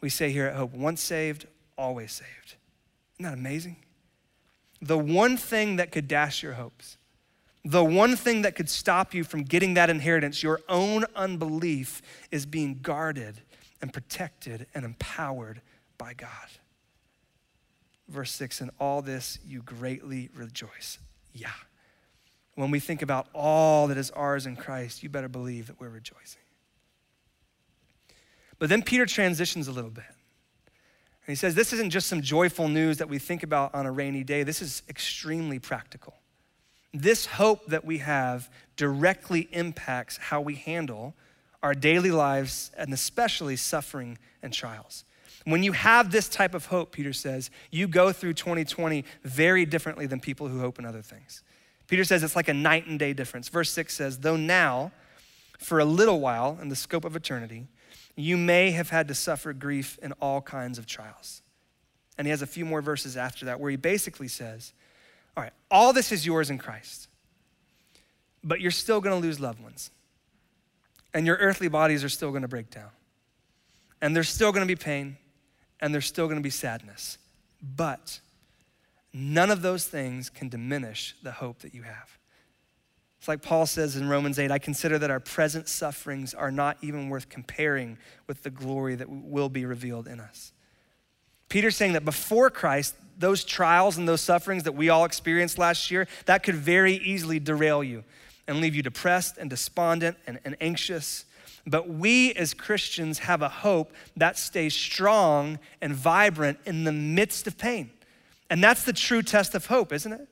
We 0.00 0.10
say 0.10 0.30
here 0.30 0.46
at 0.46 0.56
Hope, 0.56 0.72
once 0.72 1.02
saved, 1.02 1.46
always 1.78 2.12
saved. 2.12 2.56
Isn't 3.14 3.30
that 3.30 3.34
amazing? 3.34 3.76
The 4.82 4.98
one 4.98 5.36
thing 5.36 5.76
that 5.76 5.92
could 5.92 6.08
dash 6.08 6.42
your 6.42 6.54
hopes, 6.54 6.98
the 7.64 7.84
one 7.84 8.16
thing 8.16 8.42
that 8.42 8.54
could 8.54 8.68
stop 8.68 9.14
you 9.14 9.24
from 9.24 9.44
getting 9.44 9.74
that 9.74 9.88
inheritance, 9.88 10.42
your 10.42 10.60
own 10.68 11.06
unbelief, 11.16 12.02
is 12.30 12.44
being 12.44 12.80
guarded 12.82 13.40
and 13.80 13.92
protected 13.92 14.66
and 14.74 14.84
empowered 14.84 15.62
by 15.96 16.12
God. 16.12 16.28
Verse 18.08 18.32
6 18.32 18.60
In 18.60 18.70
all 18.78 19.02
this 19.02 19.38
you 19.44 19.62
greatly 19.62 20.30
rejoice. 20.34 20.98
Yeah. 21.32 21.50
When 22.54 22.70
we 22.70 22.78
think 22.78 23.02
about 23.02 23.26
all 23.34 23.88
that 23.88 23.98
is 23.98 24.10
ours 24.12 24.46
in 24.46 24.56
Christ, 24.56 25.02
you 25.02 25.08
better 25.08 25.28
believe 25.28 25.66
that 25.66 25.80
we're 25.80 25.88
rejoicing. 25.88 26.42
But 28.58 28.68
then 28.68 28.82
Peter 28.82 29.06
transitions 29.06 29.66
a 29.66 29.72
little 29.72 29.90
bit. 29.90 30.04
And 30.06 31.32
he 31.32 31.34
says, 31.34 31.54
This 31.54 31.72
isn't 31.72 31.90
just 31.90 32.06
some 32.06 32.22
joyful 32.22 32.68
news 32.68 32.98
that 32.98 33.08
we 33.08 33.18
think 33.18 33.42
about 33.42 33.74
on 33.74 33.86
a 33.86 33.92
rainy 33.92 34.24
day, 34.24 34.42
this 34.42 34.62
is 34.62 34.82
extremely 34.88 35.58
practical. 35.58 36.14
This 36.92 37.26
hope 37.26 37.66
that 37.66 37.84
we 37.84 37.98
have 37.98 38.48
directly 38.76 39.48
impacts 39.50 40.16
how 40.16 40.40
we 40.40 40.54
handle 40.54 41.14
our 41.60 41.74
daily 41.74 42.12
lives 42.12 42.70
and 42.76 42.92
especially 42.92 43.56
suffering 43.56 44.18
and 44.42 44.52
trials. 44.52 45.04
When 45.44 45.62
you 45.62 45.72
have 45.72 46.10
this 46.10 46.28
type 46.28 46.54
of 46.54 46.66
hope, 46.66 46.92
Peter 46.92 47.12
says, 47.12 47.50
you 47.70 47.86
go 47.86 48.12
through 48.12 48.34
2020 48.34 49.04
very 49.22 49.66
differently 49.66 50.06
than 50.06 50.18
people 50.20 50.48
who 50.48 50.58
hope 50.58 50.78
in 50.78 50.86
other 50.86 51.02
things. 51.02 51.42
Peter 51.86 52.04
says 52.04 52.22
it's 52.22 52.34
like 52.34 52.48
a 52.48 52.54
night 52.54 52.86
and 52.86 52.98
day 52.98 53.12
difference. 53.12 53.48
Verse 53.48 53.70
6 53.70 53.92
says, 53.92 54.18
Though 54.18 54.36
now, 54.36 54.90
for 55.58 55.80
a 55.80 55.84
little 55.84 56.18
while, 56.18 56.58
in 56.62 56.70
the 56.70 56.76
scope 56.76 57.04
of 57.04 57.14
eternity, 57.14 57.68
you 58.16 58.38
may 58.38 58.70
have 58.70 58.88
had 58.88 59.06
to 59.08 59.14
suffer 59.14 59.52
grief 59.52 59.98
in 60.02 60.12
all 60.12 60.40
kinds 60.40 60.78
of 60.78 60.86
trials. 60.86 61.42
And 62.16 62.26
he 62.26 62.30
has 62.30 62.42
a 62.42 62.46
few 62.46 62.64
more 62.64 62.80
verses 62.80 63.16
after 63.16 63.46
that 63.46 63.60
where 63.60 63.70
he 63.70 63.76
basically 63.76 64.28
says, 64.28 64.72
All 65.36 65.42
right, 65.42 65.52
all 65.70 65.92
this 65.92 66.10
is 66.10 66.24
yours 66.24 66.48
in 66.48 66.56
Christ, 66.56 67.08
but 68.42 68.60
you're 68.60 68.70
still 68.70 69.00
gonna 69.00 69.18
lose 69.18 69.40
loved 69.40 69.60
ones. 69.60 69.90
And 71.12 71.26
your 71.26 71.36
earthly 71.36 71.68
bodies 71.68 72.02
are 72.02 72.08
still 72.08 72.32
gonna 72.32 72.48
break 72.48 72.70
down. 72.70 72.90
And 74.00 74.16
there's 74.16 74.28
still 74.28 74.52
gonna 74.52 74.64
be 74.64 74.76
pain 74.76 75.18
and 75.80 75.92
there's 75.92 76.06
still 76.06 76.26
going 76.26 76.38
to 76.38 76.42
be 76.42 76.50
sadness. 76.50 77.18
But 77.62 78.20
none 79.12 79.50
of 79.50 79.62
those 79.62 79.86
things 79.86 80.30
can 80.30 80.48
diminish 80.48 81.14
the 81.22 81.32
hope 81.32 81.60
that 81.60 81.74
you 81.74 81.82
have. 81.82 82.18
It's 83.18 83.28
like 83.28 83.40
Paul 83.40 83.64
says 83.64 83.96
in 83.96 84.06
Romans 84.08 84.38
8 84.38 84.50
I 84.50 84.58
consider 84.58 84.98
that 84.98 85.10
our 85.10 85.20
present 85.20 85.66
sufferings 85.66 86.34
are 86.34 86.50
not 86.50 86.76
even 86.82 87.08
worth 87.08 87.30
comparing 87.30 87.96
with 88.26 88.42
the 88.42 88.50
glory 88.50 88.96
that 88.96 89.08
will 89.08 89.48
be 89.48 89.64
revealed 89.64 90.06
in 90.06 90.20
us. 90.20 90.52
Peter's 91.48 91.76
saying 91.76 91.92
that 91.92 92.04
before 92.04 92.50
Christ, 92.50 92.94
those 93.18 93.44
trials 93.44 93.96
and 93.96 94.08
those 94.08 94.20
sufferings 94.20 94.64
that 94.64 94.72
we 94.72 94.88
all 94.88 95.04
experienced 95.04 95.56
last 95.56 95.90
year, 95.90 96.06
that 96.26 96.42
could 96.42 96.56
very 96.56 96.96
easily 96.96 97.38
derail 97.38 97.82
you 97.82 98.04
and 98.46 98.60
leave 98.60 98.74
you 98.74 98.82
depressed 98.82 99.38
and 99.38 99.48
despondent 99.48 100.16
and, 100.26 100.38
and 100.44 100.56
anxious. 100.60 101.24
But 101.66 101.88
we 101.88 102.34
as 102.34 102.52
Christians 102.52 103.20
have 103.20 103.40
a 103.42 103.48
hope 103.48 103.92
that 104.16 104.38
stays 104.38 104.74
strong 104.74 105.58
and 105.80 105.94
vibrant 105.94 106.58
in 106.66 106.84
the 106.84 106.92
midst 106.92 107.46
of 107.46 107.56
pain. 107.56 107.90
And 108.50 108.62
that's 108.62 108.84
the 108.84 108.92
true 108.92 109.22
test 109.22 109.54
of 109.54 109.66
hope, 109.66 109.92
isn't 109.92 110.12
it? 110.12 110.28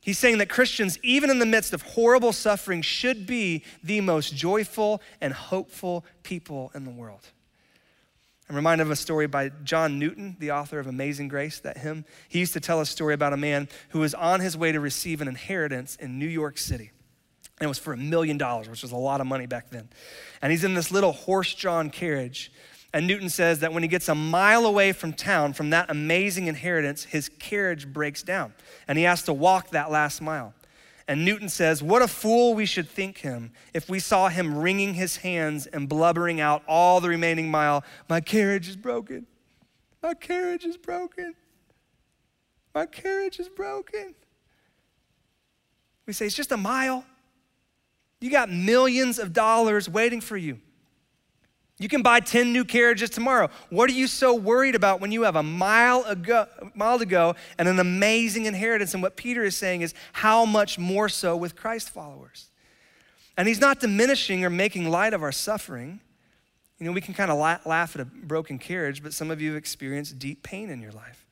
He's 0.00 0.18
saying 0.18 0.38
that 0.38 0.48
Christians, 0.48 0.98
even 1.02 1.30
in 1.30 1.40
the 1.40 1.46
midst 1.46 1.72
of 1.72 1.82
horrible 1.82 2.32
suffering, 2.32 2.80
should 2.82 3.26
be 3.26 3.64
the 3.82 4.00
most 4.00 4.36
joyful 4.36 5.02
and 5.20 5.32
hopeful 5.32 6.04
people 6.22 6.70
in 6.74 6.84
the 6.84 6.90
world. 6.90 7.26
I'm 8.48 8.54
reminded 8.54 8.82
of 8.82 8.92
a 8.92 8.96
story 8.96 9.26
by 9.26 9.48
John 9.64 9.98
Newton, 9.98 10.36
the 10.38 10.52
author 10.52 10.78
of 10.78 10.86
Amazing 10.86 11.26
Grace, 11.26 11.58
that 11.60 11.78
hymn. 11.78 12.04
He 12.28 12.38
used 12.38 12.52
to 12.52 12.60
tell 12.60 12.80
a 12.80 12.86
story 12.86 13.14
about 13.14 13.32
a 13.32 13.36
man 13.36 13.68
who 13.88 13.98
was 13.98 14.14
on 14.14 14.38
his 14.38 14.56
way 14.56 14.70
to 14.70 14.78
receive 14.78 15.20
an 15.20 15.26
inheritance 15.26 15.96
in 15.96 16.20
New 16.20 16.28
York 16.28 16.56
City. 16.56 16.92
And 17.58 17.64
it 17.64 17.68
was 17.68 17.78
for 17.78 17.92
a 17.92 17.96
million 17.96 18.36
dollars, 18.36 18.68
which 18.68 18.82
was 18.82 18.92
a 18.92 18.96
lot 18.96 19.20
of 19.20 19.26
money 19.26 19.46
back 19.46 19.70
then. 19.70 19.88
And 20.42 20.52
he's 20.52 20.64
in 20.64 20.74
this 20.74 20.90
little 20.90 21.12
horse 21.12 21.54
drawn 21.54 21.88
carriage. 21.88 22.52
And 22.92 23.06
Newton 23.06 23.28
says 23.28 23.60
that 23.60 23.72
when 23.72 23.82
he 23.82 23.88
gets 23.88 24.08
a 24.08 24.14
mile 24.14 24.66
away 24.66 24.92
from 24.92 25.12
town, 25.12 25.52
from 25.54 25.70
that 25.70 25.90
amazing 25.90 26.46
inheritance, 26.46 27.04
his 27.04 27.28
carriage 27.28 27.86
breaks 27.92 28.22
down. 28.22 28.52
And 28.88 28.98
he 28.98 29.04
has 29.04 29.22
to 29.24 29.32
walk 29.32 29.70
that 29.70 29.90
last 29.90 30.20
mile. 30.20 30.54
And 31.08 31.24
Newton 31.24 31.48
says, 31.48 31.82
What 31.82 32.02
a 32.02 32.08
fool 32.08 32.54
we 32.54 32.66
should 32.66 32.88
think 32.88 33.18
him 33.18 33.52
if 33.72 33.88
we 33.88 34.00
saw 34.00 34.28
him 34.28 34.58
wringing 34.58 34.94
his 34.94 35.16
hands 35.18 35.66
and 35.66 35.88
blubbering 35.88 36.40
out 36.40 36.62
all 36.66 37.00
the 37.00 37.08
remaining 37.08 37.50
mile, 37.50 37.84
My 38.08 38.20
carriage 38.20 38.68
is 38.68 38.76
broken. 38.76 39.26
My 40.02 40.14
carriage 40.14 40.64
is 40.64 40.76
broken. 40.76 41.34
My 42.74 42.86
carriage 42.86 43.38
is 43.40 43.48
broken. 43.48 44.14
We 46.06 46.12
say, 46.12 46.26
It's 46.26 46.34
just 46.34 46.52
a 46.52 46.56
mile. 46.56 47.04
You 48.20 48.30
got 48.30 48.50
millions 48.50 49.18
of 49.18 49.32
dollars 49.32 49.88
waiting 49.88 50.20
for 50.20 50.36
you. 50.36 50.60
You 51.78 51.88
can 51.88 52.00
buy 52.00 52.20
10 52.20 52.54
new 52.54 52.64
carriages 52.64 53.10
tomorrow. 53.10 53.50
What 53.68 53.90
are 53.90 53.92
you 53.92 54.06
so 54.06 54.34
worried 54.34 54.74
about 54.74 55.00
when 55.00 55.12
you 55.12 55.22
have 55.22 55.36
a 55.36 55.42
mile, 55.42 56.04
ago, 56.04 56.46
mile 56.74 56.98
to 56.98 57.04
go 57.04 57.34
and 57.58 57.68
an 57.68 57.78
amazing 57.78 58.46
inheritance? 58.46 58.94
And 58.94 59.02
what 59.02 59.16
Peter 59.16 59.44
is 59.44 59.56
saying 59.56 59.82
is 59.82 59.92
how 60.12 60.46
much 60.46 60.78
more 60.78 61.10
so 61.10 61.36
with 61.36 61.54
Christ 61.54 61.90
followers. 61.90 62.48
And 63.36 63.46
he's 63.46 63.60
not 63.60 63.80
diminishing 63.80 64.42
or 64.42 64.48
making 64.48 64.88
light 64.88 65.12
of 65.12 65.22
our 65.22 65.32
suffering. 65.32 66.00
You 66.78 66.86
know, 66.86 66.92
we 66.92 67.02
can 67.02 67.12
kind 67.12 67.30
of 67.30 67.38
laugh 67.38 67.94
at 67.94 68.00
a 68.00 68.06
broken 68.06 68.58
carriage, 68.58 69.02
but 69.02 69.12
some 69.12 69.30
of 69.30 69.42
you 69.42 69.50
have 69.50 69.58
experienced 69.58 70.18
deep 70.18 70.42
pain 70.42 70.70
in 70.70 70.80
your 70.80 70.92
life 70.92 71.24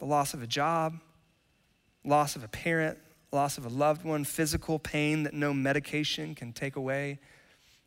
the 0.00 0.04
loss 0.04 0.34
of 0.34 0.42
a 0.42 0.46
job, 0.46 0.98
loss 2.04 2.36
of 2.36 2.44
a 2.44 2.48
parent, 2.48 2.98
loss 3.34 3.58
of 3.58 3.66
a 3.66 3.68
loved 3.68 4.04
one, 4.04 4.24
physical 4.24 4.78
pain 4.78 5.24
that 5.24 5.34
no 5.34 5.52
medication 5.52 6.34
can 6.34 6.52
take 6.52 6.76
away 6.76 7.18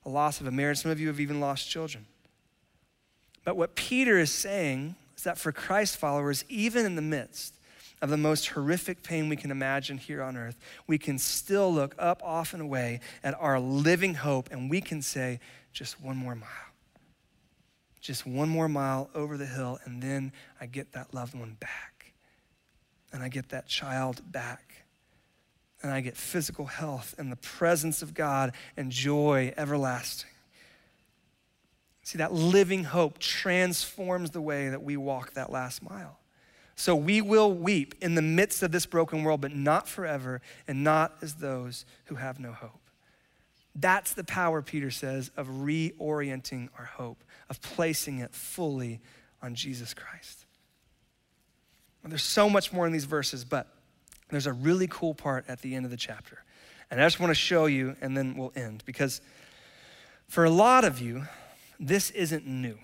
a 0.06 0.10
loss 0.10 0.40
of 0.40 0.48
a 0.48 0.52
marriage. 0.52 0.80
Some 0.80 0.92
of 0.92 1.00
you 1.00 1.08
have 1.08 1.20
even 1.20 1.40
lost 1.40 1.70
children. 1.70 2.06
But 3.44 3.58
what 3.58 3.76
Peter 3.76 4.18
is 4.18 4.32
saying 4.32 4.96
is 5.16 5.24
that 5.24 5.38
for 5.38 5.52
Christ 5.52 5.98
followers, 5.98 6.46
even 6.50 6.86
in 6.86 6.96
the 6.96 7.02
midst 7.02 7.54
of 8.02 8.10
the 8.10 8.18
most 8.18 8.48
horrific 8.50 9.02
pain 9.04 9.28
we 9.30 9.36
can 9.36 9.50
imagine 9.50 9.98
here 9.98 10.22
on 10.22 10.38
earth, 10.38 10.58
we 10.86 10.98
can 10.98 11.18
still 11.18 11.74
look 11.74 11.96
up 11.98 12.22
off 12.24 12.54
and 12.54 12.62
away 12.62 13.00
at 13.24 13.34
our 13.40 13.60
living 13.60 14.14
hope 14.14 14.50
and 14.52 14.70
we 14.70 14.82
can 14.82 15.02
say, 15.02 15.40
just 15.74 16.00
one 16.02 16.18
more 16.18 16.36
mile. 16.36 16.50
Just 18.02 18.26
one 18.26 18.50
more 18.50 18.70
mile 18.70 19.10
over 19.14 19.38
the 19.38 19.46
hill, 19.46 19.80
and 19.84 20.02
then 20.02 20.32
I 20.62 20.66
get 20.66 20.94
that 20.94 21.14
loved 21.14 21.38
one 21.38 21.58
back. 21.60 22.14
And 23.12 23.22
I 23.22 23.28
get 23.28 23.50
that 23.50 23.68
child 23.68 24.22
back 24.32 24.67
and 25.82 25.92
I 25.92 26.02
get 26.02 26.18
physical 26.18 26.66
health 26.66 27.16
and 27.18 27.32
the 27.32 27.38
presence 27.38 28.02
of 28.02 28.14
God 28.14 28.54
and 28.76 28.92
joy 28.92 29.54
everlasting. 29.58 30.32
See, 32.04 32.18
that 32.20 32.34
living 32.34 32.86
hope 32.86 33.20
transforms 33.20 34.32
the 34.32 34.42
way 34.42 34.70
that 34.70 34.82
we 34.82 34.96
walk 34.96 35.34
that 35.34 35.52
last 35.52 35.84
mile. 35.84 36.20
So 36.76 36.96
we 36.96 37.22
will 37.22 37.52
weep 37.52 37.96
in 38.02 38.16
the 38.16 38.22
midst 38.22 38.64
of 38.64 38.72
this 38.72 38.86
broken 38.86 39.24
world, 39.24 39.42
but 39.42 39.54
not 39.54 39.90
forever 39.90 40.42
and 40.68 40.84
not 40.84 41.16
as 41.22 41.36
those 41.36 41.86
who 42.06 42.16
have 42.16 42.40
no 42.40 42.54
hope. 42.54 42.80
That's 43.76 44.14
the 44.14 44.24
power, 44.24 44.62
Peter 44.62 44.90
says, 44.90 45.32
of 45.38 45.48
reorienting 45.48 46.70
our 46.78 46.86
hope, 46.86 47.24
of 47.50 47.62
placing 47.62 48.20
it 48.20 48.34
fully 48.34 49.02
on 49.42 49.54
Jesus 49.54 49.94
Christ. 49.94 50.46
And 52.04 52.12
there's 52.12 52.24
so 52.24 52.50
much 52.50 52.72
more 52.72 52.88
in 52.88 52.94
these 52.94 53.06
verses, 53.06 53.44
but 53.44 53.68
there's 54.30 54.48
a 54.48 54.54
really 54.54 54.88
cool 54.88 55.14
part 55.14 55.46
at 55.48 55.62
the 55.62 55.76
end 55.76 55.86
of 55.86 55.92
the 55.92 55.98
chapter. 55.98 56.44
And 56.90 57.02
I 57.02 57.06
just 57.06 57.20
want 57.20 57.32
to 57.32 57.36
show 57.36 57.66
you, 57.66 57.96
and 58.02 58.16
then 58.16 58.36
we'll 58.38 58.54
end. 58.56 58.84
Because 58.86 59.22
for 60.28 60.46
a 60.46 60.50
lot 60.50 60.84
of 60.84 61.00
you, 61.00 61.24
this 61.80 62.10
isn't 62.12 62.46
new. 62.46 62.78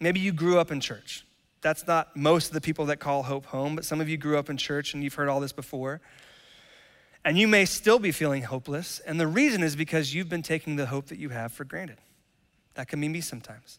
Maybe 0.00 0.20
you 0.20 0.32
grew 0.32 0.58
up 0.58 0.70
in 0.70 0.80
church. 0.80 1.24
That's 1.62 1.86
not 1.86 2.14
most 2.14 2.48
of 2.48 2.54
the 2.54 2.60
people 2.60 2.86
that 2.86 2.98
call 2.98 3.22
hope 3.22 3.46
home, 3.46 3.74
but 3.74 3.84
some 3.84 4.00
of 4.00 4.08
you 4.08 4.16
grew 4.16 4.36
up 4.36 4.50
in 4.50 4.56
church 4.56 4.92
and 4.92 5.02
you've 5.02 5.14
heard 5.14 5.28
all 5.28 5.40
this 5.40 5.52
before. 5.52 6.00
And 7.24 7.38
you 7.38 7.48
may 7.48 7.64
still 7.64 7.98
be 7.98 8.12
feeling 8.12 8.42
hopeless. 8.42 9.00
And 9.00 9.18
the 9.18 9.26
reason 9.26 9.62
is 9.62 9.76
because 9.76 10.12
you've 10.12 10.28
been 10.28 10.42
taking 10.42 10.76
the 10.76 10.86
hope 10.86 11.06
that 11.06 11.18
you 11.18 11.30
have 11.30 11.52
for 11.52 11.64
granted. 11.64 11.96
That 12.74 12.88
can 12.88 13.00
be 13.00 13.08
me 13.08 13.22
sometimes. 13.22 13.78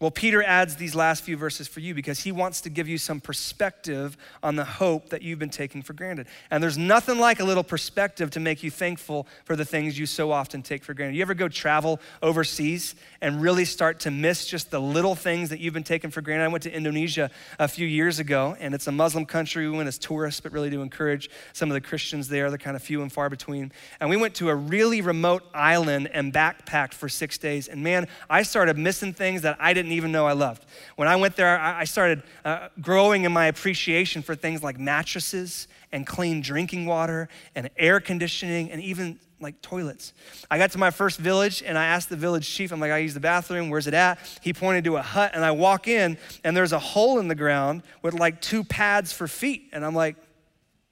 Well, 0.00 0.10
Peter 0.10 0.42
adds 0.42 0.74
these 0.74 0.96
last 0.96 1.22
few 1.22 1.36
verses 1.36 1.68
for 1.68 1.78
you 1.78 1.94
because 1.94 2.18
he 2.18 2.32
wants 2.32 2.60
to 2.62 2.68
give 2.68 2.88
you 2.88 2.98
some 2.98 3.20
perspective 3.20 4.16
on 4.42 4.56
the 4.56 4.64
hope 4.64 5.10
that 5.10 5.22
you've 5.22 5.38
been 5.38 5.50
taking 5.50 5.82
for 5.82 5.92
granted. 5.92 6.26
And 6.50 6.60
there's 6.60 6.76
nothing 6.76 7.20
like 7.20 7.38
a 7.38 7.44
little 7.44 7.62
perspective 7.62 8.30
to 8.32 8.40
make 8.40 8.64
you 8.64 8.72
thankful 8.72 9.28
for 9.44 9.54
the 9.54 9.64
things 9.64 9.96
you 9.96 10.06
so 10.06 10.32
often 10.32 10.62
take 10.62 10.82
for 10.82 10.94
granted. 10.94 11.14
You 11.14 11.22
ever 11.22 11.32
go 11.32 11.46
travel 11.46 12.00
overseas 12.22 12.96
and 13.20 13.40
really 13.40 13.64
start 13.64 14.00
to 14.00 14.10
miss 14.10 14.46
just 14.46 14.72
the 14.72 14.80
little 14.80 15.14
things 15.14 15.48
that 15.50 15.60
you've 15.60 15.74
been 15.74 15.84
taking 15.84 16.10
for 16.10 16.22
granted? 16.22 16.44
I 16.44 16.48
went 16.48 16.64
to 16.64 16.74
Indonesia 16.74 17.30
a 17.60 17.68
few 17.68 17.86
years 17.86 18.18
ago, 18.18 18.56
and 18.58 18.74
it's 18.74 18.88
a 18.88 18.92
Muslim 18.92 19.24
country. 19.24 19.70
We 19.70 19.76
went 19.76 19.86
as 19.86 19.96
tourists, 19.96 20.40
but 20.40 20.50
really 20.50 20.70
to 20.70 20.82
encourage 20.82 21.30
some 21.52 21.70
of 21.70 21.74
the 21.74 21.80
Christians 21.80 22.26
there. 22.26 22.48
They're 22.50 22.58
kind 22.58 22.74
of 22.76 22.82
few 22.82 23.00
and 23.02 23.12
far 23.12 23.30
between. 23.30 23.70
And 24.00 24.10
we 24.10 24.16
went 24.16 24.34
to 24.36 24.48
a 24.48 24.54
really 24.56 25.02
remote 25.02 25.44
island 25.54 26.10
and 26.12 26.32
backpacked 26.32 26.94
for 26.94 27.08
six 27.08 27.38
days. 27.38 27.68
And 27.68 27.84
man, 27.84 28.08
I 28.28 28.42
started 28.42 28.76
missing 28.76 29.12
things 29.12 29.42
that 29.42 29.56
I 29.60 29.72
didn't 29.72 29.83
didn't 29.84 29.96
even 29.96 30.12
know 30.12 30.26
I 30.26 30.32
loved. 30.32 30.64
When 30.96 31.08
I 31.08 31.16
went 31.16 31.36
there, 31.36 31.60
I 31.60 31.84
started 31.84 32.22
uh, 32.44 32.68
growing 32.80 33.24
in 33.24 33.32
my 33.32 33.46
appreciation 33.46 34.22
for 34.22 34.34
things 34.34 34.62
like 34.62 34.78
mattresses 34.78 35.68
and 35.92 36.06
clean 36.06 36.40
drinking 36.40 36.86
water 36.86 37.28
and 37.54 37.70
air 37.76 38.00
conditioning 38.00 38.70
and 38.70 38.80
even 38.80 39.20
like 39.40 39.60
toilets. 39.60 40.14
I 40.50 40.56
got 40.58 40.72
to 40.72 40.78
my 40.78 40.90
first 40.90 41.20
village 41.20 41.62
and 41.62 41.76
I 41.76 41.84
asked 41.84 42.08
the 42.08 42.16
village 42.16 42.48
chief, 42.48 42.72
I'm 42.72 42.80
like, 42.80 42.90
I 42.90 42.98
use 42.98 43.14
the 43.14 43.20
bathroom, 43.20 43.68
where's 43.68 43.86
it 43.86 43.94
at? 43.94 44.18
He 44.40 44.52
pointed 44.54 44.84
to 44.84 44.96
a 44.96 45.02
hut 45.02 45.32
and 45.34 45.44
I 45.44 45.50
walk 45.50 45.86
in 45.86 46.16
and 46.42 46.56
there's 46.56 46.72
a 46.72 46.78
hole 46.78 47.18
in 47.18 47.28
the 47.28 47.34
ground 47.34 47.82
with 48.02 48.14
like 48.14 48.40
two 48.40 48.64
pads 48.64 49.12
for 49.12 49.28
feet. 49.28 49.68
And 49.72 49.84
I'm 49.84 49.94
like, 49.94 50.16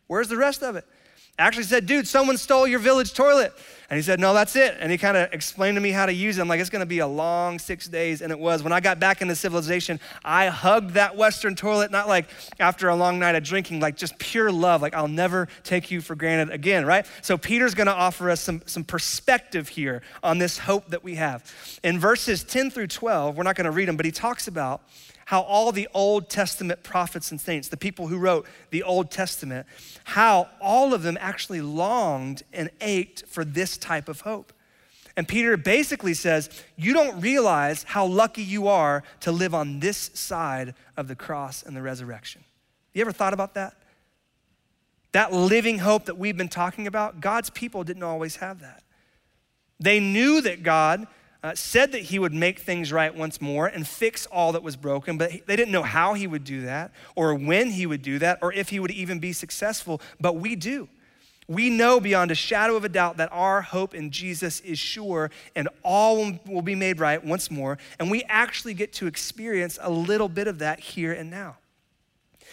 where's 0.07 0.29
the 0.29 0.37
rest 0.37 0.63
of 0.63 0.77
it? 0.77 0.85
Actually 1.38 1.64
said, 1.64 1.87
dude, 1.87 2.07
someone 2.07 2.37
stole 2.37 2.66
your 2.66 2.79
village 2.79 3.14
toilet. 3.14 3.53
And 3.92 3.99
he 3.99 4.03
said, 4.03 4.21
No, 4.21 4.33
that's 4.33 4.57
it. 4.57 4.75
And 4.81 4.90
he 4.90 4.97
kind 4.97 5.18
of 5.18 5.31
explained 5.35 5.77
to 5.77 5.81
me 5.83 5.90
how 5.90 6.07
to 6.07 6.14
use 6.14 6.38
it. 6.38 6.40
I'm 6.40 6.49
like, 6.49 6.61
It's 6.61 6.71
going 6.71 6.81
to 6.81 6.87
be 6.87 7.01
a 7.01 7.07
long 7.07 7.59
six 7.59 7.87
days. 7.87 8.23
And 8.23 8.33
it 8.33 8.38
was. 8.38 8.62
When 8.62 8.73
I 8.73 8.81
got 8.81 8.99
back 8.99 9.21
into 9.21 9.37
civilization, 9.37 10.01
I 10.25 10.47
hugged 10.47 10.92
that 10.92 11.14
Western 11.14 11.55
toilet, 11.55 11.90
not 11.90 12.09
like 12.09 12.31
after 12.59 12.88
a 12.88 12.97
long 12.97 13.18
night 13.18 13.35
of 13.35 13.45
drinking, 13.45 13.81
like 13.81 13.99
just 13.99 14.18
pure 14.18 14.51
love. 14.51 14.81
Like, 14.81 14.95
I'll 14.95 15.09
never 15.09 15.47
take 15.62 15.90
you 15.90 16.01
for 16.01 16.14
granted 16.14 16.55
again, 16.55 16.87
right? 16.87 17.05
So, 17.21 17.37
Peter's 17.37 17.75
going 17.75 17.87
to 17.87 17.92
offer 17.92 18.31
us 18.31 18.40
some, 18.40 18.62
some 18.64 18.83
perspective 18.83 19.68
here 19.68 20.01
on 20.23 20.38
this 20.38 20.57
hope 20.57 20.88
that 20.88 21.05
we 21.05 21.16
have. 21.16 21.45
In 21.85 21.99
verses 21.99 22.45
10 22.45 22.71
through 22.71 22.87
12, 22.87 23.37
we're 23.37 23.42
not 23.42 23.57
going 23.57 23.66
to 23.66 23.71
read 23.71 23.88
them, 23.88 23.99
but 23.99 24.07
he 24.07 24.12
talks 24.12 24.49
about 24.49 24.81
how 25.33 25.40
all 25.40 25.73
the 25.73 25.88
Old 25.95 26.29
Testament 26.29 26.83
prophets 26.83 27.31
and 27.31 27.40
saints, 27.40 27.68
the 27.68 27.77
people 27.79 28.07
who 28.07 28.18
wrote 28.18 28.47
the 28.68 28.83
Old 28.83 29.11
Testament, 29.11 29.66
how 30.05 30.47
all 30.61 30.92
of 30.92 31.03
them 31.03 31.16
actually 31.18 31.62
longed 31.62 32.42
and 32.53 32.68
ached 32.83 33.25
for 33.29 33.42
this 33.42 33.79
type 33.79 34.11
of 34.11 34.21
hope. 34.21 34.53
And 35.16 35.27
Peter 35.27 35.57
basically 35.57 36.12
says, 36.12 36.51
You 36.77 36.92
don't 36.92 37.18
realize 37.23 37.85
how 37.85 38.05
lucky 38.05 38.42
you 38.42 38.68
are 38.68 39.05
to 39.21 39.33
live 39.33 39.55
on 39.55 39.81
this 39.81 40.11
side 40.12 40.75
of 40.99 41.09
the 41.09 41.16
cross 41.16 41.62
and 41.62 41.75
the 41.75 41.81
resurrection. 41.81 42.45
You 42.92 43.01
ever 43.01 43.11
thought 43.11 43.33
about 43.33 43.55
that? 43.55 43.75
That 45.12 45.33
living 45.33 45.79
hope 45.79 46.05
that 46.05 46.18
we've 46.18 46.37
been 46.37 46.51
talking 46.51 46.87
about, 46.87 47.23
God's 47.23 47.49
people 47.49 47.85
didn't 47.85 48.03
always 48.03 48.37
have 48.37 48.61
that. 48.61 48.83
They 49.81 49.99
knew 49.99 50.42
that 50.42 50.62
God 50.62 51.07
uh, 51.43 51.55
said 51.55 51.93
that 51.93 52.03
he 52.03 52.19
would 52.19 52.33
make 52.33 52.61
things 52.61 52.93
right 52.93 53.15
once 53.15 53.41
more 53.41 53.67
and 53.67 53.87
fix 53.87 54.27
all 54.27 54.53
that 54.53 54.63
was 54.63 54.77
broken, 54.77 55.19
but 55.19 55.31
they 55.47 55.57
didn't 55.57 55.73
know 55.73 55.83
how 55.83 56.15
he 56.15 56.27
would 56.27 56.45
do 56.45 56.63
that 56.63 56.93
or 57.17 57.35
when 57.35 57.71
he 57.71 57.87
would 57.87 58.03
do 58.03 58.19
that 58.19 58.39
or 58.43 58.53
if 58.53 58.69
he 58.69 58.79
would 58.79 58.93
even 58.93 59.19
be 59.19 59.33
successful. 59.33 60.01
But 60.21 60.37
we 60.37 60.55
do. 60.55 60.89
We 61.49 61.69
know 61.69 61.99
beyond 61.99 62.31
a 62.31 62.37
shadow 62.37 62.77
of 62.77 62.85
a 62.85 62.89
doubt 62.89 63.17
that 63.17 63.29
our 63.33 63.61
hope 63.61 63.95
in 63.95 64.11
Jesus 64.11 64.61
is 64.61 64.79
sure 64.79 65.31
and 65.57 65.69
all 65.83 66.33
will 66.47 66.63
be 66.63 66.77
made 66.77 67.01
right 67.01 67.23
once 67.23 67.51
more. 67.51 67.79
And 67.99 68.11
we 68.11 68.23
actually 68.29 68.75
get 68.75 68.93
to 68.95 69.07
experience 69.07 69.79
a 69.83 69.91
little 69.91 70.29
bit 70.29 70.47
of 70.47 70.61
that 70.61 70.79
here 70.79 71.13
and 71.13 71.31
now. 71.31 71.57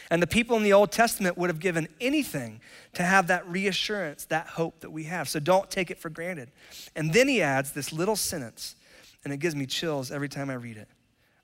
And 0.10 0.23
the 0.23 0.28
people 0.28 0.58
in 0.58 0.63
the 0.63 0.73
Old 0.73 0.91
Testament 0.91 1.38
would 1.38 1.52
have 1.52 1.60
given 1.60 1.88
anything 2.02 2.62
to 2.93 3.04
have 3.04 3.28
that 3.28 3.47
reassurance, 3.47 4.25
that 4.25 4.47
hope 4.47 4.80
that 4.80 4.91
we 4.91 5.04
have. 5.04 5.30
So 5.30 5.39
don't 5.39 5.69
take 5.69 5.91
it 5.91 5.99
for 5.99 6.10
granted. 6.10 6.49
And 6.95 7.13
then 7.13 7.28
he 7.28 7.43
adds 7.43 7.73
this 7.73 7.93
little 7.93 8.15
sentence 8.15 8.75
and 9.23 9.34
it 9.34 9.38
gives 9.38 9.55
me 9.55 9.65
chills 9.65 10.12
every 10.12 10.29
time 10.29 10.49
I 10.49 10.55
read 10.55 10.77
it. 10.77 10.88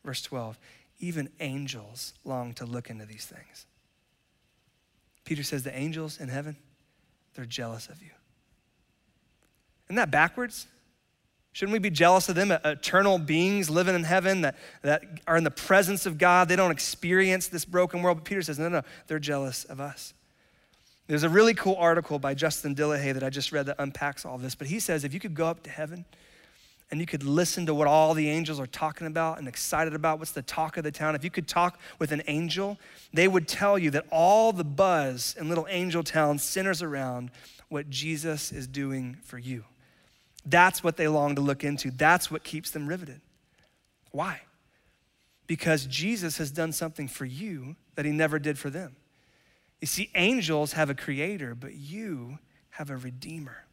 Verse 0.04 0.22
12 0.22 0.58
even 1.00 1.30
angels 1.40 2.14
long 2.24 2.54
to 2.54 2.66
look 2.66 2.90
into 2.90 3.06
these 3.06 3.26
things. 3.26 3.66
Peter 5.26 5.44
says 5.44 5.64
the 5.64 5.78
angels 5.78 6.20
in 6.20 6.30
heaven, 6.30 6.56
they're 7.34 7.46
jealous 7.46 7.90
of 7.90 8.02
you. 8.02 8.12
Isn't 9.88 9.98
that 9.98 10.12
backwards? 10.12 10.68
Shouldn't 11.52 11.74
we 11.74 11.80
be 11.80 11.90
jealous 11.90 12.28
of 12.28 12.36
them, 12.36 12.52
uh, 12.52 12.60
eternal 12.64 13.18
beings 13.18 13.70
living 13.70 13.96
in 13.96 14.04
heaven 14.04 14.42
that, 14.42 14.58
that 14.82 15.22
are 15.26 15.38
in 15.38 15.44
the 15.44 15.52
presence 15.52 16.06
of 16.06 16.18
God? 16.18 16.50
They 16.50 16.56
don't 16.56 16.72
experience 16.72 17.48
this 17.48 17.66
broken 17.66 18.02
world. 18.02 18.18
But 18.18 18.26
Peter 18.26 18.42
says, 18.42 18.60
no, 18.60 18.68
no, 18.68 18.82
they're 19.08 19.20
jealous 19.20 19.64
of 19.66 19.80
us. 19.80 20.14
There's 21.08 21.24
a 21.24 21.30
really 21.30 21.54
cool 21.54 21.76
article 21.76 22.20
by 22.20 22.34
Justin 22.34 22.76
Dillehay 22.76 23.14
that 23.14 23.24
I 23.24 23.30
just 23.30 23.52
read 23.52 23.68
that 23.68 23.78
unpacks 23.80 24.26
all 24.26 24.38
this. 24.38 24.56
But 24.56 24.68
he 24.68 24.80
says 24.80 25.04
if 25.04 25.14
you 25.14 25.20
could 25.20 25.36
go 25.36 25.48
up 25.48 25.64
to 25.64 25.70
heaven 25.70 26.06
and 26.92 27.00
you 27.00 27.06
could 27.06 27.24
listen 27.24 27.66
to 27.66 27.74
what 27.74 27.88
all 27.88 28.14
the 28.14 28.30
angels 28.30 28.60
are 28.60 28.68
talking 28.68 29.08
about 29.08 29.40
and 29.40 29.48
excited 29.48 29.94
about 29.94 30.20
what's 30.20 30.32
the 30.32 30.42
talk 30.42 30.78
of 30.78 30.84
the 30.84 30.92
town. 30.92 31.16
If 31.16 31.24
you 31.24 31.32
could 31.32 31.48
talk 31.48 31.80
with 32.00 32.12
an 32.12 32.22
angel 32.28 32.78
they 33.14 33.28
would 33.28 33.48
tell 33.48 33.78
you 33.78 33.92
that 33.92 34.06
all 34.12 34.52
the 34.52 34.64
buzz 34.64 35.36
in 35.40 35.50
little 35.50 35.68
angel 35.70 36.04
town 36.04 36.38
centers 36.38 36.82
around 36.82 37.32
what 37.70 37.90
jesus 37.90 38.52
is 38.52 38.68
doing 38.68 39.18
for 39.24 39.38
you. 39.38 39.64
That's 40.46 40.84
what 40.84 40.98
they 40.98 41.08
long 41.08 41.36
to 41.36 41.42
look 41.42 41.64
into. 41.64 41.90
That's 41.90 42.30
what 42.30 42.44
keeps 42.44 42.70
them 42.72 42.88
riveted. 42.88 43.22
Why? 44.12 44.42
Because 45.48 45.86
jesus 45.86 46.38
has 46.38 46.52
done 46.52 46.72
something 46.72 47.08
for 47.08 47.26
you 47.26 47.76
that 47.96 48.06
he 48.06 48.12
never 48.12 48.38
did 48.38 48.60
for 48.60 48.70
them. 48.70 48.96
You 49.82 49.88
see 49.88 50.10
angels 50.16 50.74
have 50.74 50.90
a 50.90 50.96
creator 50.96 51.56
but 51.56 51.74
you 51.74 52.40
have 52.72 52.90
a 52.90 52.98
redeemer 52.98 53.65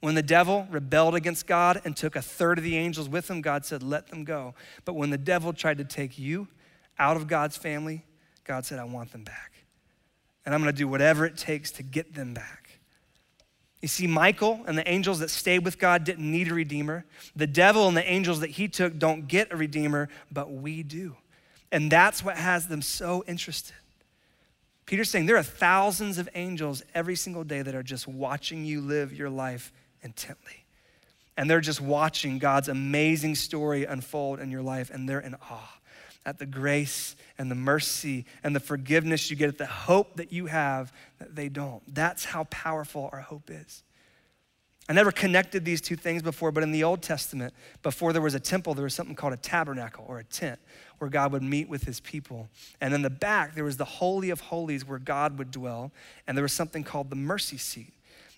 When 0.00 0.14
the 0.14 0.22
devil 0.22 0.66
rebelled 0.70 1.16
against 1.16 1.46
God 1.46 1.80
and 1.84 1.96
took 1.96 2.14
a 2.14 2.22
third 2.22 2.58
of 2.58 2.64
the 2.64 2.76
angels 2.76 3.08
with 3.08 3.28
him, 3.28 3.40
God 3.40 3.64
said, 3.64 3.82
Let 3.82 4.08
them 4.08 4.24
go. 4.24 4.54
But 4.84 4.94
when 4.94 5.10
the 5.10 5.18
devil 5.18 5.52
tried 5.52 5.78
to 5.78 5.84
take 5.84 6.18
you 6.18 6.48
out 6.98 7.16
of 7.16 7.26
God's 7.26 7.56
family, 7.56 8.04
God 8.44 8.64
said, 8.64 8.78
I 8.78 8.84
want 8.84 9.12
them 9.12 9.24
back. 9.24 9.52
And 10.46 10.54
I'm 10.54 10.62
going 10.62 10.72
to 10.72 10.78
do 10.78 10.88
whatever 10.88 11.26
it 11.26 11.36
takes 11.36 11.70
to 11.72 11.82
get 11.82 12.14
them 12.14 12.32
back. 12.32 12.68
You 13.82 13.88
see, 13.88 14.06
Michael 14.06 14.60
and 14.66 14.76
the 14.76 14.88
angels 14.88 15.20
that 15.20 15.30
stayed 15.30 15.64
with 15.64 15.78
God 15.78 16.04
didn't 16.04 16.28
need 16.28 16.48
a 16.48 16.54
redeemer. 16.54 17.04
The 17.36 17.46
devil 17.46 17.86
and 17.86 17.96
the 17.96 18.08
angels 18.08 18.40
that 18.40 18.50
he 18.50 18.66
took 18.66 18.98
don't 18.98 19.28
get 19.28 19.52
a 19.52 19.56
redeemer, 19.56 20.08
but 20.32 20.50
we 20.50 20.82
do. 20.82 21.16
And 21.70 21.90
that's 21.90 22.24
what 22.24 22.36
has 22.36 22.66
them 22.66 22.82
so 22.82 23.24
interested. 23.28 23.76
Peter's 24.86 25.10
saying 25.10 25.26
there 25.26 25.36
are 25.36 25.42
thousands 25.42 26.18
of 26.18 26.28
angels 26.34 26.82
every 26.94 27.14
single 27.14 27.44
day 27.44 27.62
that 27.62 27.74
are 27.74 27.82
just 27.82 28.08
watching 28.08 28.64
you 28.64 28.80
live 28.80 29.12
your 29.12 29.28
life 29.28 29.70
intently. 30.02 30.64
And 31.36 31.48
they're 31.48 31.60
just 31.60 31.80
watching 31.80 32.38
God's 32.38 32.68
amazing 32.68 33.36
story 33.36 33.84
unfold 33.84 34.40
in 34.40 34.50
your 34.50 34.62
life, 34.62 34.90
and 34.90 35.08
they're 35.08 35.20
in 35.20 35.34
awe 35.34 35.78
at 36.26 36.38
the 36.38 36.46
grace 36.46 37.16
and 37.38 37.50
the 37.50 37.54
mercy 37.54 38.26
and 38.42 38.54
the 38.54 38.60
forgiveness 38.60 39.30
you 39.30 39.36
get, 39.36 39.48
at 39.48 39.56
the 39.56 39.66
hope 39.66 40.16
that 40.16 40.32
you 40.32 40.46
have 40.46 40.92
that 41.18 41.34
they 41.34 41.48
don't. 41.48 41.82
That's 41.94 42.24
how 42.24 42.44
powerful 42.44 43.08
our 43.12 43.20
hope 43.20 43.50
is. 43.50 43.82
I 44.90 44.94
never 44.94 45.12
connected 45.12 45.64
these 45.64 45.80
two 45.82 45.96
things 45.96 46.22
before, 46.22 46.50
but 46.50 46.62
in 46.62 46.72
the 46.72 46.82
Old 46.82 47.02
Testament, 47.02 47.52
before 47.82 48.12
there 48.12 48.22
was 48.22 48.34
a 48.34 48.40
temple, 48.40 48.74
there 48.74 48.84
was 48.84 48.94
something 48.94 49.14
called 49.14 49.34
a 49.34 49.38
tabernacle 49.38 50.04
or 50.08 50.18
a 50.18 50.24
tent 50.24 50.58
where 50.98 51.10
God 51.10 51.32
would 51.32 51.42
meet 51.42 51.68
with 51.68 51.84
his 51.84 52.00
people. 52.00 52.48
And 52.80 52.94
in 52.94 53.02
the 53.02 53.10
back, 53.10 53.54
there 53.54 53.64
was 53.64 53.76
the 53.76 53.84
Holy 53.84 54.30
of 54.30 54.40
Holies 54.40 54.86
where 54.86 54.98
God 54.98 55.38
would 55.38 55.50
dwell, 55.50 55.92
and 56.26 56.36
there 56.36 56.42
was 56.42 56.54
something 56.54 56.84
called 56.84 57.10
the 57.10 57.16
mercy 57.16 57.58
seat. 57.58 57.92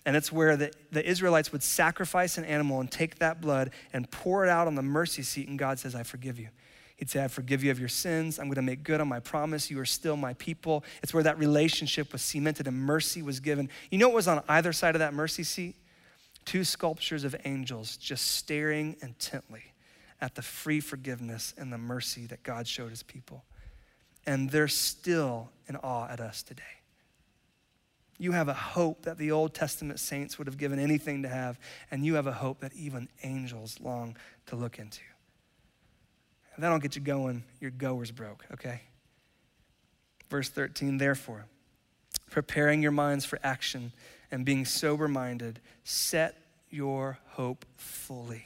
And 0.05 0.15
it's 0.15 0.31
where 0.31 0.57
the, 0.57 0.71
the 0.91 1.07
Israelites 1.07 1.51
would 1.51 1.61
sacrifice 1.61 2.37
an 2.37 2.45
animal 2.45 2.79
and 2.79 2.91
take 2.91 3.19
that 3.19 3.39
blood 3.39 3.71
and 3.93 4.09
pour 4.09 4.43
it 4.45 4.49
out 4.49 4.67
on 4.67 4.75
the 4.75 4.81
mercy 4.81 5.21
seat, 5.21 5.47
and 5.47 5.59
God 5.59 5.77
says, 5.77 5.93
I 5.93 6.03
forgive 6.03 6.39
you. 6.39 6.49
He'd 6.97 7.09
say, 7.09 7.23
I 7.23 7.27
forgive 7.29 7.63
you 7.63 7.71
of 7.71 7.79
your 7.79 7.89
sins. 7.89 8.37
I'm 8.37 8.45
going 8.45 8.55
to 8.55 8.61
make 8.61 8.83
good 8.83 9.01
on 9.01 9.07
my 9.07 9.19
promise. 9.19 9.71
You 9.71 9.79
are 9.79 9.85
still 9.85 10.15
my 10.15 10.33
people. 10.35 10.83
It's 11.01 11.15
where 11.15 11.23
that 11.23 11.39
relationship 11.39 12.13
was 12.13 12.21
cemented 12.21 12.67
and 12.67 12.77
mercy 12.77 13.23
was 13.23 13.39
given. 13.39 13.69
You 13.89 13.97
know 13.97 14.07
what 14.07 14.15
was 14.15 14.27
on 14.27 14.43
either 14.47 14.71
side 14.71 14.93
of 14.93 14.99
that 14.99 15.15
mercy 15.15 15.43
seat? 15.43 15.75
Two 16.45 16.63
sculptures 16.63 17.23
of 17.23 17.35
angels 17.43 17.97
just 17.97 18.35
staring 18.35 18.97
intently 19.01 19.73
at 20.19 20.35
the 20.35 20.43
free 20.43 20.79
forgiveness 20.79 21.55
and 21.57 21.73
the 21.73 21.77
mercy 21.79 22.27
that 22.27 22.43
God 22.43 22.67
showed 22.67 22.91
his 22.91 23.01
people. 23.01 23.45
And 24.27 24.51
they're 24.51 24.67
still 24.67 25.49
in 25.67 25.77
awe 25.77 26.07
at 26.07 26.19
us 26.19 26.43
today. 26.43 26.80
You 28.21 28.33
have 28.33 28.49
a 28.49 28.53
hope 28.53 29.05
that 29.05 29.17
the 29.17 29.31
Old 29.31 29.55
Testament 29.55 29.99
saints 29.99 30.37
would 30.37 30.45
have 30.45 30.59
given 30.59 30.77
anything 30.77 31.23
to 31.23 31.27
have, 31.27 31.59
and 31.89 32.05
you 32.05 32.13
have 32.13 32.27
a 32.27 32.31
hope 32.31 32.59
that 32.59 32.71
even 32.75 33.09
angels 33.23 33.79
long 33.81 34.15
to 34.45 34.55
look 34.55 34.77
into. 34.77 35.01
If 36.51 36.57
that 36.61 36.69
don't 36.69 36.83
get 36.83 36.95
you 36.95 37.01
going, 37.01 37.43
your 37.59 37.71
goer's 37.71 38.11
broke, 38.11 38.45
okay? 38.53 38.81
Verse 40.29 40.49
13, 40.49 40.99
therefore, 40.99 41.47
preparing 42.29 42.83
your 42.83 42.91
minds 42.91 43.25
for 43.25 43.39
action 43.41 43.91
and 44.29 44.45
being 44.45 44.65
sober 44.65 45.07
minded, 45.07 45.59
set 45.83 46.37
your 46.69 47.17
hope 47.29 47.65
fully 47.75 48.45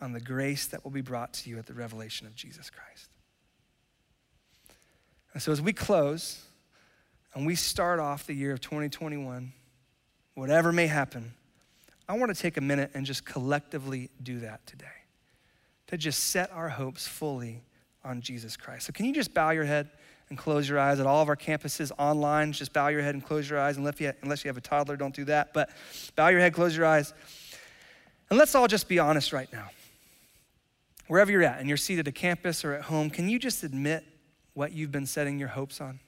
on 0.00 0.14
the 0.14 0.20
grace 0.22 0.66
that 0.68 0.84
will 0.84 0.90
be 0.90 1.02
brought 1.02 1.34
to 1.34 1.50
you 1.50 1.58
at 1.58 1.66
the 1.66 1.74
revelation 1.74 2.26
of 2.26 2.34
Jesus 2.34 2.70
Christ. 2.70 3.10
And 5.34 5.42
so, 5.42 5.52
as 5.52 5.60
we 5.60 5.74
close 5.74 6.46
and 7.34 7.46
we 7.46 7.54
start 7.54 7.98
off 8.00 8.26
the 8.26 8.34
year 8.34 8.52
of 8.52 8.60
2021, 8.60 9.52
whatever 10.34 10.72
may 10.72 10.86
happen, 10.86 11.32
I 12.08 12.16
want 12.16 12.34
to 12.34 12.40
take 12.40 12.56
a 12.56 12.60
minute 12.60 12.90
and 12.94 13.06
just 13.06 13.24
collectively 13.24 14.10
do 14.22 14.40
that 14.40 14.66
today 14.66 14.86
to 15.86 15.96
just 15.96 16.24
set 16.24 16.50
our 16.52 16.68
hopes 16.68 17.06
fully 17.06 17.62
on 18.04 18.20
Jesus 18.20 18.56
Christ. 18.56 18.86
So, 18.86 18.92
can 18.92 19.06
you 19.06 19.12
just 19.12 19.32
bow 19.32 19.50
your 19.50 19.64
head 19.64 19.90
and 20.28 20.38
close 20.38 20.68
your 20.68 20.78
eyes 20.78 21.00
at 21.00 21.06
all 21.06 21.22
of 21.22 21.28
our 21.28 21.36
campuses 21.36 21.92
online? 21.98 22.52
Just 22.52 22.72
bow 22.72 22.88
your 22.88 23.02
head 23.02 23.14
and 23.14 23.24
close 23.24 23.48
your 23.48 23.58
eyes. 23.58 23.76
Unless 23.76 24.00
you, 24.00 24.12
unless 24.22 24.44
you 24.44 24.48
have 24.48 24.56
a 24.56 24.62
toddler, 24.62 24.96
don't 24.96 25.14
do 25.14 25.24
that. 25.26 25.52
But 25.52 25.70
bow 26.16 26.28
your 26.28 26.40
head, 26.40 26.54
close 26.54 26.76
your 26.76 26.86
eyes. 26.86 27.14
And 28.30 28.38
let's 28.38 28.54
all 28.54 28.66
just 28.66 28.88
be 28.88 28.98
honest 28.98 29.32
right 29.32 29.52
now. 29.52 29.70
Wherever 31.06 31.30
you're 31.30 31.42
at, 31.42 31.60
and 31.60 31.68
you're 31.68 31.76
seated 31.76 32.08
at 32.08 32.14
campus 32.14 32.64
or 32.64 32.72
at 32.72 32.82
home, 32.82 33.10
can 33.10 33.28
you 33.28 33.38
just 33.38 33.62
admit 33.62 34.04
what 34.54 34.72
you've 34.72 34.92
been 34.92 35.06
setting 35.06 35.38
your 35.38 35.48
hopes 35.48 35.80
on? 35.80 36.00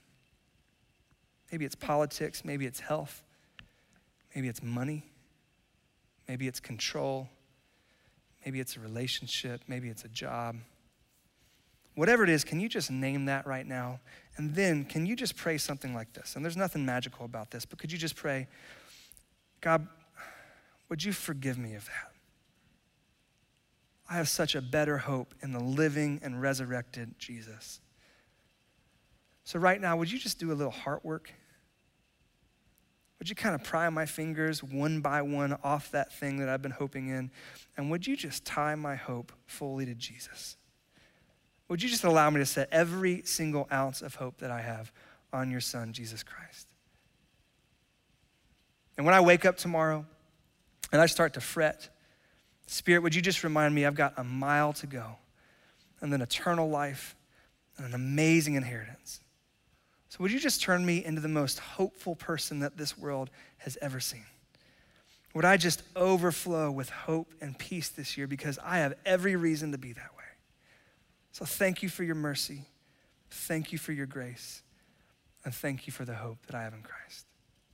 Maybe 1.52 1.64
it's 1.64 1.74
politics, 1.74 2.44
maybe 2.44 2.66
it's 2.66 2.80
health, 2.80 3.22
maybe 4.34 4.48
it's 4.48 4.62
money, 4.62 5.04
maybe 6.26 6.48
it's 6.48 6.60
control, 6.60 7.28
Maybe 8.44 8.60
it's 8.60 8.76
a 8.76 8.80
relationship, 8.80 9.62
maybe 9.68 9.88
it's 9.88 10.04
a 10.04 10.08
job. 10.08 10.56
Whatever 11.94 12.24
it 12.24 12.30
is, 12.30 12.44
can 12.44 12.60
you 12.60 12.68
just 12.68 12.90
name 12.90 13.26
that 13.26 13.46
right 13.46 13.66
now? 13.66 14.00
And 14.36 14.54
then 14.54 14.84
can 14.84 15.06
you 15.06 15.16
just 15.16 15.36
pray 15.36 15.58
something 15.58 15.94
like 15.94 16.12
this? 16.12 16.36
And 16.36 16.44
there's 16.44 16.56
nothing 16.56 16.84
magical 16.84 17.24
about 17.24 17.50
this, 17.50 17.64
but 17.64 17.78
could 17.78 17.90
you 17.90 17.98
just 17.98 18.16
pray, 18.16 18.48
God, 19.60 19.86
would 20.88 21.02
you 21.02 21.12
forgive 21.12 21.56
me 21.56 21.74
of 21.74 21.86
that? 21.86 22.10
I 24.10 24.14
have 24.14 24.28
such 24.28 24.54
a 24.54 24.60
better 24.60 24.98
hope 24.98 25.34
in 25.40 25.52
the 25.52 25.60
living 25.60 26.20
and 26.22 26.42
resurrected 26.42 27.14
Jesus. 27.18 27.80
So, 29.44 29.58
right 29.58 29.80
now, 29.80 29.96
would 29.96 30.10
you 30.10 30.18
just 30.18 30.38
do 30.38 30.52
a 30.52 30.54
little 30.54 30.72
heart 30.72 31.04
work? 31.04 31.30
Would 33.18 33.28
you 33.28 33.34
kind 33.34 33.54
of 33.54 33.62
pry 33.62 33.88
my 33.90 34.06
fingers 34.06 34.62
one 34.62 35.00
by 35.00 35.22
one 35.22 35.56
off 35.62 35.90
that 35.92 36.12
thing 36.12 36.38
that 36.38 36.48
I've 36.48 36.62
been 36.62 36.72
hoping 36.72 37.08
in? 37.08 37.30
And 37.76 37.90
would 37.90 38.06
you 38.06 38.16
just 38.16 38.44
tie 38.44 38.74
my 38.74 38.96
hope 38.96 39.32
fully 39.46 39.86
to 39.86 39.94
Jesus? 39.94 40.56
Would 41.68 41.82
you 41.82 41.88
just 41.88 42.04
allow 42.04 42.28
me 42.30 42.40
to 42.40 42.46
set 42.46 42.68
every 42.70 43.22
single 43.24 43.66
ounce 43.72 44.02
of 44.02 44.16
hope 44.16 44.38
that 44.38 44.50
I 44.50 44.60
have 44.60 44.92
on 45.32 45.50
your 45.50 45.60
Son, 45.60 45.92
Jesus 45.92 46.22
Christ? 46.22 46.68
And 48.96 49.06
when 49.06 49.14
I 49.14 49.20
wake 49.20 49.44
up 49.44 49.56
tomorrow 49.56 50.04
and 50.92 51.00
I 51.00 51.06
start 51.06 51.34
to 51.34 51.40
fret, 51.40 51.88
Spirit, 52.66 53.02
would 53.02 53.14
you 53.14 53.22
just 53.22 53.44
remind 53.44 53.74
me 53.74 53.84
I've 53.84 53.94
got 53.94 54.14
a 54.16 54.24
mile 54.24 54.72
to 54.74 54.86
go 54.86 55.16
and 56.00 56.12
then 56.12 56.22
eternal 56.22 56.68
life 56.68 57.16
and 57.76 57.86
an 57.86 57.94
amazing 57.94 58.54
inheritance? 58.54 59.20
So, 60.14 60.22
would 60.22 60.30
you 60.30 60.38
just 60.38 60.62
turn 60.62 60.86
me 60.86 61.04
into 61.04 61.20
the 61.20 61.26
most 61.26 61.58
hopeful 61.58 62.14
person 62.14 62.60
that 62.60 62.76
this 62.76 62.96
world 62.96 63.30
has 63.58 63.76
ever 63.82 63.98
seen? 63.98 64.22
Would 65.34 65.44
I 65.44 65.56
just 65.56 65.82
overflow 65.96 66.70
with 66.70 66.88
hope 66.88 67.34
and 67.40 67.58
peace 67.58 67.88
this 67.88 68.16
year 68.16 68.28
because 68.28 68.56
I 68.62 68.78
have 68.78 68.94
every 69.04 69.34
reason 69.34 69.72
to 69.72 69.78
be 69.78 69.92
that 69.92 70.16
way? 70.16 70.22
So, 71.32 71.44
thank 71.44 71.82
you 71.82 71.88
for 71.88 72.04
your 72.04 72.14
mercy. 72.14 72.62
Thank 73.28 73.72
you 73.72 73.78
for 73.78 73.90
your 73.90 74.06
grace. 74.06 74.62
And 75.44 75.52
thank 75.52 75.88
you 75.88 75.92
for 75.92 76.04
the 76.04 76.14
hope 76.14 76.46
that 76.46 76.54
I 76.54 76.62
have 76.62 76.74
in 76.74 76.82
Christ. 76.82 77.26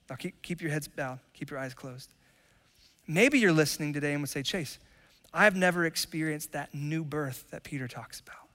Now, 0.09 0.17
keep, 0.17 0.41
keep 0.41 0.63
your 0.63 0.71
heads 0.71 0.89
bowed, 0.89 1.19
keep 1.35 1.51
your 1.51 1.61
eyes 1.61 1.75
closed. 1.75 2.09
Maybe 3.07 3.39
you're 3.39 3.53
listening 3.53 3.93
today 3.93 4.15
and 4.15 4.23
would 4.23 4.31
say, 4.31 4.43
Chase, 4.43 4.79
I've 5.35 5.57
never 5.57 5.85
experienced 5.85 6.53
that 6.53 6.73
new 6.73 7.05
birth 7.05 7.51
that 7.51 7.65
Peter 7.65 7.87
talks 7.87 8.19
about. 8.19 8.50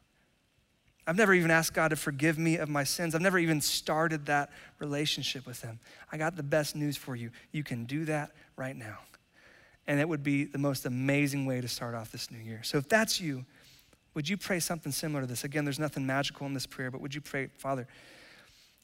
I've 1.08 1.16
never 1.16 1.34
even 1.34 1.52
asked 1.52 1.74
God 1.74 1.90
to 1.90 1.96
forgive 1.96 2.38
me 2.38 2.58
of 2.58 2.68
my 2.68 2.84
sins. 2.84 3.14
I've 3.14 3.22
never 3.22 3.38
even 3.38 3.62
started 3.62 4.26
that 4.26 4.50
relationship 4.80 5.46
with 5.46 5.62
Him. 5.62 5.80
I 6.12 6.18
got 6.18 6.36
the 6.36 6.44
best 6.44 6.76
news 6.76 6.98
for 6.98 7.16
you. 7.16 7.30
You 7.52 7.64
can 7.64 7.86
do 7.86 8.06
that 8.06 8.32
right 8.56 8.76
now. 8.76 8.98
And 9.88 10.00
it 10.00 10.10
would 10.10 10.24
be 10.24 10.46
the 10.46 10.58
most 10.58 10.86
amazing 10.86 11.46
way 11.46 11.62
to 11.62 11.68
start 11.68 11.94
off 11.94 12.12
this 12.12 12.32
new 12.32 12.40
year. 12.40 12.62
So 12.64 12.80
if 12.80 12.90
that's 12.90 13.22
you, 13.22 13.46
would 14.16 14.28
you 14.28 14.36
pray 14.36 14.60
something 14.60 14.92
similar 14.92 15.22
to 15.22 15.28
this? 15.28 15.44
Again, 15.44 15.64
there's 15.64 15.78
nothing 15.78 16.08
magical 16.08 16.48
in 16.48 16.54
this 16.54 16.66
prayer, 16.66 16.90
but 16.90 17.02
would 17.02 17.14
you 17.14 17.22
pray, 17.22 17.50
Father, 17.58 17.88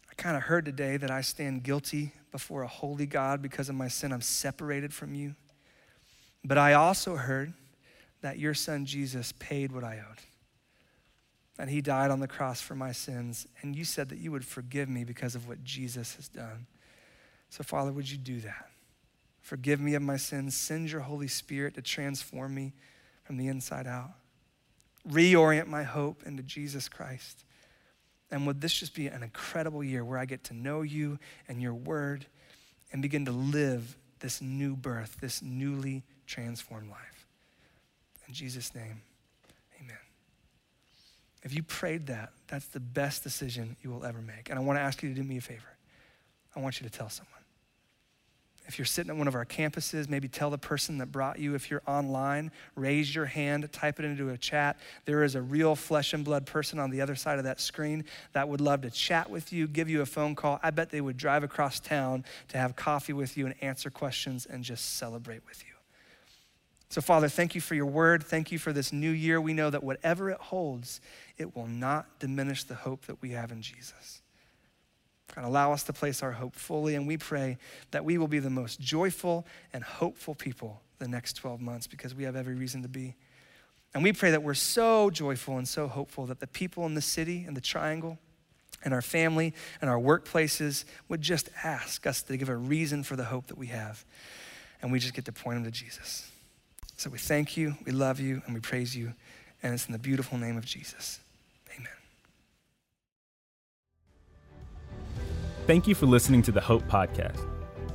I 0.10 0.14
kind 0.14 0.36
of 0.38 0.44
heard 0.44 0.66
today 0.66 0.98
that 0.98 1.10
I 1.10 1.22
stand 1.22 1.64
guilty 1.64 2.14
before 2.32 2.62
a 2.62 2.68
holy 2.68 3.08
God 3.08 3.42
because 3.42 3.68
of 3.68 3.76
my 3.76 3.88
sin. 3.88 4.12
I'm 4.12 4.22
separated 4.22 4.94
from 4.94 5.16
you. 5.16 5.36
But 6.44 6.60
I 6.60 6.74
also 6.74 7.16
heard 7.16 7.54
that 8.22 8.38
your 8.38 8.54
son 8.54 8.86
Jesus 8.86 9.34
paid 9.40 9.72
what 9.72 9.84
I 9.84 9.98
owed 9.98 10.20
that 11.58 11.70
he 11.70 11.82
died 11.82 12.12
on 12.12 12.20
the 12.20 12.28
cross 12.28 12.62
for 12.62 12.76
my 12.76 12.91
sins. 12.91 13.47
And 13.62 13.76
you 13.76 13.84
said 13.84 14.10
that 14.10 14.20
you 14.20 14.32
would 14.32 14.45
forgive 14.45 14.89
me 14.89 15.04
because 15.04 15.36
of 15.36 15.47
what 15.47 15.64
Jesus 15.64 16.16
has 16.16 16.28
done. 16.28 16.68
So, 17.49 17.64
Father, 17.64 17.91
would 17.91 18.10
you 18.10 18.18
do 18.18 18.39
that? 18.41 18.70
Forgive 19.41 19.80
me 19.80 19.95
of 19.95 20.02
my 20.02 20.18
sins. 20.18 20.56
Send 20.56 20.91
your 20.91 21.02
Holy 21.02 21.28
Spirit 21.28 21.76
to 21.76 21.82
transform 21.82 22.56
me 22.56 22.74
from 23.24 23.38
the 23.38 23.47
inside 23.47 23.88
out. 23.88 24.12
Reorient 25.10 25.68
my 25.68 25.84
hope 25.84 26.24
into 26.26 26.43
Jesus 26.43 26.88
Christ. 26.88 27.43
And 28.30 28.47
would 28.47 28.62
this 28.62 28.74
just 28.74 28.95
be 28.95 29.08
an 29.08 29.24
incredible 29.24 29.84
year 29.84 30.06
where 30.06 30.18
I 30.18 30.26
get 30.26 30.45
to 30.45 30.54
know 30.54 30.84
you 30.84 31.20
and 31.47 31.62
your 31.62 31.74
word 31.74 32.26
and 32.93 33.02
begin 33.02 33.26
to 33.26 33.32
live 33.32 33.97
this 34.20 34.41
new 34.41 34.76
birth, 34.76 35.18
this 35.20 35.41
newly 35.41 36.04
transformed 36.26 36.89
life? 36.89 37.28
In 38.28 38.34
Jesus' 38.34 38.74
name. 38.74 39.02
If 41.44 41.56
you 41.56 41.64
prayed 41.64 42.08
that, 42.08 42.32
that's 42.48 42.68
the 42.68 42.80
best 42.80 43.24
decision 43.24 43.76
you 43.82 43.89
will 43.89 44.06
ever 44.06 44.22
make. 44.22 44.50
And 44.50 44.60
I 44.60 44.62
want 44.62 44.78
to 44.78 44.82
ask 44.82 45.02
you 45.02 45.10
to 45.10 45.16
do 45.16 45.24
me 45.24 45.38
a 45.38 45.42
favor. 45.42 45.78
I 46.56 46.60
want 46.60 46.80
you 46.80 46.88
to 46.88 46.96
tell 46.96 47.10
someone. 47.10 47.34
If 48.68 48.78
you're 48.78 48.86
sitting 48.86 49.10
at 49.10 49.18
one 49.18 49.28
of 49.28 49.36
our 49.36 49.46
campuses, 49.46 50.08
maybe 50.08 50.28
tell 50.28 50.50
the 50.50 50.58
person 50.58 51.00
that 51.00 51.08
brought 51.08 51.39
you. 51.39 51.56
If 51.56 51.72
you're 51.72 51.82
online, 51.88 52.52
raise 52.76 53.14
your 53.14 53.26
hand, 53.26 53.70
type 53.74 54.00
it 54.00 54.06
into 54.06 54.30
a 54.30 54.38
chat. 54.38 54.78
There 55.06 55.24
is 55.24 55.36
a 55.36 55.42
real 55.42 55.76
flesh 55.76 56.14
and 56.14 56.24
blood 56.24 56.46
person 56.46 56.80
on 56.80 56.89
the 56.89 57.02
other 57.02 57.16
side 57.16 57.38
of 57.38 57.44
that 57.46 57.60
screen 57.60 58.06
that 58.34 58.48
would 58.48 58.62
love 58.62 58.82
to 58.82 58.92
chat 58.92 59.30
with 59.30 59.52
you, 59.52 59.68
give 59.68 59.89
you 59.89 60.02
a 60.02 60.06
phone 60.06 60.36
call. 60.36 60.60
I 60.62 60.70
bet 60.70 60.89
they 60.89 61.02
would 61.02 61.18
drive 61.18 61.44
across 61.44 61.80
town 61.80 62.24
to 62.50 62.58
have 62.58 62.76
coffee 62.76 63.14
with 63.14 63.36
you 63.36 63.48
and 63.48 63.56
answer 63.62 63.89
questions 63.89 64.46
and 64.46 64.64
just 64.64 64.96
celebrate 64.96 65.42
with 65.48 65.64
you. 65.66 65.71
So, 66.92 67.00
Father, 67.00 67.30
thank 67.30 67.56
you 67.56 67.62
for 67.62 67.74
your 67.74 67.86
word. 67.86 68.22
Thank 68.22 68.52
you 68.52 68.60
for 68.60 68.74
this 68.74 68.92
new 68.92 69.12
year. 69.12 69.39
We 69.39 69.54
know 69.54 69.70
that 69.70 69.82
whatever 69.82 70.30
it 70.30 70.42
holds, 70.42 71.00
it 71.38 71.56
will 71.56 71.66
not 71.68 72.20
diminish 72.20 72.66
the 72.66 72.76
hope 72.76 73.06
that 73.06 73.22
we 73.22 73.30
have 73.30 73.50
in 73.50 73.62
Jesus. 73.62 74.22
God, 75.34 75.46
allow 75.46 75.72
us 75.72 75.84
to 75.84 75.94
place 75.94 76.22
our 76.22 76.34
hope 76.34 76.54
fully, 76.54 76.96
and 76.96 77.08
we 77.08 77.16
pray 77.16 77.58
that 77.92 78.04
we 78.04 78.18
will 78.18 78.28
be 78.28 78.39
the 78.39 78.50
most 78.50 78.82
joyful 78.82 79.48
and 79.72 79.86
hopeful 79.86 80.36
people 80.36 80.82
the 81.00 81.08
next 81.08 81.38
12 81.38 81.62
months 81.62 81.88
because 81.88 82.14
we 82.14 82.26
have 82.26 82.36
every 82.36 82.56
reason 82.56 82.82
to 82.82 82.89
be. 82.89 83.16
And 83.94 84.04
we 84.04 84.12
pray 84.12 84.32
that 84.32 84.44
we're 84.44 84.54
so 84.54 85.10
joyful 85.10 85.58
and 85.58 85.70
so 85.70 85.88
hopeful 85.88 86.26
that 86.26 86.42
the 86.42 86.48
people 86.48 86.86
in 86.86 86.96
the 86.96 87.02
city 87.02 87.46
and 87.48 87.56
the 87.56 87.62
triangle 87.62 88.20
and 88.84 88.94
our 88.94 89.02
family 89.02 89.54
and 89.80 89.89
our 89.89 89.98
workplaces 89.98 90.84
would 91.08 91.22
just 91.22 91.48
ask 91.64 92.06
us 92.06 92.22
to 92.24 92.36
give 92.36 92.50
a 92.50 92.56
reason 92.58 93.02
for 93.02 93.16
the 93.16 93.24
hope 93.24 93.48
that 93.48 93.58
we 93.58 93.68
have. 93.68 94.04
And 94.82 94.92
we 94.92 95.00
just 95.00 95.14
get 95.14 95.24
to 95.24 95.32
point 95.32 95.56
them 95.56 95.64
to 95.64 95.72
Jesus. 95.72 96.31
So 97.02 97.10
we 97.10 97.18
thank 97.18 97.58
you, 97.58 97.76
we 97.84 97.91
love 97.91 98.20
you, 98.20 98.43
and 98.45 98.54
we 98.54 98.60
praise 98.60 98.95
you. 98.95 99.16
And 99.64 99.74
it's 99.74 99.88
in 99.88 99.91
the 99.91 99.97
beautiful 99.97 100.38
name 100.38 100.56
of 100.56 100.66
Jesus. 100.66 101.20
Amen. 101.76 101.89
Thank 105.66 105.88
you 105.88 105.95
for 105.95 106.06
listening 106.06 106.43
to 106.43 106.52
the 106.52 106.62
Hope 106.62 106.84
Podcast. 106.84 107.43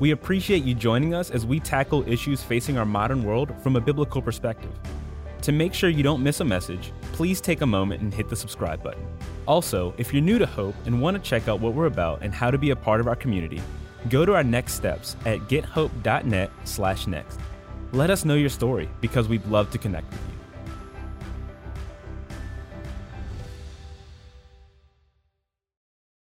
We 0.01 0.11
appreciate 0.11 0.65
you 0.65 0.75
joining 0.75 1.15
us 1.15 1.31
as 1.31 1.47
we 1.47 1.61
tackle 1.61 2.03
issues 2.09 2.43
facing 2.43 2.79
our 2.79 2.85
modern 2.85 3.23
world 3.23 3.55
from 3.63 3.77
a 3.77 3.81
biblical 3.81 4.21
perspective. 4.21 4.73
To 5.43 5.53
make 5.53 5.73
sure 5.73 5.89
you 5.89 6.03
don't 6.03 6.25
miss 6.25 6.41
a 6.41 6.45
message, 6.45 6.91
please 7.13 7.41
take 7.41 7.61
a 7.61 7.67
moment 7.67 8.03
and 8.03 8.13
hit 8.13 8.29
the 8.29 8.35
subscribe 8.35 8.83
button. 8.83 9.07
Also, 9.47 9.95
if 9.99 10.13
you're 10.13 10.21
new 10.21 10.41
to 10.41 10.47
Hope 10.47 10.75
and 10.85 11.01
want 11.01 11.17
to 11.17 11.23
check 11.23 11.47
out 11.47 11.61
what 11.61 11.75
we're 11.75 11.87
about 11.87 12.23
and 12.23 12.35
how 12.35 12.51
to 12.51 12.59
be 12.59 12.71
a 12.71 12.77
part 12.77 12.99
of 13.01 13.07
our 13.07 13.15
community, 13.15 13.63
go 14.09 14.27
to 14.27 14.35
our 14.35 14.43
next 14.43 14.75
steps 14.75 15.15
at 15.25 15.39
gethope.net/next. 15.43 17.41
Let 17.93 18.11
us 18.11 18.25
know 18.25 18.35
your 18.35 18.49
story 18.49 18.89
because 19.01 19.29
we'd 19.29 19.47
love 19.47 19.71
to 19.71 19.79
connect 19.79 20.11
with 20.11 20.21
you. 20.29 20.36